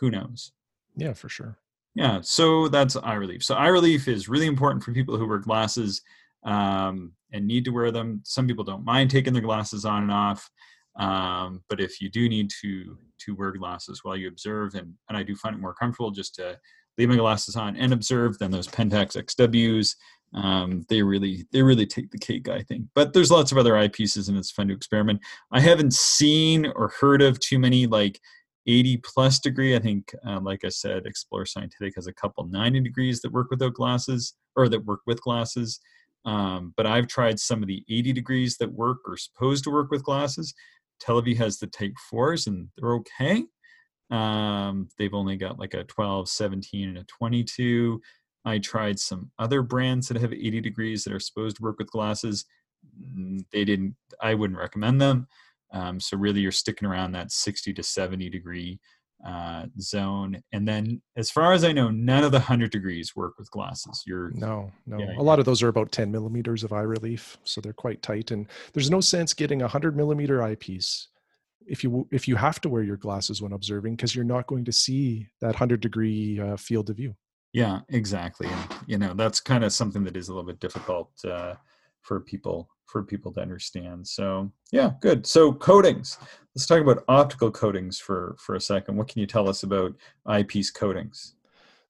who 0.00 0.10
knows. 0.10 0.52
Yeah, 0.96 1.12
for 1.12 1.28
sure. 1.28 1.58
Yeah. 1.94 2.20
So 2.22 2.68
that's 2.68 2.96
eye 2.96 3.14
relief. 3.14 3.42
So 3.42 3.54
eye 3.54 3.68
relief 3.68 4.08
is 4.08 4.28
really 4.28 4.46
important 4.46 4.84
for 4.84 4.92
people 4.92 5.16
who 5.16 5.26
wear 5.26 5.38
glasses 5.38 6.02
um, 6.44 7.12
and 7.32 7.46
need 7.46 7.64
to 7.64 7.70
wear 7.70 7.90
them. 7.90 8.20
Some 8.24 8.46
people 8.46 8.64
don't 8.64 8.84
mind 8.84 9.10
taking 9.10 9.32
their 9.32 9.42
glasses 9.42 9.84
on 9.84 10.02
and 10.02 10.12
off. 10.12 10.50
Um, 10.98 11.62
but 11.68 11.80
if 11.80 12.00
you 12.00 12.10
do 12.10 12.28
need 12.28 12.50
to 12.62 12.98
to 13.18 13.34
wear 13.34 13.52
glasses 13.52 14.00
while 14.02 14.16
you 14.16 14.28
observe, 14.28 14.74
and, 14.74 14.92
and 15.08 15.16
I 15.16 15.22
do 15.22 15.34
find 15.34 15.54
it 15.54 15.60
more 15.60 15.74
comfortable 15.74 16.10
just 16.10 16.34
to 16.36 16.58
leave 16.98 17.08
my 17.08 17.16
glasses 17.16 17.56
on 17.56 17.76
and 17.76 17.92
observe 17.92 18.38
than 18.38 18.50
those 18.50 18.68
Pentax 18.68 19.16
XWs. 19.16 19.94
Um, 20.36 20.84
they 20.88 21.02
really 21.02 21.46
they 21.50 21.62
really 21.62 21.86
take 21.86 22.10
the 22.10 22.18
cake, 22.18 22.48
I 22.48 22.62
think. 22.62 22.86
But 22.94 23.12
there's 23.14 23.30
lots 23.30 23.52
of 23.52 23.58
other 23.58 23.72
eyepieces, 23.72 24.28
and 24.28 24.36
it's 24.36 24.50
fun 24.50 24.68
to 24.68 24.74
experiment. 24.74 25.20
I 25.50 25.60
haven't 25.60 25.94
seen 25.94 26.66
or 26.76 26.92
heard 27.00 27.22
of 27.22 27.40
too 27.40 27.58
many 27.58 27.86
like 27.86 28.20
80 28.66 28.98
plus 28.98 29.38
degree. 29.38 29.74
I 29.74 29.78
think, 29.78 30.14
uh, 30.26 30.40
like 30.40 30.64
I 30.64 30.68
said, 30.68 31.06
explore 31.06 31.46
Scientific 31.46 31.94
has 31.94 32.06
a 32.06 32.12
couple 32.12 32.46
90 32.46 32.80
degrees 32.80 33.20
that 33.22 33.32
work 33.32 33.50
without 33.50 33.74
glasses 33.74 34.34
or 34.56 34.68
that 34.68 34.84
work 34.84 35.00
with 35.06 35.20
glasses. 35.22 35.80
Um, 36.26 36.74
but 36.76 36.86
I've 36.86 37.06
tried 37.06 37.38
some 37.38 37.62
of 37.62 37.68
the 37.68 37.84
80 37.88 38.12
degrees 38.12 38.56
that 38.58 38.72
work 38.72 38.98
or 39.06 39.16
supposed 39.16 39.64
to 39.64 39.70
work 39.70 39.90
with 39.90 40.02
glasses. 40.02 40.52
TeleVue 41.02 41.36
has 41.36 41.58
the 41.58 41.68
Type 41.68 41.94
4s 42.12 42.46
and 42.48 42.68
they're 42.76 42.94
okay. 42.94 43.44
Um, 44.10 44.88
they've 44.98 45.14
only 45.14 45.36
got 45.36 45.58
like 45.58 45.74
a 45.74 45.84
12, 45.84 46.28
17, 46.28 46.88
and 46.88 46.98
a 46.98 47.04
22. 47.04 48.00
I 48.46 48.58
tried 48.58 48.98
some 48.98 49.30
other 49.38 49.60
brands 49.60 50.08
that 50.08 50.20
have 50.20 50.32
80 50.32 50.60
degrees 50.60 51.04
that 51.04 51.12
are 51.12 51.20
supposed 51.20 51.56
to 51.56 51.62
work 51.62 51.78
with 51.78 51.90
glasses. 51.90 52.44
Mm, 53.14 53.44
they 53.52 53.64
didn't, 53.64 53.96
I 54.22 54.34
wouldn't 54.34 54.58
recommend 54.58 55.00
them. 55.00 55.26
Um, 55.72 55.98
so 55.98 56.16
really 56.16 56.40
you're 56.40 56.52
sticking 56.52 56.88
around 56.88 57.12
that 57.12 57.32
60 57.32 57.74
to 57.74 57.82
70 57.82 58.30
degree 58.30 58.78
uh, 59.26 59.66
zone. 59.80 60.40
And 60.52 60.66
then 60.66 61.02
as 61.16 61.30
far 61.30 61.52
as 61.52 61.64
I 61.64 61.72
know, 61.72 61.90
none 61.90 62.22
of 62.22 62.30
the 62.30 62.38
100 62.38 62.70
degrees 62.70 63.16
work 63.16 63.34
with 63.36 63.50
glasses. 63.50 64.04
You're 64.06 64.30
no, 64.30 64.70
no. 64.86 64.98
Yeah, 64.98 65.18
a 65.18 65.22
lot 65.22 65.40
of 65.40 65.44
those 65.44 65.62
are 65.62 65.68
about 65.68 65.90
10 65.90 66.12
millimeters 66.12 66.62
of 66.62 66.72
eye 66.72 66.82
relief. 66.82 67.36
So 67.42 67.60
they're 67.60 67.72
quite 67.72 68.00
tight. 68.00 68.30
And 68.30 68.46
there's 68.72 68.90
no 68.90 69.00
sense 69.00 69.34
getting 69.34 69.62
a 69.62 69.64
100 69.64 69.96
millimeter 69.96 70.42
eyepiece 70.42 71.08
if 71.66 71.82
you 71.82 72.06
if 72.12 72.28
you 72.28 72.36
have 72.36 72.60
to 72.60 72.68
wear 72.68 72.82
your 72.82 72.96
glasses 72.96 73.42
when 73.42 73.52
observing 73.52 73.96
because 73.96 74.14
you're 74.14 74.24
not 74.24 74.46
going 74.46 74.64
to 74.64 74.72
see 74.72 75.26
that 75.40 75.48
100 75.48 75.80
degree 75.80 76.38
uh, 76.38 76.56
field 76.56 76.88
of 76.90 76.96
view 76.96 77.14
yeah 77.56 77.80
exactly 77.88 78.46
and 78.48 78.74
you 78.86 78.98
know 78.98 79.14
that's 79.14 79.40
kind 79.40 79.64
of 79.64 79.72
something 79.72 80.04
that 80.04 80.16
is 80.16 80.28
a 80.28 80.32
little 80.32 80.46
bit 80.46 80.60
difficult 80.60 81.10
uh, 81.24 81.54
for 82.02 82.20
people 82.20 82.68
for 82.86 83.02
people 83.02 83.32
to 83.32 83.40
understand. 83.40 84.06
So 84.06 84.50
yeah, 84.72 84.92
good. 85.00 85.26
So 85.26 85.52
coatings. 85.52 86.18
Let's 86.54 86.66
talk 86.66 86.80
about 86.80 87.04
optical 87.08 87.50
coatings 87.50 87.98
for 87.98 88.36
for 88.38 88.54
a 88.54 88.60
second. 88.60 88.96
What 88.96 89.08
can 89.08 89.20
you 89.20 89.26
tell 89.26 89.48
us 89.48 89.64
about 89.64 89.94
eyepiece 90.24 90.70
coatings? 90.70 91.34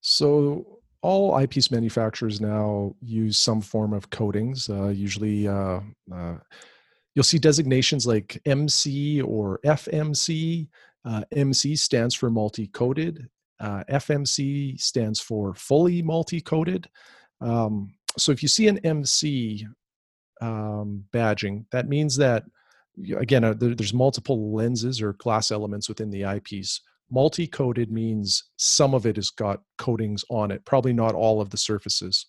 So 0.00 0.80
all 1.02 1.34
eyepiece 1.34 1.70
manufacturers 1.70 2.40
now 2.40 2.94
use 3.00 3.38
some 3.38 3.60
form 3.60 3.92
of 3.92 4.10
coatings. 4.10 4.68
Uh, 4.68 4.88
usually, 4.88 5.46
uh, 5.46 5.80
uh, 6.12 6.36
you'll 7.14 7.22
see 7.22 7.38
designations 7.38 8.06
like 8.06 8.40
MC 8.44 9.22
or 9.22 9.60
FMC. 9.64 10.68
Uh, 11.04 11.22
MC 11.30 11.76
stands 11.76 12.16
for 12.16 12.30
multi-coated. 12.30 13.28
Uh, 13.60 13.84
FMC 13.90 14.80
stands 14.80 15.20
for 15.20 15.54
fully 15.54 16.02
multi-coated. 16.02 16.88
Um, 17.40 17.94
so 18.18 18.32
if 18.32 18.42
you 18.42 18.48
see 18.48 18.68
an 18.68 18.78
MC 18.78 19.66
um, 20.40 21.04
badging, 21.12 21.64
that 21.72 21.88
means 21.88 22.16
that 22.16 22.44
again 23.16 23.44
uh, 23.44 23.54
there, 23.54 23.74
there's 23.74 23.94
multiple 23.94 24.54
lenses 24.54 25.02
or 25.02 25.14
glass 25.14 25.50
elements 25.50 25.88
within 25.88 26.10
the 26.10 26.24
eyepiece. 26.24 26.80
Multi-coated 27.10 27.90
means 27.90 28.44
some 28.56 28.94
of 28.94 29.06
it 29.06 29.16
has 29.16 29.30
got 29.30 29.62
coatings 29.78 30.24
on 30.28 30.50
it, 30.50 30.64
probably 30.64 30.92
not 30.92 31.14
all 31.14 31.40
of 31.40 31.50
the 31.50 31.56
surfaces. 31.56 32.26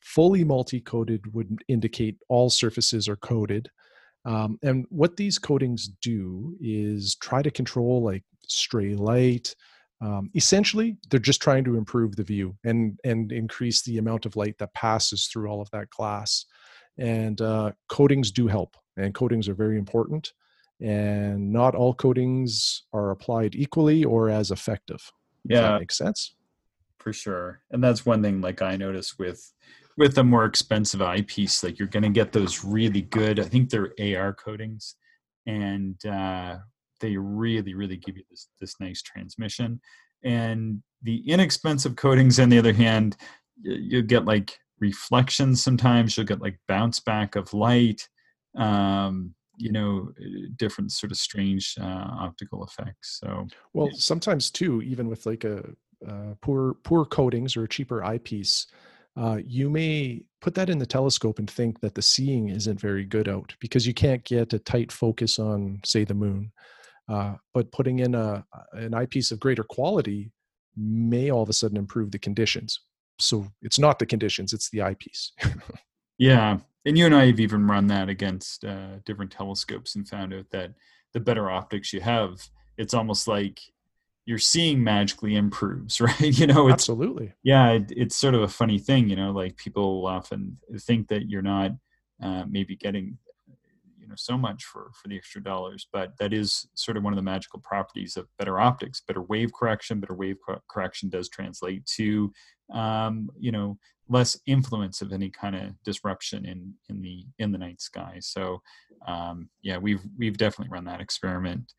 Fully 0.00 0.44
multi-coated 0.44 1.32
would 1.34 1.62
indicate 1.68 2.16
all 2.28 2.48
surfaces 2.50 3.08
are 3.08 3.16
coated. 3.16 3.68
Um, 4.24 4.58
and 4.62 4.86
what 4.88 5.16
these 5.16 5.38
coatings 5.38 5.88
do 6.00 6.56
is 6.60 7.16
try 7.16 7.42
to 7.42 7.50
control 7.50 8.02
like 8.02 8.22
stray 8.46 8.94
light. 8.94 9.54
Um, 10.00 10.30
essentially, 10.34 10.96
they're 11.10 11.20
just 11.20 11.40
trying 11.40 11.64
to 11.64 11.76
improve 11.76 12.16
the 12.16 12.24
view 12.24 12.56
and 12.64 12.98
and 13.04 13.32
increase 13.32 13.82
the 13.82 13.98
amount 13.98 14.26
of 14.26 14.36
light 14.36 14.58
that 14.58 14.74
passes 14.74 15.26
through 15.26 15.48
all 15.48 15.60
of 15.60 15.70
that 15.70 15.90
glass. 15.90 16.46
And 16.98 17.40
uh, 17.40 17.72
coatings 17.88 18.30
do 18.30 18.46
help, 18.46 18.76
and 18.96 19.14
coatings 19.14 19.48
are 19.48 19.54
very 19.54 19.78
important. 19.78 20.32
And 20.80 21.52
not 21.52 21.74
all 21.74 21.94
coatings 21.94 22.82
are 22.92 23.10
applied 23.10 23.54
equally 23.54 24.04
or 24.04 24.28
as 24.28 24.50
effective. 24.50 25.12
Yeah, 25.44 25.62
that 25.62 25.80
makes 25.80 25.96
sense. 25.96 26.34
For 26.98 27.12
sure, 27.12 27.60
and 27.70 27.82
that's 27.82 28.04
one 28.04 28.22
thing. 28.22 28.40
Like 28.40 28.62
I 28.62 28.76
noticed 28.76 29.18
with 29.18 29.52
with 29.96 30.18
a 30.18 30.24
more 30.24 30.44
expensive 30.44 31.02
eyepiece, 31.02 31.62
like 31.62 31.78
you're 31.78 31.88
going 31.88 32.02
to 32.02 32.08
get 32.08 32.32
those 32.32 32.64
really 32.64 33.02
good. 33.02 33.38
I 33.38 33.44
think 33.44 33.70
they're 33.70 33.94
AR 34.00 34.32
coatings, 34.32 34.96
and 35.46 36.04
uh, 36.04 36.56
they 37.04 37.16
really, 37.16 37.74
really 37.74 37.96
give 37.96 38.16
you 38.16 38.24
this 38.30 38.48
this 38.60 38.74
nice 38.80 39.02
transmission. 39.02 39.80
And 40.24 40.82
the 41.02 41.18
inexpensive 41.28 41.96
coatings, 41.96 42.40
on 42.40 42.48
the 42.48 42.58
other 42.58 42.72
hand, 42.72 43.16
you 43.62 44.02
get 44.02 44.24
like 44.24 44.58
reflections 44.80 45.62
sometimes 45.62 46.16
you'll 46.16 46.26
get 46.26 46.40
like 46.40 46.58
bounce 46.68 47.00
back 47.00 47.36
of 47.36 47.52
light 47.54 48.08
um, 48.56 49.34
you 49.56 49.70
know 49.70 50.10
different 50.56 50.90
sort 50.90 51.12
of 51.12 51.18
strange 51.18 51.76
uh, 51.80 52.08
optical 52.18 52.64
effects 52.64 53.18
so 53.20 53.46
well 53.72 53.86
yeah. 53.86 53.96
sometimes 53.96 54.50
too 54.50 54.82
even 54.82 55.08
with 55.08 55.26
like 55.26 55.44
a 55.44 55.64
uh, 56.06 56.34
poor 56.42 56.74
poor 56.82 57.04
coatings 57.04 57.56
or 57.56 57.64
a 57.64 57.68
cheaper 57.68 58.02
eyepiece 58.04 58.66
uh, 59.16 59.38
you 59.46 59.70
may 59.70 60.24
put 60.40 60.54
that 60.56 60.68
in 60.68 60.78
the 60.78 60.86
telescope 60.86 61.38
and 61.38 61.48
think 61.48 61.80
that 61.80 61.94
the 61.94 62.02
seeing 62.02 62.48
isn't 62.48 62.80
very 62.80 63.04
good 63.04 63.28
out 63.28 63.54
because 63.60 63.86
you 63.86 63.94
can't 63.94 64.24
get 64.24 64.52
a 64.52 64.58
tight 64.58 64.90
focus 64.90 65.38
on 65.38 65.80
say 65.84 66.04
the 66.04 66.14
moon 66.14 66.50
uh, 67.08 67.34
but 67.52 67.70
putting 67.72 67.98
in 67.98 68.14
a 68.14 68.44
an 68.72 68.94
eyepiece 68.94 69.30
of 69.30 69.40
greater 69.40 69.64
quality 69.64 70.30
may 70.76 71.30
all 71.30 71.42
of 71.42 71.48
a 71.48 71.52
sudden 71.52 71.76
improve 71.76 72.10
the 72.10 72.18
conditions. 72.18 72.80
So 73.18 73.46
it's 73.62 73.78
not 73.78 73.98
the 73.98 74.06
conditions 74.06 74.52
it's 74.52 74.70
the 74.70 74.82
eyepiece 74.82 75.32
yeah 76.18 76.58
and 76.84 76.98
you 76.98 77.06
and 77.06 77.14
i 77.14 77.26
have 77.26 77.40
even 77.40 77.66
run 77.66 77.86
that 77.86 78.08
against 78.08 78.64
uh, 78.64 78.98
different 79.04 79.30
telescopes 79.30 79.94
and 79.94 80.08
found 80.08 80.34
out 80.34 80.46
that 80.50 80.72
the 81.12 81.20
better 81.20 81.50
optics 81.50 81.92
you 81.92 82.00
have 82.00 82.48
it's 82.76 82.94
almost 82.94 83.28
like 83.28 83.60
your 84.26 84.38
seeing 84.38 84.82
magically 84.82 85.36
improves 85.36 86.00
right? 86.00 86.20
You 86.20 86.46
know 86.46 86.70
absolutely. 86.70 87.32
yeah 87.42 87.72
it, 87.72 87.84
it's 87.90 88.16
sort 88.16 88.34
of 88.34 88.42
a 88.42 88.48
funny 88.48 88.78
thing 88.78 89.08
you 89.08 89.16
know 89.16 89.30
like 89.30 89.56
people 89.56 90.06
often 90.06 90.58
think 90.80 91.08
that 91.08 91.28
you're 91.28 91.42
not 91.42 91.72
uh, 92.22 92.44
maybe 92.48 92.76
getting 92.76 93.18
you 94.04 94.10
know 94.10 94.14
so 94.16 94.36
much 94.36 94.64
for 94.64 94.90
for 94.94 95.08
the 95.08 95.16
extra 95.16 95.42
dollars 95.42 95.88
but 95.92 96.12
that 96.18 96.34
is 96.34 96.68
sort 96.74 96.96
of 96.96 97.02
one 97.02 97.12
of 97.12 97.16
the 97.16 97.22
magical 97.22 97.58
properties 97.60 98.16
of 98.16 98.28
better 98.38 98.60
optics. 98.60 99.00
Better 99.00 99.22
wave 99.22 99.52
correction 99.52 99.98
better 99.98 100.14
wave 100.14 100.36
correction 100.70 101.08
does 101.08 101.28
translate 101.28 101.84
to 101.96 102.32
um, 102.72 103.30
you 103.38 103.50
know 103.50 103.78
less 104.10 104.38
influence 104.46 105.00
of 105.00 105.12
any 105.12 105.30
kind 105.30 105.56
of 105.56 105.82
disruption 105.84 106.44
in 106.44 106.74
in 106.90 107.00
the 107.00 107.24
in 107.38 107.50
the 107.50 107.58
night 107.58 107.80
sky. 107.80 108.18
So 108.20 108.60
um, 109.06 109.48
yeah 109.62 109.78
we've 109.78 110.02
we've 110.18 110.36
definitely 110.36 110.72
run 110.72 110.84
that 110.84 111.00
experiment. 111.00 111.72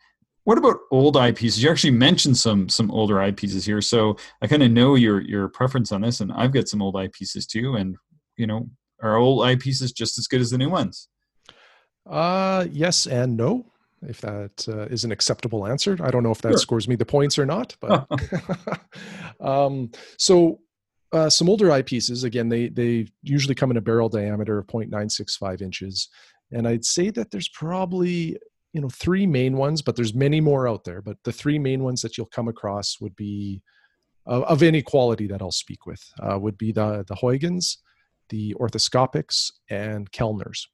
What 0.45 0.57
about 0.57 0.77
old 0.91 1.15
eyepieces 1.15 1.63
you 1.63 1.69
actually 1.69 1.91
mentioned 1.91 2.37
some 2.37 2.69
some 2.69 2.91
older 2.91 3.15
eyepieces 3.15 3.65
here 3.65 3.81
so 3.81 4.15
i 4.43 4.47
kind 4.47 4.61
of 4.61 4.69
know 4.69 4.93
your 4.93 5.19
your 5.21 5.47
preference 5.47 5.91
on 5.91 6.01
this 6.01 6.19
and 6.19 6.31
i've 6.33 6.53
got 6.53 6.67
some 6.67 6.83
old 6.83 6.93
eyepieces 6.93 7.47
too 7.47 7.73
and 7.77 7.95
you 8.37 8.45
know 8.45 8.69
are 9.01 9.15
old 9.15 9.41
eyepieces 9.41 9.91
just 9.91 10.19
as 10.19 10.27
good 10.27 10.41
as 10.41 10.51
the 10.51 10.57
new 10.59 10.69
ones 10.69 11.09
uh, 12.05 12.65
yes 12.71 13.07
and 13.07 13.37
no. 13.37 13.65
If 14.07 14.21
that 14.21 14.67
uh, 14.67 14.85
is 14.85 15.03
an 15.03 15.11
acceptable 15.11 15.65
answer, 15.65 15.97
I 16.01 16.11
don't 16.11 16.21
know 16.21 16.31
if 16.31 16.41
that 16.41 16.51
sure. 16.51 16.57
scores 16.57 16.87
me 16.87 16.95
the 16.95 17.05
points 17.05 17.39
or 17.39 17.45
not. 17.45 17.75
But 17.79 18.07
um, 19.39 19.91
so 20.17 20.59
uh, 21.11 21.29
some 21.29 21.49
older 21.49 21.67
eyepieces, 21.67 22.23
again, 22.23 22.49
they 22.49 22.69
they 22.69 23.07
usually 23.23 23.55
come 23.55 23.71
in 23.71 23.77
a 23.77 23.81
barrel 23.81 24.09
diameter 24.09 24.57
of 24.57 24.67
0.965 24.67 25.61
inches, 25.61 26.09
and 26.51 26.67
I'd 26.67 26.85
say 26.85 27.09
that 27.11 27.31
there's 27.31 27.49
probably 27.49 28.37
you 28.73 28.81
know 28.81 28.89
three 28.89 29.25
main 29.25 29.55
ones, 29.57 29.81
but 29.81 29.95
there's 29.95 30.13
many 30.13 30.41
more 30.41 30.67
out 30.67 30.83
there. 30.83 31.01
But 31.01 31.17
the 31.23 31.31
three 31.31 31.57
main 31.57 31.83
ones 31.83 32.01
that 32.01 32.17
you'll 32.17 32.27
come 32.27 32.47
across 32.47 32.99
would 32.99 33.15
be 33.15 33.61
uh, 34.27 34.41
of 34.41 34.61
any 34.61 34.81
quality 34.81 35.27
that 35.27 35.41
I'll 35.41 35.51
speak 35.51 35.85
with 35.85 36.03
uh, 36.21 36.37
would 36.37 36.57
be 36.57 36.71
the 36.71 37.05
the 37.07 37.15
Huygens, 37.15 37.77
the 38.29 38.53
orthoscopics, 38.59 39.51
and 39.69 40.11
Kellners. 40.11 40.67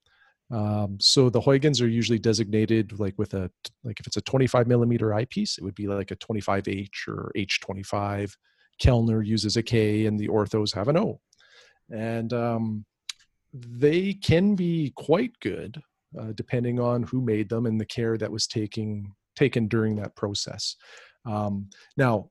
Um, 0.51 0.97
so 0.99 1.29
the 1.29 1.39
Huygens 1.39 1.81
are 1.81 1.87
usually 1.87 2.19
designated 2.19 2.99
like 2.99 3.17
with 3.17 3.33
a 3.33 3.49
like 3.83 3.99
if 3.99 4.07
it's 4.07 4.17
a 4.17 4.21
25 4.21 4.67
millimeter 4.67 5.13
eyepiece, 5.13 5.57
it 5.57 5.63
would 5.63 5.75
be 5.75 5.87
like 5.87 6.11
a 6.11 6.15
25H 6.17 7.07
or 7.07 7.31
H25. 7.35 8.35
Kellner 8.79 9.21
uses 9.21 9.57
a 9.57 9.63
K, 9.63 10.07
and 10.07 10.19
the 10.19 10.27
orthos 10.27 10.73
have 10.73 10.87
an 10.87 10.97
O, 10.97 11.21
and 11.91 12.33
um, 12.33 12.85
they 13.53 14.13
can 14.13 14.55
be 14.55 14.91
quite 14.95 15.31
good 15.39 15.81
uh, 16.19 16.31
depending 16.35 16.79
on 16.79 17.03
who 17.03 17.21
made 17.21 17.47
them 17.49 17.65
and 17.65 17.79
the 17.79 17.85
care 17.85 18.17
that 18.17 18.31
was 18.31 18.47
taking 18.47 19.13
taken 19.35 19.67
during 19.67 19.95
that 19.95 20.15
process. 20.15 20.75
Um, 21.25 21.69
now, 21.95 22.29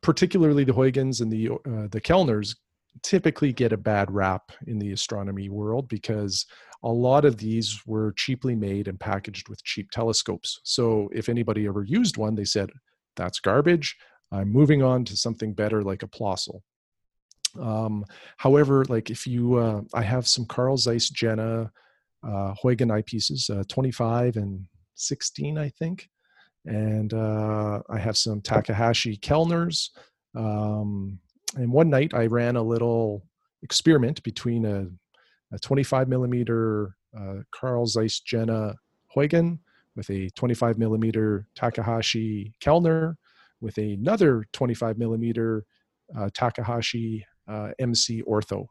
particularly 0.00 0.64
the 0.64 0.72
Huygens 0.72 1.20
and 1.20 1.30
the 1.30 1.50
uh, 1.50 1.88
the 1.90 2.00
Kellners 2.00 2.56
typically 3.02 3.52
get 3.52 3.72
a 3.72 3.76
bad 3.76 4.10
rap 4.10 4.52
in 4.66 4.78
the 4.78 4.92
astronomy 4.92 5.48
world 5.48 5.88
because 5.88 6.46
a 6.84 6.88
lot 6.88 7.24
of 7.24 7.36
these 7.36 7.80
were 7.86 8.12
cheaply 8.12 8.54
made 8.54 8.88
and 8.88 8.98
packaged 8.98 9.48
with 9.48 9.62
cheap 9.64 9.90
telescopes. 9.90 10.60
So 10.64 11.08
if 11.12 11.28
anybody 11.28 11.66
ever 11.66 11.84
used 11.84 12.16
one, 12.16 12.34
they 12.34 12.44
said, 12.44 12.70
that's 13.16 13.40
garbage. 13.40 13.96
I'm 14.32 14.50
moving 14.50 14.82
on 14.82 15.04
to 15.06 15.16
something 15.16 15.52
better 15.52 15.82
like 15.82 16.02
a 16.02 16.08
Plössl. 16.08 16.60
Um, 17.60 18.04
however, 18.38 18.84
like 18.88 19.10
if 19.10 19.26
you, 19.26 19.56
uh, 19.56 19.82
I 19.94 20.02
have 20.02 20.26
some 20.26 20.46
Carl 20.46 20.76
Zeiss 20.76 21.10
Jena 21.10 21.70
uh, 22.26 22.54
Huygens 22.62 22.90
eyepieces, 22.90 23.50
uh, 23.50 23.64
25 23.68 24.36
and 24.36 24.66
16, 24.94 25.58
I 25.58 25.68
think. 25.68 26.08
And 26.64 27.12
uh, 27.12 27.82
I 27.90 27.98
have 27.98 28.16
some 28.16 28.40
Takahashi 28.40 29.16
Kellners. 29.16 29.90
Um, 30.34 31.18
and 31.56 31.72
one 31.72 31.90
night 31.90 32.14
I 32.14 32.26
ran 32.26 32.56
a 32.56 32.62
little 32.62 33.22
experiment 33.62 34.22
between 34.22 34.64
a 34.64 34.86
a 35.52 35.58
25 35.58 36.08
millimeter 36.08 36.96
uh, 37.18 37.36
Carl 37.50 37.86
Zeiss 37.86 38.20
Jena 38.20 38.74
Huygen 39.14 39.58
with 39.94 40.08
a 40.10 40.30
25 40.30 40.78
millimeter 40.78 41.46
Takahashi 41.54 42.54
Kellner 42.60 43.16
with 43.60 43.76
another 43.78 44.46
25 44.52 44.98
millimeter 44.98 45.64
uh, 46.16 46.30
Takahashi 46.34 47.24
uh, 47.46 47.70
MC 47.78 48.22
Ortho. 48.22 48.66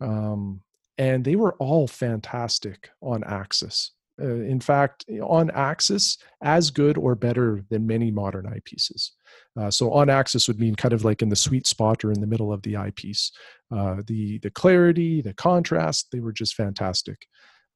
Um, 0.00 0.62
and 0.98 1.24
they 1.24 1.36
were 1.36 1.54
all 1.54 1.86
fantastic 1.86 2.90
on 3.00 3.22
axis. 3.24 3.92
Uh, 4.20 4.40
in 4.42 4.60
fact, 4.60 5.04
on 5.22 5.50
axis, 5.50 6.18
as 6.42 6.70
good 6.70 6.98
or 6.98 7.14
better 7.14 7.62
than 7.70 7.86
many 7.86 8.10
modern 8.10 8.46
eyepieces. 8.46 9.10
Uh, 9.58 9.70
so 9.70 9.92
on 9.92 10.10
axis 10.10 10.46
would 10.48 10.60
mean 10.60 10.74
kind 10.74 10.92
of 10.92 11.04
like 11.04 11.22
in 11.22 11.28
the 11.28 11.36
sweet 11.36 11.66
spot 11.66 12.04
or 12.04 12.12
in 12.12 12.20
the 12.20 12.26
middle 12.26 12.52
of 12.52 12.62
the 12.62 12.76
eyepiece. 12.76 13.32
Uh, 13.74 13.96
the 14.06 14.38
the 14.38 14.50
clarity, 14.50 15.22
the 15.22 15.34
contrast, 15.34 16.08
they 16.12 16.20
were 16.20 16.32
just 16.32 16.54
fantastic. 16.54 17.26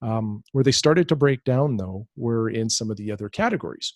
Um, 0.01 0.43
where 0.51 0.63
they 0.63 0.73
started 0.73 1.07
to 1.09 1.15
break 1.15 1.43
down, 1.45 1.77
though, 1.77 2.07
were 2.15 2.49
in 2.49 2.69
some 2.69 2.91
of 2.91 2.97
the 2.97 3.11
other 3.11 3.29
categories. 3.29 3.93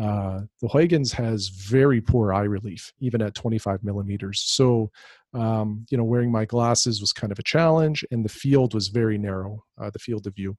Uh, 0.00 0.42
the 0.60 0.68
Huygens 0.68 1.12
has 1.12 1.48
very 1.48 2.00
poor 2.00 2.32
eye 2.32 2.44
relief, 2.44 2.92
even 3.00 3.20
at 3.20 3.34
25 3.34 3.82
millimeters. 3.82 4.40
So, 4.40 4.90
um, 5.34 5.84
you 5.90 5.98
know, 5.98 6.04
wearing 6.04 6.30
my 6.30 6.44
glasses 6.44 7.00
was 7.00 7.12
kind 7.12 7.32
of 7.32 7.38
a 7.38 7.42
challenge, 7.42 8.04
and 8.10 8.24
the 8.24 8.28
field 8.28 8.72
was 8.72 8.88
very 8.88 9.18
narrow, 9.18 9.64
uh, 9.80 9.90
the 9.90 9.98
field 9.98 10.26
of 10.26 10.34
view. 10.34 10.56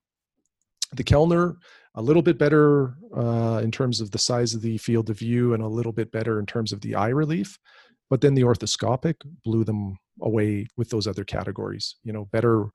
The 0.93 1.03
Kellner, 1.03 1.55
a 1.95 2.01
little 2.01 2.21
bit 2.21 2.37
better 2.37 2.95
uh, 3.15 3.61
in 3.63 3.71
terms 3.71 4.01
of 4.01 4.11
the 4.11 4.17
size 4.17 4.53
of 4.53 4.61
the 4.61 4.77
field 4.77 5.09
of 5.09 5.19
view 5.19 5.53
and 5.53 5.63
a 5.63 5.67
little 5.67 5.91
bit 5.91 6.11
better 6.11 6.39
in 6.39 6.45
terms 6.45 6.71
of 6.71 6.81
the 6.81 6.95
eye 6.95 7.09
relief. 7.09 7.57
But 8.09 8.21
then 8.21 8.33
the 8.33 8.43
orthoscopic 8.43 9.15
blew 9.43 9.63
them 9.63 9.97
away 10.21 10.67
with 10.77 10.89
those 10.89 11.07
other 11.07 11.23
categories. 11.23 11.95
You 12.03 12.13
know, 12.13 12.25
better, 12.25 12.65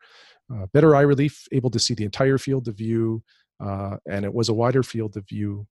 uh, 0.52 0.66
better 0.72 0.96
eye 0.96 1.02
relief, 1.02 1.46
able 1.52 1.70
to 1.70 1.78
see 1.78 1.94
the 1.94 2.04
entire 2.04 2.38
field 2.38 2.68
of 2.68 2.76
view, 2.76 3.22
uh, 3.62 3.96
and 4.08 4.24
it 4.24 4.32
was 4.32 4.48
a 4.48 4.54
wider 4.54 4.82
field 4.82 5.16
of 5.16 5.28
view 5.28 5.66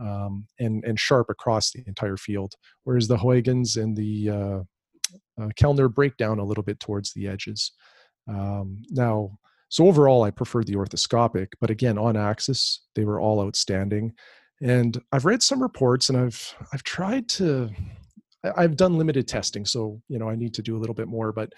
um, 0.00 0.46
and 0.58 0.84
and 0.84 0.98
sharp 0.98 1.30
across 1.30 1.70
the 1.70 1.84
entire 1.86 2.16
field. 2.16 2.54
Whereas 2.84 3.08
the 3.08 3.18
Huygens 3.18 3.76
and 3.76 3.96
the 3.96 4.30
uh, 4.30 5.42
uh, 5.42 5.48
Kellner 5.56 5.88
break 5.88 6.16
down 6.16 6.38
a 6.38 6.44
little 6.44 6.64
bit 6.64 6.80
towards 6.80 7.12
the 7.12 7.28
edges. 7.28 7.72
Um, 8.28 8.82
now, 8.90 9.38
so 9.74 9.88
overall, 9.88 10.22
I 10.22 10.30
preferred 10.30 10.68
the 10.68 10.76
orthoscopic, 10.76 11.48
but 11.60 11.68
again, 11.68 11.98
on 11.98 12.16
axis, 12.16 12.82
they 12.94 13.04
were 13.04 13.20
all 13.20 13.40
outstanding. 13.44 14.14
And 14.62 15.02
I've 15.10 15.24
read 15.24 15.42
some 15.42 15.60
reports, 15.60 16.10
and 16.10 16.16
I've 16.16 16.54
I've 16.72 16.84
tried 16.84 17.28
to 17.30 17.70
I've 18.56 18.76
done 18.76 18.96
limited 18.98 19.26
testing, 19.26 19.64
so 19.66 20.00
you 20.08 20.18
know 20.20 20.28
I 20.30 20.36
need 20.36 20.54
to 20.54 20.62
do 20.62 20.76
a 20.76 20.80
little 20.82 20.94
bit 20.94 21.08
more. 21.08 21.32
But 21.32 21.48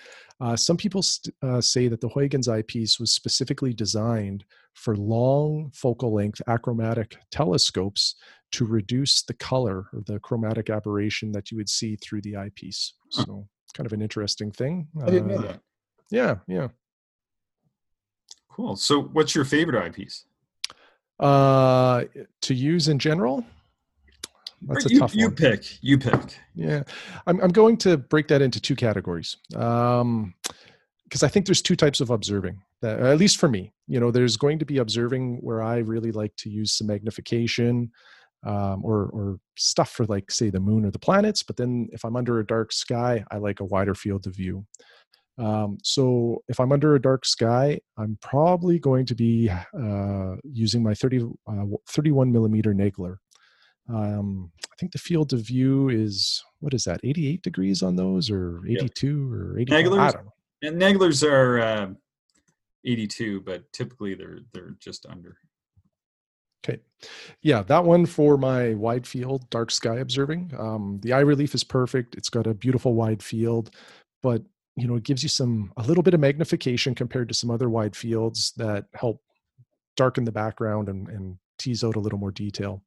uh, 0.41 0.57
some 0.57 0.79
people 0.79 1.03
st- 1.03 1.35
uh, 1.43 1.61
say 1.61 1.89
that 1.89 2.01
the 2.01 2.09
Huygens 2.09 2.49
eyepiece 2.49 2.99
was 2.99 3.13
specifically 3.13 3.75
designed 3.75 4.45
for 4.73 4.97
long 4.97 5.71
focal 5.75 6.11
length 6.15 6.41
achromatic 6.47 7.19
telescopes 7.31 8.15
to 8.53 8.65
reduce 8.65 9.25
the 9.25 9.35
color 9.35 9.89
or 9.93 10.01
the 10.07 10.19
chromatic 10.21 10.71
aberration 10.71 11.33
that 11.33 11.51
you 11.51 11.59
would 11.59 11.69
see 11.69 11.97
through 11.97 12.23
the 12.23 12.37
eyepiece. 12.37 12.95
So 13.11 13.47
kind 13.75 13.87
of 13.87 13.93
an 13.93 14.01
interesting 14.01 14.53
thing. 14.53 14.89
I 15.03 15.11
didn't 15.11 15.29
know 15.29 15.35
Uh, 15.35 15.43
that. 15.49 15.61
Yeah, 16.11 16.37
yeah. 16.47 16.69
Cool. 18.57 18.75
So, 18.77 19.03
what's 19.03 19.35
your 19.35 19.45
favorite 19.45 19.77
eyepiece? 19.77 20.25
Uh, 21.21 22.05
to 22.41 22.55
use 22.55 22.89
in 22.89 22.99
general, 22.99 23.45
that's 24.63 24.87
a 24.87 24.89
you, 24.89 24.99
tough 24.99 25.15
you 25.15 25.27
one. 25.27 25.35
pick. 25.35 25.83
You 25.83 25.99
pick. 25.99 26.39
Yeah, 26.55 26.83
I'm 27.27 27.39
I'm 27.43 27.51
going 27.51 27.77
to 27.79 27.99
break 27.99 28.29
that 28.29 28.41
into 28.41 28.59
two 28.59 28.75
categories. 28.75 29.37
Um, 29.55 30.33
because 31.05 31.23
I 31.23 31.29
think 31.29 31.45
there's 31.45 31.61
two 31.61 31.77
types 31.77 32.01
of 32.01 32.09
observing. 32.09 32.61
That, 32.81 32.99
at 32.99 33.19
least 33.19 33.37
for 33.37 33.49
me, 33.49 33.75
you 33.87 34.01
know, 34.01 34.11
there's 34.11 34.39
going 34.39 34.59
to 34.59 34.65
be 34.65 34.79
observing 34.79 35.37
where 35.43 35.63
I 35.63 35.79
really 35.79 36.11
like 36.11 36.35
to 36.39 36.51
use 36.51 36.73
some 36.73 36.87
magnification, 36.87 37.93
um, 38.47 38.83
or 38.83 39.11
or 39.13 39.39
stuff 39.59 39.91
for 39.91 40.07
like 40.07 40.31
say 40.31 40.49
the 40.49 40.61
moon 40.61 40.87
or 40.87 40.91
the 40.91 40.99
planets. 40.99 41.43
But 41.43 41.59
then 41.59 41.91
if 41.93 42.05
I'm 42.07 42.17
under 42.17 42.41
a 42.41 42.47
dark 42.47 42.73
sky, 42.73 43.23
I 43.31 43.37
like 43.37 43.61
a 43.61 43.67
wider 43.67 43.95
field 43.95 44.27
of 44.27 44.35
view. 44.35 44.65
Um, 45.39 45.79
so 45.83 46.43
if 46.49 46.61
I'm 46.61 46.73
under 46.73 46.95
a 46.95 47.01
dark 47.01 47.27
sky, 47.27 47.79
I'm 47.99 48.19
probably 48.23 48.79
going 48.79 49.07
to 49.07 49.15
be 49.15 49.51
uh, 49.51 50.37
using 50.45 50.83
my 50.83 50.95
30, 50.95 51.29
uh, 51.47 51.65
31 51.89 52.33
millimeter 52.33 52.73
Nagler. 52.73 53.17
Um, 53.89 54.51
I 54.65 54.75
think 54.79 54.93
the 54.93 54.99
field 54.99 55.33
of 55.33 55.41
view 55.41 55.89
is 55.91 56.43
what 56.61 56.75
is 56.75 56.85
that, 56.85 57.01
88 57.05 57.43
degrees 57.43 57.83
on 57.83 57.97
those, 57.97 58.31
or 58.31 58.63
82 58.67 59.33
or 59.33 59.59
85? 59.59 59.79
I 59.79 59.83
Naglers? 59.83 60.13
don't 60.13 60.25
know. 60.25 60.33
And 60.63 60.81
Naglers 60.81 61.29
are 61.29 61.61
uh, 61.61 61.89
82, 62.85 63.43
but 63.43 63.71
typically 63.73 64.15
they're 64.15 64.41
they're 64.53 64.77
just 64.81 65.07
under. 65.07 65.37
Okay. 66.65 66.81
Yeah, 67.43 67.63
that 67.65 67.85
one 67.85 68.07
for 68.07 68.37
my 68.37 68.75
wide 68.75 69.07
field 69.07 69.49
dark 69.51 69.71
sky 69.71 69.97
observing. 69.97 70.53
Um, 70.59 70.99
the 71.03 71.13
eye 71.13 71.21
relief 71.21 71.55
is 71.55 71.63
perfect. 71.63 72.17
It's 72.17 72.31
got 72.31 72.47
a 72.47 72.55
beautiful 72.55 72.95
wide 72.95 73.23
field, 73.23 73.71
but 74.23 74.43
you 74.77 74.87
know, 74.87 74.97
it 74.97 75.05
gives 75.05 75.23
you 75.23 75.29
some 75.29 75.73
a 75.77 75.83
little 75.83 76.03
bit 76.03 76.15
of 76.15 76.21
magnification 76.21 76.95
compared 76.95 77.29
to 77.29 77.35
some 77.35 77.51
other 77.51 77.69
wide 77.69 77.97
fields 77.97 78.53
that 78.57 78.85
help 78.95 79.23
darken 79.97 80.25
the 80.25 80.33
background 80.33 80.89
and, 80.89 81.09
and 81.09 81.39
tease 81.59 81.83
out 81.83 81.97
a 81.97 82.01
little 82.01 82.19
more 82.19 82.31
detail. 82.31 82.83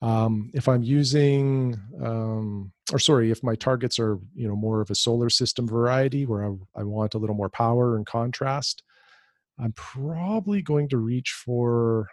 Um, 0.00 0.50
if 0.52 0.68
I'm 0.68 0.82
using, 0.82 1.78
um, 2.02 2.72
or 2.92 2.98
sorry, 2.98 3.30
if 3.30 3.42
my 3.44 3.54
targets 3.54 4.00
are 4.00 4.18
you 4.34 4.48
know 4.48 4.56
more 4.56 4.80
of 4.80 4.90
a 4.90 4.96
solar 4.96 5.30
system 5.30 5.68
variety 5.68 6.26
where 6.26 6.44
I, 6.44 6.80
I 6.80 6.82
want 6.82 7.14
a 7.14 7.18
little 7.18 7.36
more 7.36 7.50
power 7.50 7.96
and 7.96 8.04
contrast, 8.04 8.82
I'm 9.60 9.72
probably 9.72 10.62
going 10.62 10.88
to 10.88 10.96
reach 10.96 11.30
for 11.30 12.08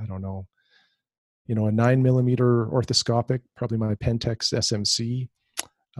I 0.00 0.04
don't 0.04 0.22
know, 0.22 0.46
you 1.46 1.54
know, 1.54 1.66
a 1.66 1.72
nine 1.72 2.02
millimeter 2.02 2.66
orthoscopic, 2.66 3.40
probably 3.56 3.78
my 3.78 3.94
Pentax 3.94 4.52
SMC. 4.54 5.28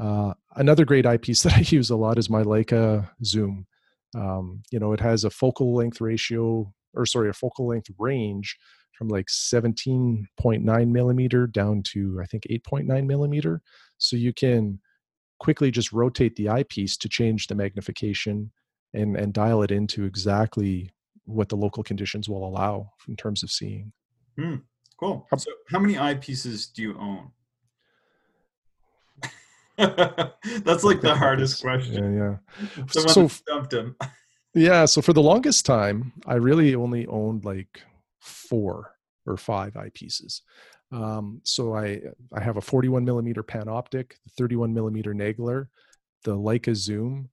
Uh, 0.01 0.35
another 0.57 0.85
great 0.85 1.07
eyepiece 1.07 1.43
that 1.45 1.55
I 1.55 1.65
use 1.67 1.91
a 1.91 1.97
lot 1.97 2.19
is 2.19 2.31
my 2.31 2.43
Leica 2.43 3.09
Zoom. 3.25 3.67
Um, 4.15 4.63
you 4.71 4.79
know, 4.79 4.93
it 4.93 5.01
has 5.01 5.25
a 5.25 5.31
focal 5.31 5.75
length 5.75 6.01
ratio, 6.01 6.73
or 6.95 7.07
sorry, 7.07 7.29
a 7.29 7.35
focal 7.35 7.67
length 7.69 7.91
range 7.99 8.57
from 8.97 9.09
like 9.09 9.27
17.9 9.27 10.89
millimeter 10.89 11.47
down 11.47 11.83
to 11.93 12.19
I 12.23 12.27
think 12.27 12.45
8.9 12.51 13.07
millimeter. 13.07 13.61
So 13.99 14.17
you 14.17 14.33
can 14.33 14.81
quickly 15.39 15.71
just 15.71 15.93
rotate 15.93 16.37
the 16.37 16.49
eyepiece 16.49 16.97
to 16.97 17.09
change 17.09 17.47
the 17.47 17.55
magnification 17.55 18.53
and 18.95 19.17
and 19.17 19.35
dial 19.35 19.63
it 19.63 19.71
into 19.71 20.05
exactly 20.05 20.91
what 21.25 21.49
the 21.49 21.57
local 21.57 21.83
conditions 21.83 22.29
will 22.29 22.47
allow 22.47 22.91
in 23.09 23.17
terms 23.17 23.43
of 23.43 23.51
seeing. 23.51 23.93
Hmm. 24.39 24.57
Cool. 24.99 25.27
So, 25.37 25.51
how 25.69 25.79
many 25.79 25.95
eyepieces 25.95 26.73
do 26.73 26.83
you 26.83 26.99
own? 26.99 27.31
That's 30.65 30.85
like 30.85 31.01
the 31.01 31.15
hardest 31.15 31.63
question. 31.63 32.15
Yeah, 32.15 32.37
yeah. 32.79 32.85
The 32.93 33.01
one 33.01 33.31
So- 33.31 33.79
him. 33.79 33.97
Yeah, 34.55 34.87
so 34.87 35.03
for 35.03 35.13
the 35.13 35.23
longest 35.23 35.67
time, 35.67 36.15
I 36.27 36.35
really 36.35 36.75
only 36.75 37.07
owned 37.07 37.45
like 37.45 37.83
four 38.21 38.93
or 39.27 39.37
five 39.37 39.75
eyepieces. 39.75 40.41
Um, 40.93 41.41
so 41.45 41.75
I 41.77 42.01
I 42.33 42.41
have 42.41 42.57
a 42.57 42.63
41 42.63 43.05
millimeter 43.05 43.43
panoptic, 43.43 44.13
31 44.39 44.73
millimeter 44.73 45.13
Nagler, 45.13 45.67
the 46.25 46.35
Leica 46.35 46.75
Zoom, 46.75 47.29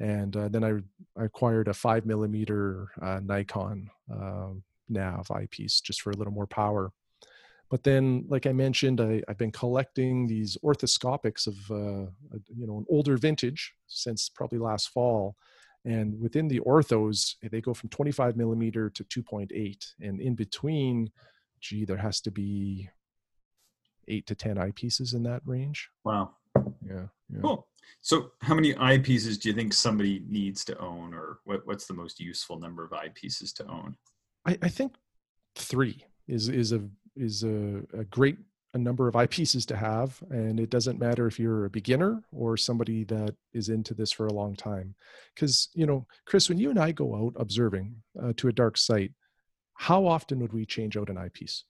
and 0.00 0.36
uh, 0.36 0.48
then 0.48 0.64
I, 0.64 0.72
I 1.18 1.24
acquired 1.24 1.68
a 1.68 1.74
five 1.74 2.04
millimeter 2.04 2.88
uh, 3.00 3.20
Nikon 3.22 3.88
uh, 4.12 4.48
nav 4.88 5.30
eyepiece 5.30 5.80
just 5.80 6.02
for 6.02 6.10
a 6.10 6.16
little 6.16 6.32
more 6.32 6.46
power. 6.46 6.92
But 7.68 7.82
then, 7.82 8.24
like 8.28 8.46
I 8.46 8.52
mentioned, 8.52 9.00
I, 9.00 9.22
I've 9.28 9.38
been 9.38 9.50
collecting 9.50 10.26
these 10.26 10.56
orthoscopics 10.62 11.46
of 11.46 11.56
uh, 11.70 12.10
you 12.54 12.66
know 12.66 12.78
an 12.78 12.86
older 12.88 13.16
vintage 13.16 13.72
since 13.86 14.28
probably 14.28 14.58
last 14.58 14.90
fall 14.90 15.36
and 15.86 16.20
within 16.20 16.48
the 16.48 16.60
orthos 16.60 17.36
they 17.50 17.60
go 17.60 17.72
from 17.72 17.88
25 17.88 18.36
millimeter 18.36 18.90
to 18.90 19.04
2.8 19.04 19.92
and 20.00 20.20
in 20.20 20.34
between 20.34 21.10
gee 21.60 21.84
there 21.84 21.96
has 21.96 22.20
to 22.20 22.30
be 22.30 22.88
8 24.08 24.26
to 24.26 24.34
10 24.34 24.56
eyepieces 24.56 25.14
in 25.14 25.22
that 25.22 25.42
range 25.46 25.88
Wow. 26.04 26.32
yeah, 26.84 27.06
yeah. 27.32 27.40
Cool. 27.40 27.66
So, 28.00 28.32
how 28.42 28.54
many 28.54 28.74
eyepieces 28.74 29.40
do 29.40 29.48
you 29.48 29.54
think 29.54 29.72
somebody 29.72 30.22
needs 30.28 30.64
to 30.64 30.78
own, 30.78 31.14
or 31.14 31.38
what, 31.44 31.66
what's 31.66 31.86
the 31.86 31.94
most 31.94 32.18
useful 32.18 32.58
number 32.58 32.84
of 32.84 32.90
eyepieces 32.90 33.54
to 33.54 33.66
own? 33.68 33.96
I, 34.44 34.58
I 34.62 34.68
think 34.68 34.94
three 35.54 36.04
is 36.28 36.48
is 36.48 36.72
a 36.72 36.82
is 37.16 37.42
a, 37.44 37.82
a 37.94 38.04
great 38.04 38.38
a 38.74 38.78
number 38.78 39.08
of 39.08 39.14
eyepieces 39.14 39.64
to 39.66 39.76
have 39.76 40.22
and 40.30 40.60
it 40.60 40.68
doesn't 40.68 40.98
matter 40.98 41.26
if 41.26 41.38
you're 41.38 41.64
a 41.64 41.70
beginner 41.70 42.22
or 42.30 42.58
somebody 42.58 43.04
that 43.04 43.34
is 43.54 43.70
into 43.70 43.94
this 43.94 44.12
for 44.12 44.26
a 44.26 44.32
long 44.32 44.54
time. 44.54 44.94
Because 45.34 45.68
you 45.74 45.86
know 45.86 46.06
chris 46.26 46.48
when 46.48 46.58
you 46.58 46.70
and 46.70 46.78
i 46.78 46.92
go 46.92 47.14
out 47.14 47.32
observing 47.36 47.94
uh, 48.22 48.32
to 48.36 48.48
a 48.48 48.52
dark 48.52 48.76
site 48.76 49.12
how 49.74 50.06
often 50.06 50.40
would 50.40 50.54
we 50.54 50.64
change 50.64 50.96
out 50.96 51.10
an 51.10 51.18
eyepiece? 51.18 51.64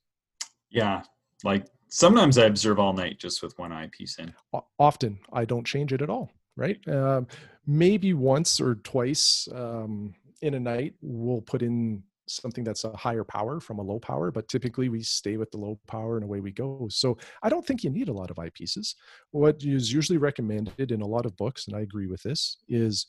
Yeah, 0.70 1.02
like 1.42 1.66
sometimes 1.88 2.38
I 2.38 2.44
observe 2.44 2.78
all 2.78 2.92
night 2.92 3.18
just 3.18 3.42
with 3.42 3.58
one 3.58 3.72
eyepiece 3.72 4.20
in. 4.20 4.32
Often. 4.78 5.18
I 5.32 5.44
don't 5.44 5.66
change 5.66 5.92
it 5.92 6.02
at 6.02 6.10
all 6.10 6.30
right? 6.56 6.78
Um, 6.88 7.26
maybe 7.66 8.14
once 8.14 8.60
or 8.60 8.76
twice 8.76 9.48
um, 9.54 10.14
in 10.42 10.54
a 10.54 10.60
night 10.60 10.94
we'll 11.00 11.42
put 11.42 11.62
in 11.62 12.02
something 12.28 12.64
that's 12.64 12.84
a 12.84 12.96
higher 12.96 13.24
power 13.24 13.60
from 13.60 13.78
a 13.78 13.82
low 13.82 13.98
power 13.98 14.30
but 14.30 14.48
typically 14.48 14.88
we 14.88 15.02
stay 15.02 15.36
with 15.36 15.50
the 15.50 15.56
low 15.58 15.78
power 15.86 16.16
and 16.16 16.24
away 16.24 16.40
we 16.40 16.52
go 16.52 16.86
so 16.90 17.16
i 17.42 17.48
don't 17.48 17.66
think 17.66 17.84
you 17.84 17.90
need 17.90 18.08
a 18.08 18.12
lot 18.12 18.30
of 18.30 18.36
eyepieces 18.36 18.94
what 19.30 19.56
is 19.62 19.92
usually 19.92 20.18
recommended 20.18 20.90
in 20.92 21.02
a 21.02 21.06
lot 21.06 21.26
of 21.26 21.36
books 21.36 21.66
and 21.68 21.76
i 21.76 21.80
agree 21.80 22.06
with 22.06 22.22
this 22.22 22.58
is 22.68 23.06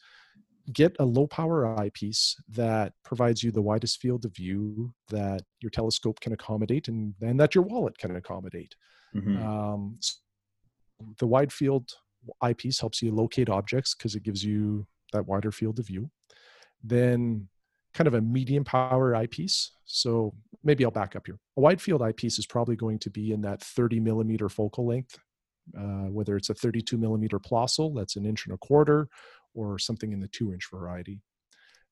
get 0.74 0.96
a 1.00 1.06
low 1.06 1.26
power 1.28 1.66
eyepiece 1.80 2.36
that 2.50 2.94
provides 3.04 3.42
you 3.42 3.52
the 3.52 3.62
widest 3.62 4.02
field 4.02 4.26
of 4.26 4.36
view 4.36 4.94
that 5.10 5.42
your 5.62 5.70
telescope 5.70 6.20
can 6.20 6.34
accommodate 6.34 6.90
and, 6.90 7.14
and 7.22 7.40
that 7.40 7.56
your 7.56 7.64
wallet 7.64 7.98
can 7.98 8.16
accommodate 8.16 8.76
Mhm. 9.16 9.38
um, 9.42 9.96
s- 10.00 10.22
the 11.20 11.28
wide 11.28 11.52
field 11.54 11.92
eyepiece 12.42 12.80
helps 12.80 13.02
you 13.02 13.12
locate 13.12 13.50
objects 13.50 13.96
because 13.96 14.16
it 14.16 14.24
gives 14.24 14.44
you 14.44 14.86
that 15.14 15.26
wider 15.26 15.52
field 15.52 15.80
of 15.80 15.88
view. 15.88 16.10
Then, 16.84 17.50
kind 17.94 18.08
of 18.08 18.14
a 18.14 18.22
medium 18.22 18.64
power 18.64 19.16
eyepiece. 19.16 19.72
So, 19.86 20.34
maybe 20.64 20.84
I'll 20.84 20.92
back 20.92 21.16
up 21.16 21.26
here. 21.26 21.40
A 21.58 21.62
wide 21.62 21.82
field 21.82 22.02
eyepiece 22.02 22.40
is 22.40 22.46
probably 22.46 22.76
going 22.76 23.00
to 23.00 23.10
be 23.10 23.32
in 23.32 23.42
that 23.42 23.62
30 23.62 24.00
millimeter 24.00 24.50
focal 24.50 24.86
length, 24.86 25.18
uh, 25.78 26.10
whether 26.10 26.36
it's 26.36 26.50
a 26.50 26.54
32 26.54 26.98
millimeter 26.98 27.40
Plössl, 27.40 27.96
that's 27.96 28.16
an 28.16 28.26
inch 28.26 28.46
and 28.46 28.54
a 28.54 28.58
quarter, 28.58 29.08
or 29.54 29.80
something 29.80 30.12
in 30.12 30.20
the 30.20 30.28
two 30.28 30.54
inch 30.54 30.70
variety. 30.72 31.22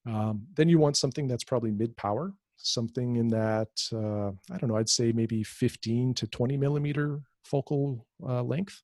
Um, 0.06 0.46
then 0.54 0.68
you 0.68 0.78
want 0.78 0.96
something 0.96 1.26
that's 1.26 1.44
probably 1.44 1.72
mid 1.72 1.96
power. 1.96 2.32
something 2.58 3.16
in 3.16 3.28
that 3.28 3.68
uh, 3.92 4.30
I 4.52 4.58
don't 4.58 4.68
know. 4.68 4.76
I'd 4.76 4.88
say 4.88 5.12
maybe 5.12 5.42
15 5.42 6.14
to 6.14 6.26
20 6.26 6.56
millimeter 6.56 7.20
focal 7.44 8.06
uh, 8.22 8.42
length, 8.42 8.82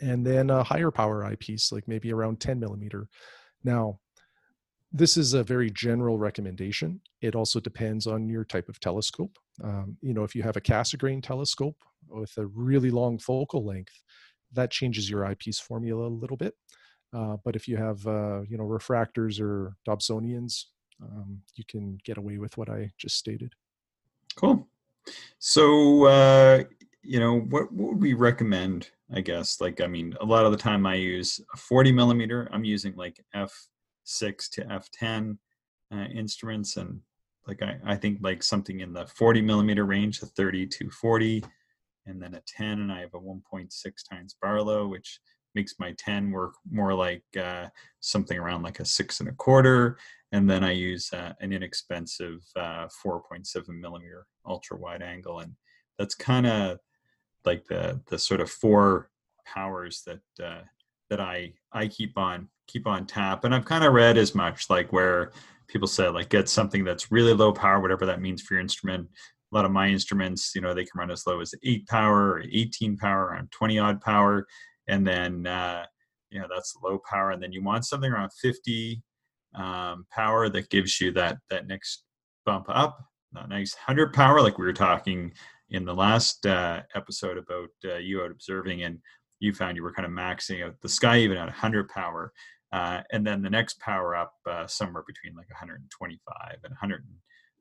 and 0.00 0.24
then 0.26 0.50
a 0.50 0.62
higher 0.62 0.90
power 0.90 1.24
eyepiece, 1.24 1.72
like 1.72 1.88
maybe 1.88 2.12
around 2.12 2.40
10 2.40 2.60
millimeter. 2.60 3.08
Now, 3.64 3.98
this 4.96 5.16
is 5.16 5.34
a 5.34 5.42
very 5.42 5.70
general 5.70 6.18
recommendation. 6.18 7.00
It 7.20 7.34
also 7.34 7.58
depends 7.58 8.06
on 8.06 8.28
your 8.28 8.44
type 8.44 8.68
of 8.68 8.78
telescope. 8.78 9.36
Um, 9.62 9.96
you 10.00 10.14
know, 10.14 10.22
if 10.22 10.36
you 10.36 10.44
have 10.44 10.56
a 10.56 10.60
Cassegrain 10.60 11.20
telescope 11.20 11.76
with 12.08 12.32
a 12.38 12.46
really 12.46 12.92
long 12.92 13.18
focal 13.18 13.64
length, 13.64 14.00
that 14.52 14.70
changes 14.70 15.10
your 15.10 15.26
eyepiece 15.26 15.58
formula 15.58 16.06
a 16.06 16.08
little 16.08 16.36
bit. 16.36 16.54
Uh, 17.12 17.36
but 17.44 17.56
if 17.56 17.66
you 17.66 17.76
have, 17.76 18.06
uh, 18.06 18.42
you 18.42 18.56
know, 18.56 18.62
refractors 18.62 19.40
or 19.40 19.74
Dobsonians, 19.86 20.66
um, 21.02 21.40
you 21.56 21.64
can 21.68 21.98
get 22.04 22.16
away 22.16 22.38
with 22.38 22.56
what 22.56 22.70
I 22.70 22.92
just 22.96 23.16
stated. 23.16 23.52
Cool. 24.36 24.68
So, 25.40 26.06
uh, 26.06 26.62
you 27.02 27.18
know, 27.18 27.40
what, 27.40 27.72
what 27.72 27.94
would 27.94 28.02
we 28.02 28.14
recommend? 28.14 28.90
I 29.12 29.22
guess, 29.22 29.60
like, 29.60 29.80
I 29.80 29.88
mean, 29.88 30.14
a 30.20 30.24
lot 30.24 30.46
of 30.46 30.52
the 30.52 30.58
time 30.58 30.86
I 30.86 30.94
use 30.94 31.40
a 31.52 31.56
40 31.56 31.90
millimeter. 31.90 32.48
I'm 32.52 32.64
using 32.64 32.94
like 32.94 33.22
f6 34.06 34.50
to 34.50 34.64
f10 34.64 35.38
uh, 35.92 36.04
instruments, 36.14 36.76
and 36.76 37.00
like 37.46 37.62
I, 37.62 37.78
I 37.84 37.96
think 37.96 38.18
like 38.22 38.42
something 38.42 38.80
in 38.80 38.92
the 38.92 39.06
40 39.06 39.42
millimeter 39.42 39.84
range, 39.84 40.22
a 40.22 40.26
30 40.26 40.66
to 40.66 40.90
40, 40.90 41.44
and 42.06 42.22
then 42.22 42.34
a 42.34 42.42
10, 42.46 42.80
and 42.80 42.92
I 42.92 43.00
have 43.00 43.14
a 43.14 43.20
1.6 43.20 43.70
times 44.10 44.36
Barlow, 44.40 44.86
which 44.88 45.20
makes 45.54 45.74
my 45.78 45.94
10 45.98 46.30
work 46.30 46.54
more 46.70 46.94
like 46.94 47.24
uh, 47.40 47.66
something 48.00 48.38
around 48.38 48.62
like 48.62 48.80
a 48.80 48.84
six 48.84 49.20
and 49.20 49.28
a 49.28 49.32
quarter. 49.32 49.98
And 50.32 50.50
then 50.50 50.64
I 50.64 50.72
use 50.72 51.12
uh, 51.12 51.32
an 51.40 51.52
inexpensive 51.52 52.40
uh, 52.56 52.88
4.7 53.04 53.68
millimeter 53.68 54.26
ultra 54.46 54.76
wide 54.76 55.02
angle. 55.02 55.40
And 55.40 55.52
that's 55.98 56.14
kind 56.14 56.46
of 56.46 56.78
like 57.44 57.64
the, 57.66 58.00
the 58.08 58.18
sort 58.18 58.40
of 58.40 58.50
four 58.50 59.10
powers 59.46 60.02
that, 60.06 60.44
uh, 60.44 60.62
that 61.10 61.20
I, 61.20 61.52
I 61.72 61.88
keep 61.88 62.16
on, 62.16 62.48
keep 62.66 62.86
on 62.86 63.06
tap. 63.06 63.44
And 63.44 63.54
I've 63.54 63.64
kind 63.64 63.84
of 63.84 63.92
read 63.92 64.16
as 64.16 64.34
much 64.34 64.70
like 64.70 64.92
where 64.92 65.32
people 65.68 65.88
say 65.88 66.08
like 66.08 66.28
get 66.28 66.48
something 66.48 66.84
that's 66.84 67.12
really 67.12 67.32
low 67.32 67.52
power, 67.52 67.80
whatever 67.80 68.06
that 68.06 68.20
means 68.20 68.42
for 68.42 68.54
your 68.54 68.60
instrument. 68.60 69.08
A 69.52 69.54
lot 69.54 69.64
of 69.64 69.70
my 69.70 69.88
instruments, 69.88 70.52
you 70.54 70.60
know, 70.60 70.74
they 70.74 70.84
can 70.84 70.98
run 70.98 71.10
as 71.10 71.26
low 71.26 71.40
as 71.40 71.54
eight 71.62 71.86
power 71.86 72.32
or 72.32 72.44
18 72.50 72.96
power, 72.96 73.26
around 73.26 73.50
20 73.52 73.78
odd 73.78 74.00
power 74.00 74.46
and 74.88 75.06
then 75.06 75.46
uh, 75.46 75.84
you 76.30 76.40
know 76.40 76.46
that's 76.52 76.76
low 76.82 77.00
power 77.08 77.30
and 77.30 77.42
then 77.42 77.52
you 77.52 77.62
want 77.62 77.84
something 77.84 78.10
around 78.10 78.30
50 78.40 79.02
um, 79.54 80.06
power 80.10 80.48
that 80.48 80.70
gives 80.70 81.00
you 81.00 81.12
that 81.12 81.38
that 81.50 81.66
next 81.66 82.04
bump 82.44 82.66
up 82.68 82.98
a 83.36 83.46
nice 83.46 83.74
100 83.74 84.12
power 84.12 84.40
like 84.40 84.58
we 84.58 84.66
were 84.66 84.72
talking 84.72 85.32
in 85.70 85.84
the 85.84 85.94
last 85.94 86.44
uh, 86.46 86.82
episode 86.94 87.38
about 87.38 87.70
uh, 87.84 87.96
you 87.96 88.22
out 88.22 88.30
observing 88.30 88.82
and 88.82 88.98
you 89.44 89.52
found 89.52 89.76
you 89.76 89.82
were 89.82 89.92
kind 89.92 90.06
of 90.06 90.12
maxing 90.12 90.64
out 90.64 90.74
the 90.80 90.88
sky 90.88 91.18
even 91.18 91.36
at 91.36 91.46
100 91.46 91.88
power 91.88 92.32
uh, 92.72 93.02
and 93.12 93.24
then 93.24 93.42
the 93.42 93.50
next 93.50 93.78
power 93.78 94.16
up 94.16 94.32
uh, 94.50 94.66
somewhere 94.66 95.04
between 95.06 95.36
like 95.36 95.48
125 95.50 96.52
and 96.64 96.72
100 96.72 97.04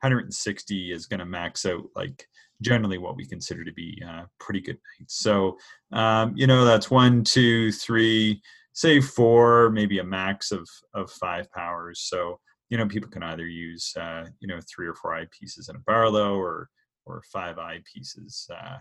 160 0.04 0.92
is 0.92 1.06
going 1.06 1.20
to 1.20 1.26
max 1.26 1.66
out 1.66 1.84
like 1.96 2.28
generally 2.62 2.98
what 2.98 3.16
we 3.16 3.26
consider 3.26 3.64
to 3.64 3.72
be 3.72 4.02
uh, 4.08 4.24
pretty 4.40 4.60
good 4.60 4.78
nights. 5.00 5.20
So, 5.20 5.58
um, 5.94 6.34
you 6.36 6.46
know, 6.46 6.66
that's 6.66 6.92
one, 6.92 7.24
two, 7.24 7.72
three, 7.72 8.42
say 8.74 9.00
four, 9.00 9.70
maybe 9.70 10.00
a 10.00 10.04
max 10.04 10.52
of, 10.52 10.68
of 10.94 11.10
five 11.12 11.50
powers. 11.52 12.02
So, 12.02 12.40
you 12.70 12.78
know, 12.78 12.88
people 12.88 13.10
can 13.10 13.24
either 13.24 13.48
use, 13.48 13.94
uh, 13.98 14.26
you 14.40 14.48
know, 14.48 14.60
three 14.74 14.88
or 14.88 14.96
four 14.96 15.12
eyepieces 15.12 15.70
in 15.70 15.78
a 15.78 15.80
Barlow 15.80 16.36
or, 16.36 16.70
or 17.06 17.22
five 17.32 17.56
eyepieces, 17.56 18.50
uh, 18.50 18.78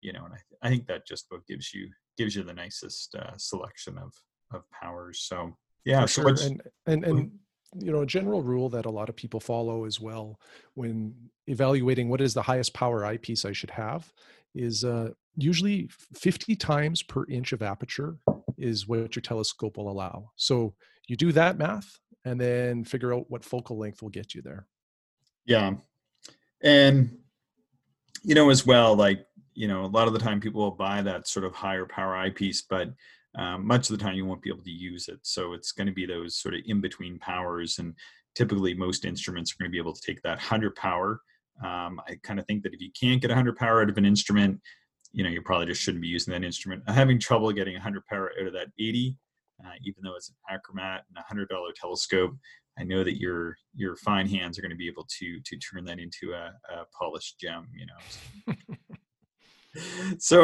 you 0.00 0.12
know, 0.12 0.24
and 0.24 0.34
I, 0.34 0.66
I 0.66 0.70
think 0.70 0.86
that 0.86 1.06
just 1.06 1.26
about 1.30 1.46
gives 1.46 1.74
you, 1.74 1.88
gives 2.16 2.34
you 2.36 2.42
the 2.42 2.54
nicest 2.54 3.14
uh, 3.14 3.36
selection 3.36 3.98
of, 3.98 4.12
of 4.52 4.62
powers. 4.70 5.20
So, 5.20 5.56
yeah. 5.84 6.02
For 6.02 6.08
sure. 6.08 6.28
and, 6.28 6.62
and, 6.86 7.04
and 7.04 7.30
you 7.78 7.92
know 7.92 8.02
a 8.02 8.06
general 8.06 8.42
rule 8.42 8.68
that 8.68 8.86
a 8.86 8.90
lot 8.90 9.08
of 9.08 9.16
people 9.16 9.40
follow 9.40 9.84
as 9.84 10.00
well 10.00 10.38
when 10.74 11.14
evaluating 11.46 12.08
what 12.08 12.20
is 12.20 12.34
the 12.34 12.42
highest 12.42 12.72
power 12.74 13.04
eyepiece 13.04 13.44
i 13.44 13.52
should 13.52 13.70
have 13.70 14.12
is 14.54 14.84
uh, 14.84 15.10
usually 15.36 15.88
50 16.14 16.54
times 16.54 17.02
per 17.02 17.24
inch 17.28 17.52
of 17.52 17.62
aperture 17.62 18.16
is 18.56 18.86
what 18.86 19.16
your 19.16 19.22
telescope 19.22 19.76
will 19.76 19.90
allow 19.90 20.30
so 20.36 20.74
you 21.08 21.16
do 21.16 21.32
that 21.32 21.58
math 21.58 21.98
and 22.24 22.40
then 22.40 22.84
figure 22.84 23.12
out 23.12 23.28
what 23.28 23.44
focal 23.44 23.78
length 23.78 24.02
will 24.02 24.10
get 24.10 24.34
you 24.34 24.42
there 24.42 24.66
yeah 25.44 25.72
and 26.62 27.16
you 28.22 28.34
know 28.34 28.50
as 28.50 28.64
well 28.64 28.94
like 28.94 29.26
you 29.54 29.68
know 29.68 29.84
a 29.84 29.86
lot 29.86 30.06
of 30.06 30.12
the 30.12 30.18
time 30.18 30.40
people 30.40 30.60
will 30.60 30.70
buy 30.70 31.02
that 31.02 31.28
sort 31.28 31.44
of 31.44 31.54
higher 31.54 31.86
power 31.86 32.16
eyepiece 32.16 32.62
but 32.62 32.88
um, 33.36 33.66
much 33.66 33.90
of 33.90 33.98
the 33.98 34.02
time 34.02 34.14
you 34.14 34.24
won't 34.24 34.42
be 34.42 34.50
able 34.50 34.62
to 34.62 34.70
use 34.70 35.08
it. 35.08 35.18
So 35.22 35.54
it's 35.54 35.72
going 35.72 35.86
to 35.86 35.92
be 35.92 36.06
those 36.06 36.36
sort 36.36 36.54
of 36.54 36.60
in 36.66 36.80
between 36.80 37.18
powers. 37.18 37.78
And 37.78 37.94
typically, 38.34 38.74
most 38.74 39.04
instruments 39.04 39.52
are 39.52 39.56
going 39.58 39.70
to 39.70 39.72
be 39.72 39.78
able 39.78 39.92
to 39.92 40.00
take 40.00 40.22
that 40.22 40.38
100 40.38 40.76
power. 40.76 41.20
Um, 41.62 42.00
I 42.08 42.16
kind 42.22 42.38
of 42.38 42.46
think 42.46 42.62
that 42.62 42.74
if 42.74 42.80
you 42.80 42.90
can't 42.98 43.20
get 43.20 43.30
100 43.30 43.56
power 43.56 43.82
out 43.82 43.88
of 43.88 43.98
an 43.98 44.04
instrument, 44.04 44.60
you 45.12 45.22
know, 45.22 45.30
you 45.30 45.42
probably 45.42 45.66
just 45.66 45.80
shouldn't 45.80 46.02
be 46.02 46.08
using 46.08 46.32
that 46.32 46.44
instrument. 46.44 46.82
I'm 46.86 46.94
having 46.94 47.18
trouble 47.18 47.52
getting 47.52 47.74
100 47.74 48.06
power 48.06 48.32
out 48.40 48.46
of 48.46 48.52
that 48.52 48.68
80, 48.78 49.16
uh, 49.64 49.70
even 49.84 50.02
though 50.02 50.16
it's 50.16 50.30
an 50.30 50.58
Achromat 50.58 51.00
and 51.08 51.18
a 51.18 51.34
$100 51.34 51.46
telescope. 51.74 52.34
I 52.76 52.82
know 52.82 53.04
that 53.04 53.20
your 53.20 53.56
your 53.76 53.94
fine 53.94 54.26
hands 54.26 54.58
are 54.58 54.62
going 54.62 54.72
to 54.72 54.76
be 54.76 54.88
able 54.88 55.06
to 55.20 55.40
to 55.40 55.56
turn 55.58 55.84
that 55.84 56.00
into 56.00 56.32
a, 56.32 56.52
a 56.72 56.84
polished 56.98 57.38
gem. 57.38 57.68
You 57.72 57.86
know. 57.86 58.54
so 58.58 58.74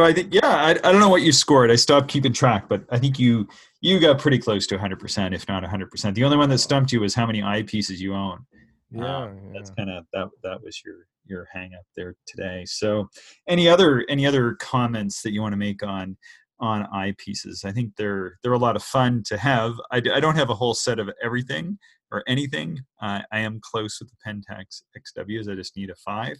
I 0.04 0.12
think 0.12 0.34
yeah, 0.34 0.40
I, 0.44 0.70
I 0.70 0.74
don't 0.74 1.00
know 1.00 1.08
what 1.08 1.22
you 1.22 1.32
scored. 1.32 1.70
I 1.70 1.76
stopped 1.76 2.08
keeping 2.08 2.32
track, 2.32 2.68
but 2.68 2.84
I 2.90 2.98
think 2.98 3.18
you 3.18 3.48
you 3.80 4.00
got 4.00 4.18
pretty 4.18 4.38
close 4.38 4.66
to 4.66 4.76
100%, 4.76 5.34
if 5.34 5.48
not 5.48 5.62
100%. 5.62 6.14
The 6.14 6.24
only 6.24 6.36
one 6.36 6.50
that 6.50 6.58
stumped 6.58 6.92
you 6.92 7.00
was 7.00 7.14
how 7.14 7.26
many 7.26 7.40
eyepieces 7.40 7.98
you 7.98 8.14
own. 8.14 8.44
Yeah, 8.90 9.16
um, 9.16 9.38
yeah. 9.46 9.50
that's 9.54 9.70
kind 9.70 9.90
of 9.90 10.04
that 10.12 10.28
that 10.42 10.62
was 10.62 10.82
your 10.84 11.06
your 11.26 11.46
hang 11.52 11.74
up 11.74 11.84
there 11.96 12.14
today. 12.26 12.64
So, 12.66 13.08
any 13.48 13.68
other 13.68 14.04
any 14.08 14.26
other 14.26 14.54
comments 14.54 15.22
that 15.22 15.32
you 15.32 15.40
want 15.40 15.52
to 15.52 15.58
make 15.58 15.82
on 15.82 16.16
on 16.58 16.86
eyepieces? 16.92 17.64
I 17.64 17.72
think 17.72 17.94
they're 17.96 18.38
they're 18.42 18.52
a 18.52 18.58
lot 18.58 18.76
of 18.76 18.82
fun 18.82 19.22
to 19.26 19.38
have. 19.38 19.74
I, 19.92 19.98
I 19.98 20.20
don't 20.20 20.36
have 20.36 20.50
a 20.50 20.54
whole 20.54 20.74
set 20.74 20.98
of 20.98 21.08
everything 21.22 21.78
or 22.10 22.24
anything. 22.26 22.80
Uh, 23.00 23.20
I 23.30 23.40
am 23.40 23.60
close 23.62 24.00
with 24.00 24.10
the 24.10 24.16
Pentax 24.26 24.82
XWs. 24.98 25.50
I 25.50 25.54
just 25.54 25.76
need 25.76 25.90
a 25.90 25.94
five 25.94 26.36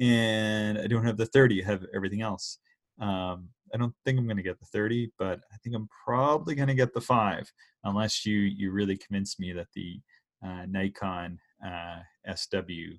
and 0.00 0.78
I 0.78 0.86
don't 0.86 1.04
have 1.04 1.16
the 1.16 1.26
30. 1.26 1.62
I 1.62 1.66
have 1.66 1.84
everything 1.94 2.22
else. 2.22 2.58
Um, 3.00 3.48
I 3.72 3.76
don't 3.76 3.94
think 4.04 4.18
I'm 4.18 4.26
going 4.26 4.36
to 4.36 4.42
get 4.42 4.60
the 4.60 4.66
30, 4.66 5.10
but 5.18 5.40
I 5.52 5.56
think 5.62 5.74
I'm 5.74 5.88
probably 6.04 6.54
going 6.54 6.68
to 6.68 6.74
get 6.74 6.94
the 6.94 7.00
five, 7.00 7.50
unless 7.82 8.24
you 8.24 8.38
you 8.38 8.70
really 8.70 8.96
convince 8.96 9.38
me 9.38 9.52
that 9.52 9.68
the 9.74 10.00
uh, 10.44 10.66
Nikon 10.68 11.38
uh, 11.64 12.00
SW 12.34 12.98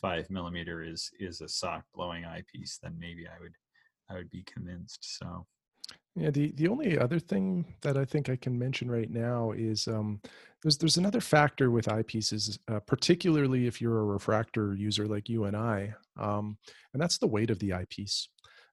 five 0.00 0.28
millimeter 0.30 0.82
is 0.82 1.10
is 1.20 1.40
a 1.40 1.48
sock 1.48 1.84
blowing 1.94 2.24
eyepiece. 2.24 2.78
Then 2.82 2.96
maybe 2.98 3.26
I 3.26 3.40
would 3.40 3.54
I 4.10 4.14
would 4.14 4.30
be 4.30 4.44
convinced. 4.44 5.18
So. 5.18 5.46
Yeah, 6.16 6.30
the, 6.30 6.50
the 6.52 6.68
only 6.68 6.98
other 6.98 7.20
thing 7.20 7.76
that 7.82 7.98
I 7.98 8.04
think 8.06 8.28
I 8.30 8.36
can 8.36 8.58
mention 8.58 8.90
right 8.90 9.10
now 9.10 9.52
is 9.52 9.86
um, 9.86 10.20
there's 10.66 10.78
there's 10.78 10.96
another 10.96 11.20
factor 11.20 11.70
with 11.70 11.86
eyepieces, 11.86 12.58
uh, 12.66 12.80
particularly 12.80 13.68
if 13.68 13.80
you're 13.80 14.00
a 14.00 14.04
refractor 14.04 14.74
user 14.74 15.06
like 15.06 15.28
you 15.28 15.44
and 15.44 15.56
I, 15.56 15.94
um, 16.18 16.58
and 16.92 17.00
that's 17.00 17.18
the 17.18 17.28
weight 17.28 17.50
of 17.50 17.60
the 17.60 17.72
eyepiece. 17.72 18.28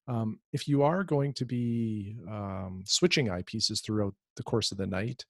Um, 0.08 0.40
if 0.54 0.68
you 0.68 0.82
are 0.82 1.04
going 1.04 1.34
to 1.34 1.46
be 1.46 2.18
um, 2.28 2.82
switching 2.84 3.28
eyepieces 3.28 3.84
throughout 3.84 4.16
the 4.38 4.44
course 4.44 4.72
of 4.72 4.80
the 4.80 4.88
night, 4.88 5.24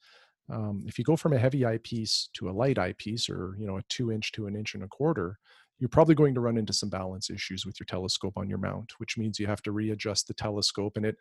um, 0.50 0.86
if 0.88 0.98
you 0.98 1.04
go 1.04 1.18
from 1.18 1.34
a 1.34 1.38
heavy 1.38 1.66
eyepiece 1.66 2.30
to 2.36 2.50
a 2.50 2.52
light 2.52 2.80
eyepiece, 2.80 3.30
or 3.30 3.58
you 3.60 3.68
know 3.68 3.76
a 3.80 3.84
two 3.90 4.10
inch 4.10 4.32
to 4.32 4.48
an 4.48 4.56
inch 4.56 4.74
and 4.74 4.84
a 4.84 4.88
quarter, 4.88 5.38
you're 5.80 5.90
probably 5.90 6.16
going 6.16 6.34
to 6.34 6.40
run 6.40 6.58
into 6.58 6.72
some 6.72 6.90
balance 6.90 7.30
issues 7.30 7.66
with 7.66 7.78
your 7.78 7.88
telescope 7.88 8.38
on 8.38 8.48
your 8.48 8.58
mount, 8.58 8.94
which 9.00 9.18
means 9.18 9.38
you 9.38 9.48
have 9.48 9.64
to 9.64 9.74
readjust 9.74 10.30
the 10.30 10.34
telescope, 10.34 10.96
and 10.96 11.06
it 11.06 11.18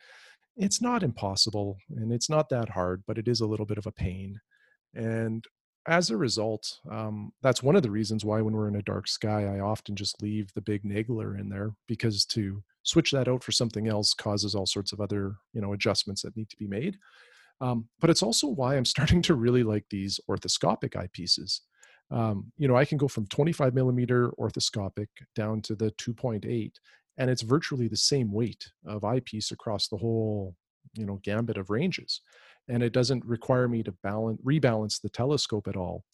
it's 0.56 0.80
not 0.80 1.02
impossible 1.02 1.78
and 1.96 2.12
it's 2.12 2.30
not 2.30 2.48
that 2.50 2.68
hard, 2.68 3.02
but 3.08 3.18
it 3.18 3.26
is 3.26 3.40
a 3.40 3.46
little 3.46 3.66
bit 3.66 3.78
of 3.78 3.86
a 3.86 3.92
pain. 3.92 4.38
And 4.94 5.46
as 5.86 6.10
a 6.10 6.16
result, 6.16 6.78
um, 6.90 7.32
that's 7.42 7.62
one 7.62 7.76
of 7.76 7.82
the 7.82 7.90
reasons 7.90 8.24
why 8.24 8.40
when 8.40 8.54
we're 8.54 8.68
in 8.68 8.76
a 8.76 8.82
dark 8.82 9.08
sky, 9.08 9.46
I 9.46 9.60
often 9.60 9.96
just 9.96 10.22
leave 10.22 10.52
the 10.54 10.60
big 10.60 10.84
Nagler 10.84 11.38
in 11.38 11.48
there 11.48 11.74
because 11.88 12.24
to 12.26 12.62
switch 12.84 13.10
that 13.12 13.28
out 13.28 13.42
for 13.42 13.52
something 13.52 13.88
else 13.88 14.14
causes 14.14 14.54
all 14.54 14.66
sorts 14.66 14.92
of 14.92 15.00
other 15.00 15.36
you 15.52 15.60
know 15.60 15.72
adjustments 15.72 16.22
that 16.22 16.36
need 16.36 16.48
to 16.50 16.56
be 16.56 16.66
made. 16.66 16.98
Um, 17.60 17.88
but 18.00 18.10
it's 18.10 18.22
also 18.22 18.48
why 18.48 18.76
I'm 18.76 18.84
starting 18.94 19.22
to 19.22 19.34
really 19.34 19.62
like 19.62 19.84
these 19.90 20.20
orthoscopic 20.28 20.90
eyepieces. 20.90 21.60
Um, 22.10 22.52
you 22.58 22.68
know, 22.68 22.76
I 22.76 22.84
can 22.84 22.98
go 22.98 23.08
from 23.08 23.26
25 23.28 23.74
millimeter 23.74 24.30
orthoscopic 24.38 25.08
down 25.34 25.62
to 25.62 25.74
the 25.74 25.92
2.8, 25.92 26.72
and 27.16 27.30
it's 27.30 27.42
virtually 27.42 27.88
the 27.88 27.96
same 27.96 28.30
weight 28.30 28.70
of 28.86 29.04
eyepiece 29.04 29.50
across 29.50 29.88
the 29.88 29.96
whole 29.96 30.54
you 30.94 31.06
know 31.06 31.20
gambit 31.22 31.56
of 31.56 31.70
ranges 31.70 32.20
and 32.68 32.82
it 32.82 32.92
doesn't 32.92 33.24
require 33.24 33.68
me 33.68 33.82
to 33.82 33.92
balance 34.02 34.40
rebalance 34.44 35.00
the 35.00 35.08
telescope 35.08 35.68
at 35.68 35.76
all 35.76 36.04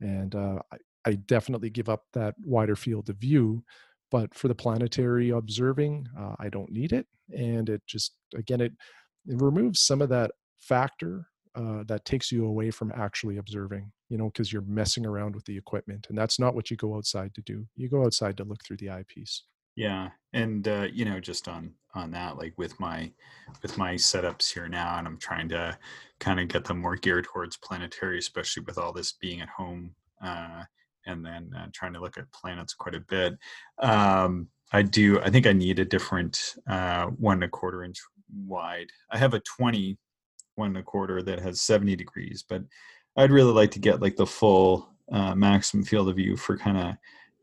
and 0.00 0.34
uh, 0.34 0.58
I 1.06 1.14
definitely 1.14 1.70
give 1.70 1.88
up 1.88 2.04
that 2.12 2.34
wider 2.44 2.76
field 2.76 3.08
of 3.08 3.16
view. 3.16 3.64
But 4.10 4.34
for 4.34 4.48
the 4.48 4.54
planetary 4.54 5.30
observing, 5.30 6.06
uh, 6.18 6.34
I 6.38 6.50
don't 6.50 6.70
need 6.70 6.92
it, 6.92 7.06
and 7.34 7.68
it 7.70 7.82
just 7.86 8.12
again 8.36 8.60
it, 8.60 8.72
it 9.26 9.40
removes 9.40 9.80
some 9.80 10.02
of 10.02 10.10
that 10.10 10.32
factor 10.60 11.28
uh, 11.54 11.84
that 11.86 12.04
takes 12.04 12.30
you 12.30 12.44
away 12.44 12.70
from 12.70 12.92
actually 12.94 13.38
observing. 13.38 13.90
You 14.10 14.18
know, 14.18 14.26
because 14.26 14.52
you're 14.52 14.62
messing 14.62 15.06
around 15.06 15.34
with 15.34 15.46
the 15.46 15.56
equipment, 15.56 16.08
and 16.10 16.18
that's 16.18 16.38
not 16.38 16.54
what 16.54 16.70
you 16.70 16.76
go 16.76 16.94
outside 16.94 17.32
to 17.34 17.40
do. 17.42 17.66
You 17.74 17.88
go 17.88 18.04
outside 18.04 18.36
to 18.36 18.44
look 18.44 18.62
through 18.62 18.76
the 18.76 18.90
eyepiece. 18.90 19.44
Yeah, 19.76 20.10
and 20.32 20.66
uh, 20.68 20.88
you 20.92 21.04
know, 21.04 21.20
just 21.20 21.48
on 21.48 21.72
on 21.94 22.10
that, 22.12 22.36
like 22.36 22.54
with 22.56 22.78
my 22.80 23.10
with 23.62 23.78
my 23.78 23.94
setups 23.94 24.52
here 24.52 24.68
now, 24.68 24.98
and 24.98 25.06
I'm 25.06 25.18
trying 25.18 25.48
to 25.50 25.76
kind 26.20 26.40
of 26.40 26.48
get 26.48 26.64
them 26.64 26.80
more 26.80 26.96
geared 26.96 27.24
towards 27.24 27.56
planetary, 27.56 28.18
especially 28.18 28.64
with 28.64 28.78
all 28.78 28.92
this 28.92 29.12
being 29.12 29.40
at 29.40 29.48
home, 29.48 29.94
uh, 30.22 30.64
and 31.06 31.24
then 31.24 31.50
uh, 31.56 31.66
trying 31.72 31.92
to 31.94 32.00
look 32.00 32.18
at 32.18 32.30
planets 32.32 32.74
quite 32.74 32.94
a 32.94 33.00
bit. 33.00 33.34
Um, 33.78 34.48
I 34.72 34.82
do. 34.82 35.20
I 35.20 35.30
think 35.30 35.46
I 35.46 35.52
need 35.52 35.78
a 35.78 35.84
different 35.84 36.54
uh, 36.68 37.06
one 37.06 37.36
and 37.36 37.44
a 37.44 37.48
quarter 37.48 37.84
inch 37.84 37.98
wide. 38.46 38.88
I 39.10 39.18
have 39.18 39.34
a 39.34 39.40
20 39.40 39.98
one 40.56 40.68
and 40.68 40.78
a 40.78 40.82
quarter 40.82 41.22
that 41.22 41.40
has 41.40 41.62
70 41.62 41.96
degrees, 41.96 42.44
but 42.46 42.62
I'd 43.16 43.30
really 43.30 43.52
like 43.52 43.70
to 43.72 43.78
get 43.78 44.02
like 44.02 44.16
the 44.16 44.26
full 44.26 44.88
uh, 45.10 45.34
maximum 45.34 45.84
field 45.84 46.08
of 46.08 46.16
view 46.16 46.36
for 46.36 46.56
kind 46.56 46.78
of 46.78 46.96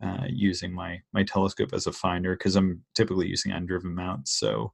uh, 0.03 0.25
using 0.29 0.73
my 0.73 1.01
my 1.13 1.23
telescope 1.23 1.73
as 1.73 1.87
a 1.87 1.91
finder 1.91 2.35
because 2.35 2.55
I'm 2.55 2.83
typically 2.95 3.27
using 3.27 3.51
undriven 3.51 3.93
mounts. 3.93 4.39
So, 4.39 4.73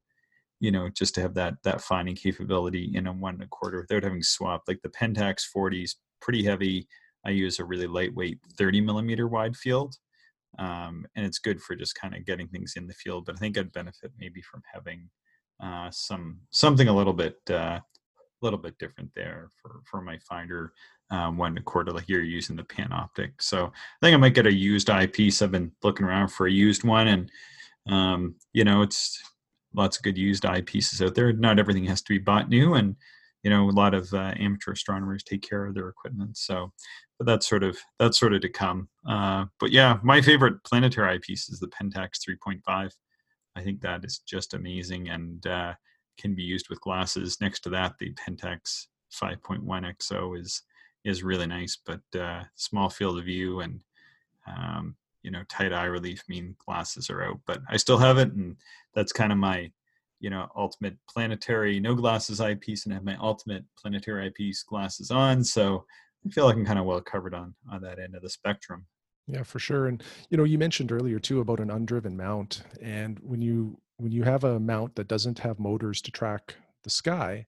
you 0.59 0.71
know, 0.71 0.89
just 0.89 1.15
to 1.15 1.21
have 1.21 1.33
that 1.35 1.55
that 1.63 1.81
finding 1.81 2.15
capability 2.15 2.91
in 2.93 3.07
a 3.07 3.13
one 3.13 3.35
and 3.35 3.43
a 3.43 3.47
quarter 3.47 3.81
without 3.81 4.03
having 4.03 4.23
swapped. 4.23 4.67
Like 4.67 4.81
the 4.81 4.89
Pentax 4.89 5.41
40 5.41 5.83
is 5.83 5.95
pretty 6.21 6.43
heavy. 6.43 6.87
I 7.25 7.31
use 7.31 7.59
a 7.59 7.65
really 7.65 7.87
lightweight 7.87 8.39
30 8.57 8.81
millimeter 8.81 9.27
wide 9.27 9.55
field, 9.55 9.95
um, 10.59 11.07
and 11.15 11.25
it's 11.25 11.39
good 11.39 11.59
for 11.59 11.75
just 11.75 11.95
kind 11.95 12.15
of 12.15 12.25
getting 12.25 12.47
things 12.47 12.73
in 12.75 12.85
the 12.85 12.93
field. 12.93 13.25
But 13.25 13.35
I 13.35 13.39
think 13.39 13.57
I'd 13.57 13.71
benefit 13.71 14.11
maybe 14.19 14.41
from 14.43 14.61
having 14.71 15.09
uh, 15.61 15.89
some 15.91 16.39
something 16.51 16.87
a 16.87 16.95
little 16.95 17.13
bit 17.13 17.37
uh, 17.49 17.79
a 18.19 18.41
little 18.41 18.59
bit 18.59 18.77
different 18.77 19.09
there 19.15 19.49
for 19.59 19.81
for 19.89 20.01
my 20.01 20.19
finder 20.19 20.73
um, 21.11 21.39
a 21.39 21.61
quarter 21.61 21.91
like 21.91 22.09
you're 22.09 22.23
using 22.23 22.55
the 22.55 22.63
Panoptic. 22.63 23.33
So 23.39 23.65
I 23.65 24.05
think 24.05 24.13
I 24.13 24.17
might 24.17 24.33
get 24.33 24.47
a 24.47 24.53
used 24.53 24.89
eyepiece. 24.89 25.41
I've 25.41 25.51
been 25.51 25.71
looking 25.83 26.05
around 26.05 26.29
for 26.29 26.47
a 26.47 26.51
used 26.51 26.83
one, 26.83 27.07
and 27.07 27.31
um, 27.87 28.35
you 28.53 28.63
know, 28.63 28.81
it's 28.81 29.21
lots 29.73 29.97
of 29.97 30.03
good 30.03 30.17
used 30.17 30.43
eyepieces 30.43 31.05
out 31.05 31.15
there. 31.15 31.31
Not 31.33 31.59
everything 31.59 31.85
has 31.85 32.01
to 32.01 32.13
be 32.13 32.17
bought 32.17 32.49
new, 32.49 32.73
and 32.73 32.95
you 33.43 33.51
know, 33.51 33.69
a 33.69 33.71
lot 33.71 33.93
of 33.93 34.11
uh, 34.13 34.33
amateur 34.39 34.71
astronomers 34.71 35.23
take 35.23 35.47
care 35.47 35.65
of 35.65 35.75
their 35.75 35.89
equipment. 35.89 36.35
So, 36.37 36.71
but 37.19 37.27
that's 37.27 37.47
sort 37.47 37.63
of 37.63 37.77
that's 37.99 38.19
sort 38.19 38.33
of 38.33 38.41
to 38.41 38.49
come. 38.49 38.89
Uh, 39.07 39.45
but 39.59 39.71
yeah, 39.71 39.99
my 40.03 40.21
favorite 40.21 40.63
planetary 40.63 41.13
eyepiece 41.13 41.49
is 41.49 41.59
the 41.59 41.67
Pentax 41.67 42.19
3.5. 42.27 42.91
I 43.55 43.61
think 43.63 43.81
that 43.81 44.03
is 44.03 44.19
just 44.27 44.53
amazing 44.53 45.09
and 45.09 45.45
uh, 45.45 45.73
can 46.19 46.33
be 46.33 46.43
used 46.43 46.69
with 46.69 46.81
glasses. 46.81 47.37
Next 47.39 47.61
to 47.61 47.69
that, 47.69 47.93
the 47.99 48.13
Pentax 48.13 48.87
5.1 49.13 49.63
XO 49.63 50.39
is 50.39 50.63
is 51.05 51.23
really 51.23 51.47
nice, 51.47 51.77
but 51.85 52.01
uh, 52.19 52.43
small 52.55 52.89
field 52.89 53.17
of 53.17 53.25
view 53.25 53.61
and 53.61 53.79
um, 54.47 54.95
you 55.23 55.31
know 55.31 55.43
tight 55.49 55.73
eye 55.73 55.85
relief 55.85 56.23
mean 56.27 56.55
glasses 56.65 57.09
are 57.09 57.23
out. 57.23 57.39
But 57.45 57.61
I 57.69 57.77
still 57.77 57.97
have 57.97 58.17
it, 58.17 58.31
and 58.33 58.57
that's 58.93 59.13
kind 59.13 59.31
of 59.31 59.37
my 59.37 59.71
you 60.19 60.29
know 60.29 60.47
ultimate 60.55 60.97
planetary 61.09 61.79
no 61.79 61.95
glasses 61.95 62.41
eyepiece, 62.41 62.85
and 62.85 62.93
I 62.93 62.97
have 62.97 63.03
my 63.03 63.17
ultimate 63.17 63.63
planetary 63.79 64.25
eyepiece 64.25 64.63
glasses 64.63 65.11
on. 65.11 65.43
So 65.43 65.85
I 66.25 66.29
feel 66.29 66.45
like 66.45 66.55
I'm 66.55 66.65
kind 66.65 66.79
of 66.79 66.85
well 66.85 67.01
covered 67.01 67.33
on 67.33 67.55
on 67.71 67.81
that 67.81 67.99
end 67.99 68.15
of 68.15 68.21
the 68.21 68.29
spectrum. 68.29 68.85
Yeah, 69.27 69.43
for 69.43 69.59
sure. 69.59 69.87
And 69.87 70.03
you 70.29 70.37
know, 70.37 70.43
you 70.43 70.57
mentioned 70.57 70.91
earlier 70.91 71.19
too 71.19 71.39
about 71.39 71.59
an 71.59 71.69
undriven 71.69 72.15
mount, 72.15 72.63
and 72.81 73.19
when 73.19 73.41
you 73.41 73.79
when 73.97 74.11
you 74.11 74.23
have 74.23 74.43
a 74.43 74.59
mount 74.59 74.95
that 74.95 75.07
doesn't 75.07 75.39
have 75.39 75.59
motors 75.59 76.01
to 76.01 76.11
track 76.11 76.55
the 76.83 76.89
sky, 76.89 77.45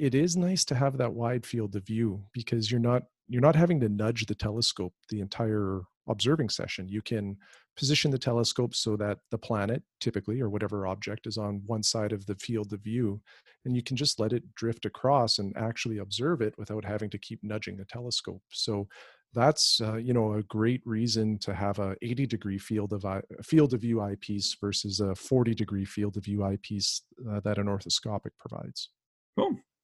it 0.00 0.14
is 0.14 0.34
nice 0.34 0.64
to 0.64 0.74
have 0.74 0.96
that 0.96 1.12
wide 1.12 1.44
field 1.44 1.76
of 1.76 1.86
view 1.86 2.24
because 2.32 2.70
you're 2.70 2.80
not 2.80 3.02
you're 3.28 3.42
not 3.42 3.54
having 3.54 3.78
to 3.80 3.88
nudge 3.88 4.26
the 4.26 4.34
telescope 4.34 4.94
the 5.10 5.20
entire 5.20 5.82
observing 6.08 6.48
session. 6.48 6.88
You 6.88 7.02
can 7.02 7.36
position 7.76 8.10
the 8.10 8.18
telescope 8.18 8.74
so 8.74 8.96
that 8.96 9.18
the 9.30 9.38
planet 9.38 9.82
typically 10.00 10.40
or 10.40 10.48
whatever 10.48 10.86
object 10.86 11.26
is 11.26 11.36
on 11.36 11.62
one 11.66 11.82
side 11.82 12.12
of 12.12 12.26
the 12.26 12.34
field 12.34 12.72
of 12.72 12.80
view 12.80 13.20
and 13.64 13.76
you 13.76 13.82
can 13.82 13.96
just 13.96 14.18
let 14.18 14.32
it 14.32 14.42
drift 14.54 14.86
across 14.86 15.38
and 15.38 15.56
actually 15.56 15.98
observe 15.98 16.40
it 16.40 16.54
without 16.56 16.84
having 16.84 17.10
to 17.10 17.18
keep 17.18 17.38
nudging 17.44 17.76
the 17.76 17.84
telescope. 17.84 18.42
So 18.50 18.88
that's 19.34 19.80
uh, 19.82 19.96
you 19.96 20.14
know 20.14 20.32
a 20.32 20.42
great 20.44 20.80
reason 20.86 21.38
to 21.40 21.54
have 21.54 21.78
a 21.78 21.94
80 22.00 22.26
degree 22.26 22.58
field 22.58 22.94
of 22.94 23.04
eye, 23.04 23.22
field 23.44 23.74
of 23.74 23.82
view 23.82 24.00
eyepiece 24.00 24.56
versus 24.60 25.00
a 25.00 25.14
40 25.14 25.54
degree 25.54 25.84
field 25.84 26.16
of 26.16 26.24
view 26.24 26.42
eyepiece 26.42 27.02
uh, 27.30 27.40
that 27.40 27.58
an 27.58 27.66
orthoscopic 27.66 28.32
provides 28.38 28.88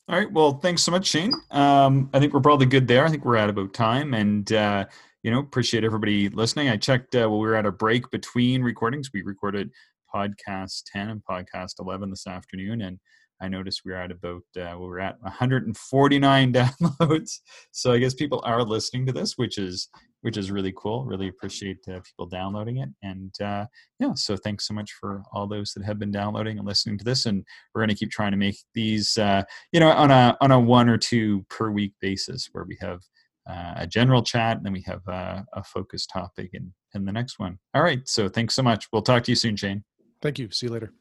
all 0.08 0.16
right. 0.16 0.32
Well, 0.32 0.58
thanks 0.58 0.82
so 0.82 0.92
much, 0.92 1.06
Shane. 1.06 1.32
Um, 1.50 2.10
I 2.14 2.20
think 2.20 2.32
we're 2.32 2.40
probably 2.40 2.66
good 2.66 2.86
there. 2.86 3.04
I 3.04 3.10
think 3.10 3.24
we're 3.24 3.36
at 3.36 3.50
about 3.50 3.74
time, 3.74 4.14
and 4.14 4.50
uh, 4.52 4.84
you 5.24 5.32
know, 5.32 5.40
appreciate 5.40 5.82
everybody 5.82 6.28
listening. 6.28 6.68
I 6.68 6.76
checked 6.76 7.16
uh, 7.16 7.28
while 7.28 7.40
we 7.40 7.48
were 7.48 7.56
at 7.56 7.66
a 7.66 7.72
break 7.72 8.08
between 8.10 8.62
recordings. 8.62 9.10
We 9.12 9.22
recorded 9.22 9.70
podcast 10.14 10.84
ten 10.92 11.10
and 11.10 11.22
podcast 11.28 11.80
eleven 11.80 12.10
this 12.10 12.28
afternoon, 12.28 12.82
and 12.82 13.00
I 13.40 13.48
noticed 13.48 13.82
we 13.84 13.92
are 13.92 14.02
at 14.02 14.12
about 14.12 14.42
uh, 14.56 14.78
we 14.78 14.86
are 14.86 15.00
at 15.00 15.20
149 15.22 16.52
downloads. 16.54 17.40
So 17.72 17.92
I 17.92 17.98
guess 17.98 18.14
people 18.14 18.40
are 18.44 18.62
listening 18.62 19.06
to 19.06 19.12
this, 19.12 19.36
which 19.36 19.58
is 19.58 19.88
which 20.26 20.36
is 20.36 20.50
really 20.50 20.74
cool. 20.76 21.04
Really 21.04 21.28
appreciate 21.28 21.78
uh, 21.88 22.00
people 22.00 22.26
downloading 22.26 22.78
it, 22.78 22.88
and 23.00 23.32
uh, 23.40 23.64
yeah. 24.00 24.12
So 24.14 24.36
thanks 24.36 24.66
so 24.66 24.74
much 24.74 24.90
for 25.00 25.22
all 25.32 25.46
those 25.46 25.72
that 25.74 25.84
have 25.84 26.00
been 26.00 26.10
downloading 26.10 26.58
and 26.58 26.66
listening 26.66 26.98
to 26.98 27.04
this. 27.04 27.26
And 27.26 27.44
we're 27.72 27.82
going 27.82 27.90
to 27.90 27.94
keep 27.94 28.10
trying 28.10 28.32
to 28.32 28.36
make 28.36 28.56
these, 28.74 29.16
uh, 29.18 29.44
you 29.70 29.78
know, 29.78 29.90
on 29.90 30.10
a 30.10 30.36
on 30.40 30.50
a 30.50 30.58
one 30.58 30.88
or 30.88 30.98
two 30.98 31.46
per 31.48 31.70
week 31.70 31.92
basis, 32.00 32.48
where 32.50 32.64
we 32.64 32.76
have 32.80 33.02
uh, 33.48 33.74
a 33.76 33.86
general 33.86 34.20
chat 34.20 34.56
and 34.56 34.66
then 34.66 34.72
we 34.72 34.82
have 34.82 35.06
uh, 35.06 35.42
a 35.52 35.62
focused 35.62 36.10
topic 36.12 36.50
in 36.54 36.72
in 36.92 37.04
the 37.04 37.12
next 37.12 37.38
one. 37.38 37.56
All 37.72 37.84
right. 37.84 38.00
So 38.08 38.28
thanks 38.28 38.56
so 38.56 38.64
much. 38.64 38.88
We'll 38.92 39.02
talk 39.02 39.22
to 39.22 39.30
you 39.30 39.36
soon, 39.36 39.54
Shane. 39.54 39.84
Thank 40.20 40.40
you. 40.40 40.50
See 40.50 40.66
you 40.66 40.72
later. 40.72 40.92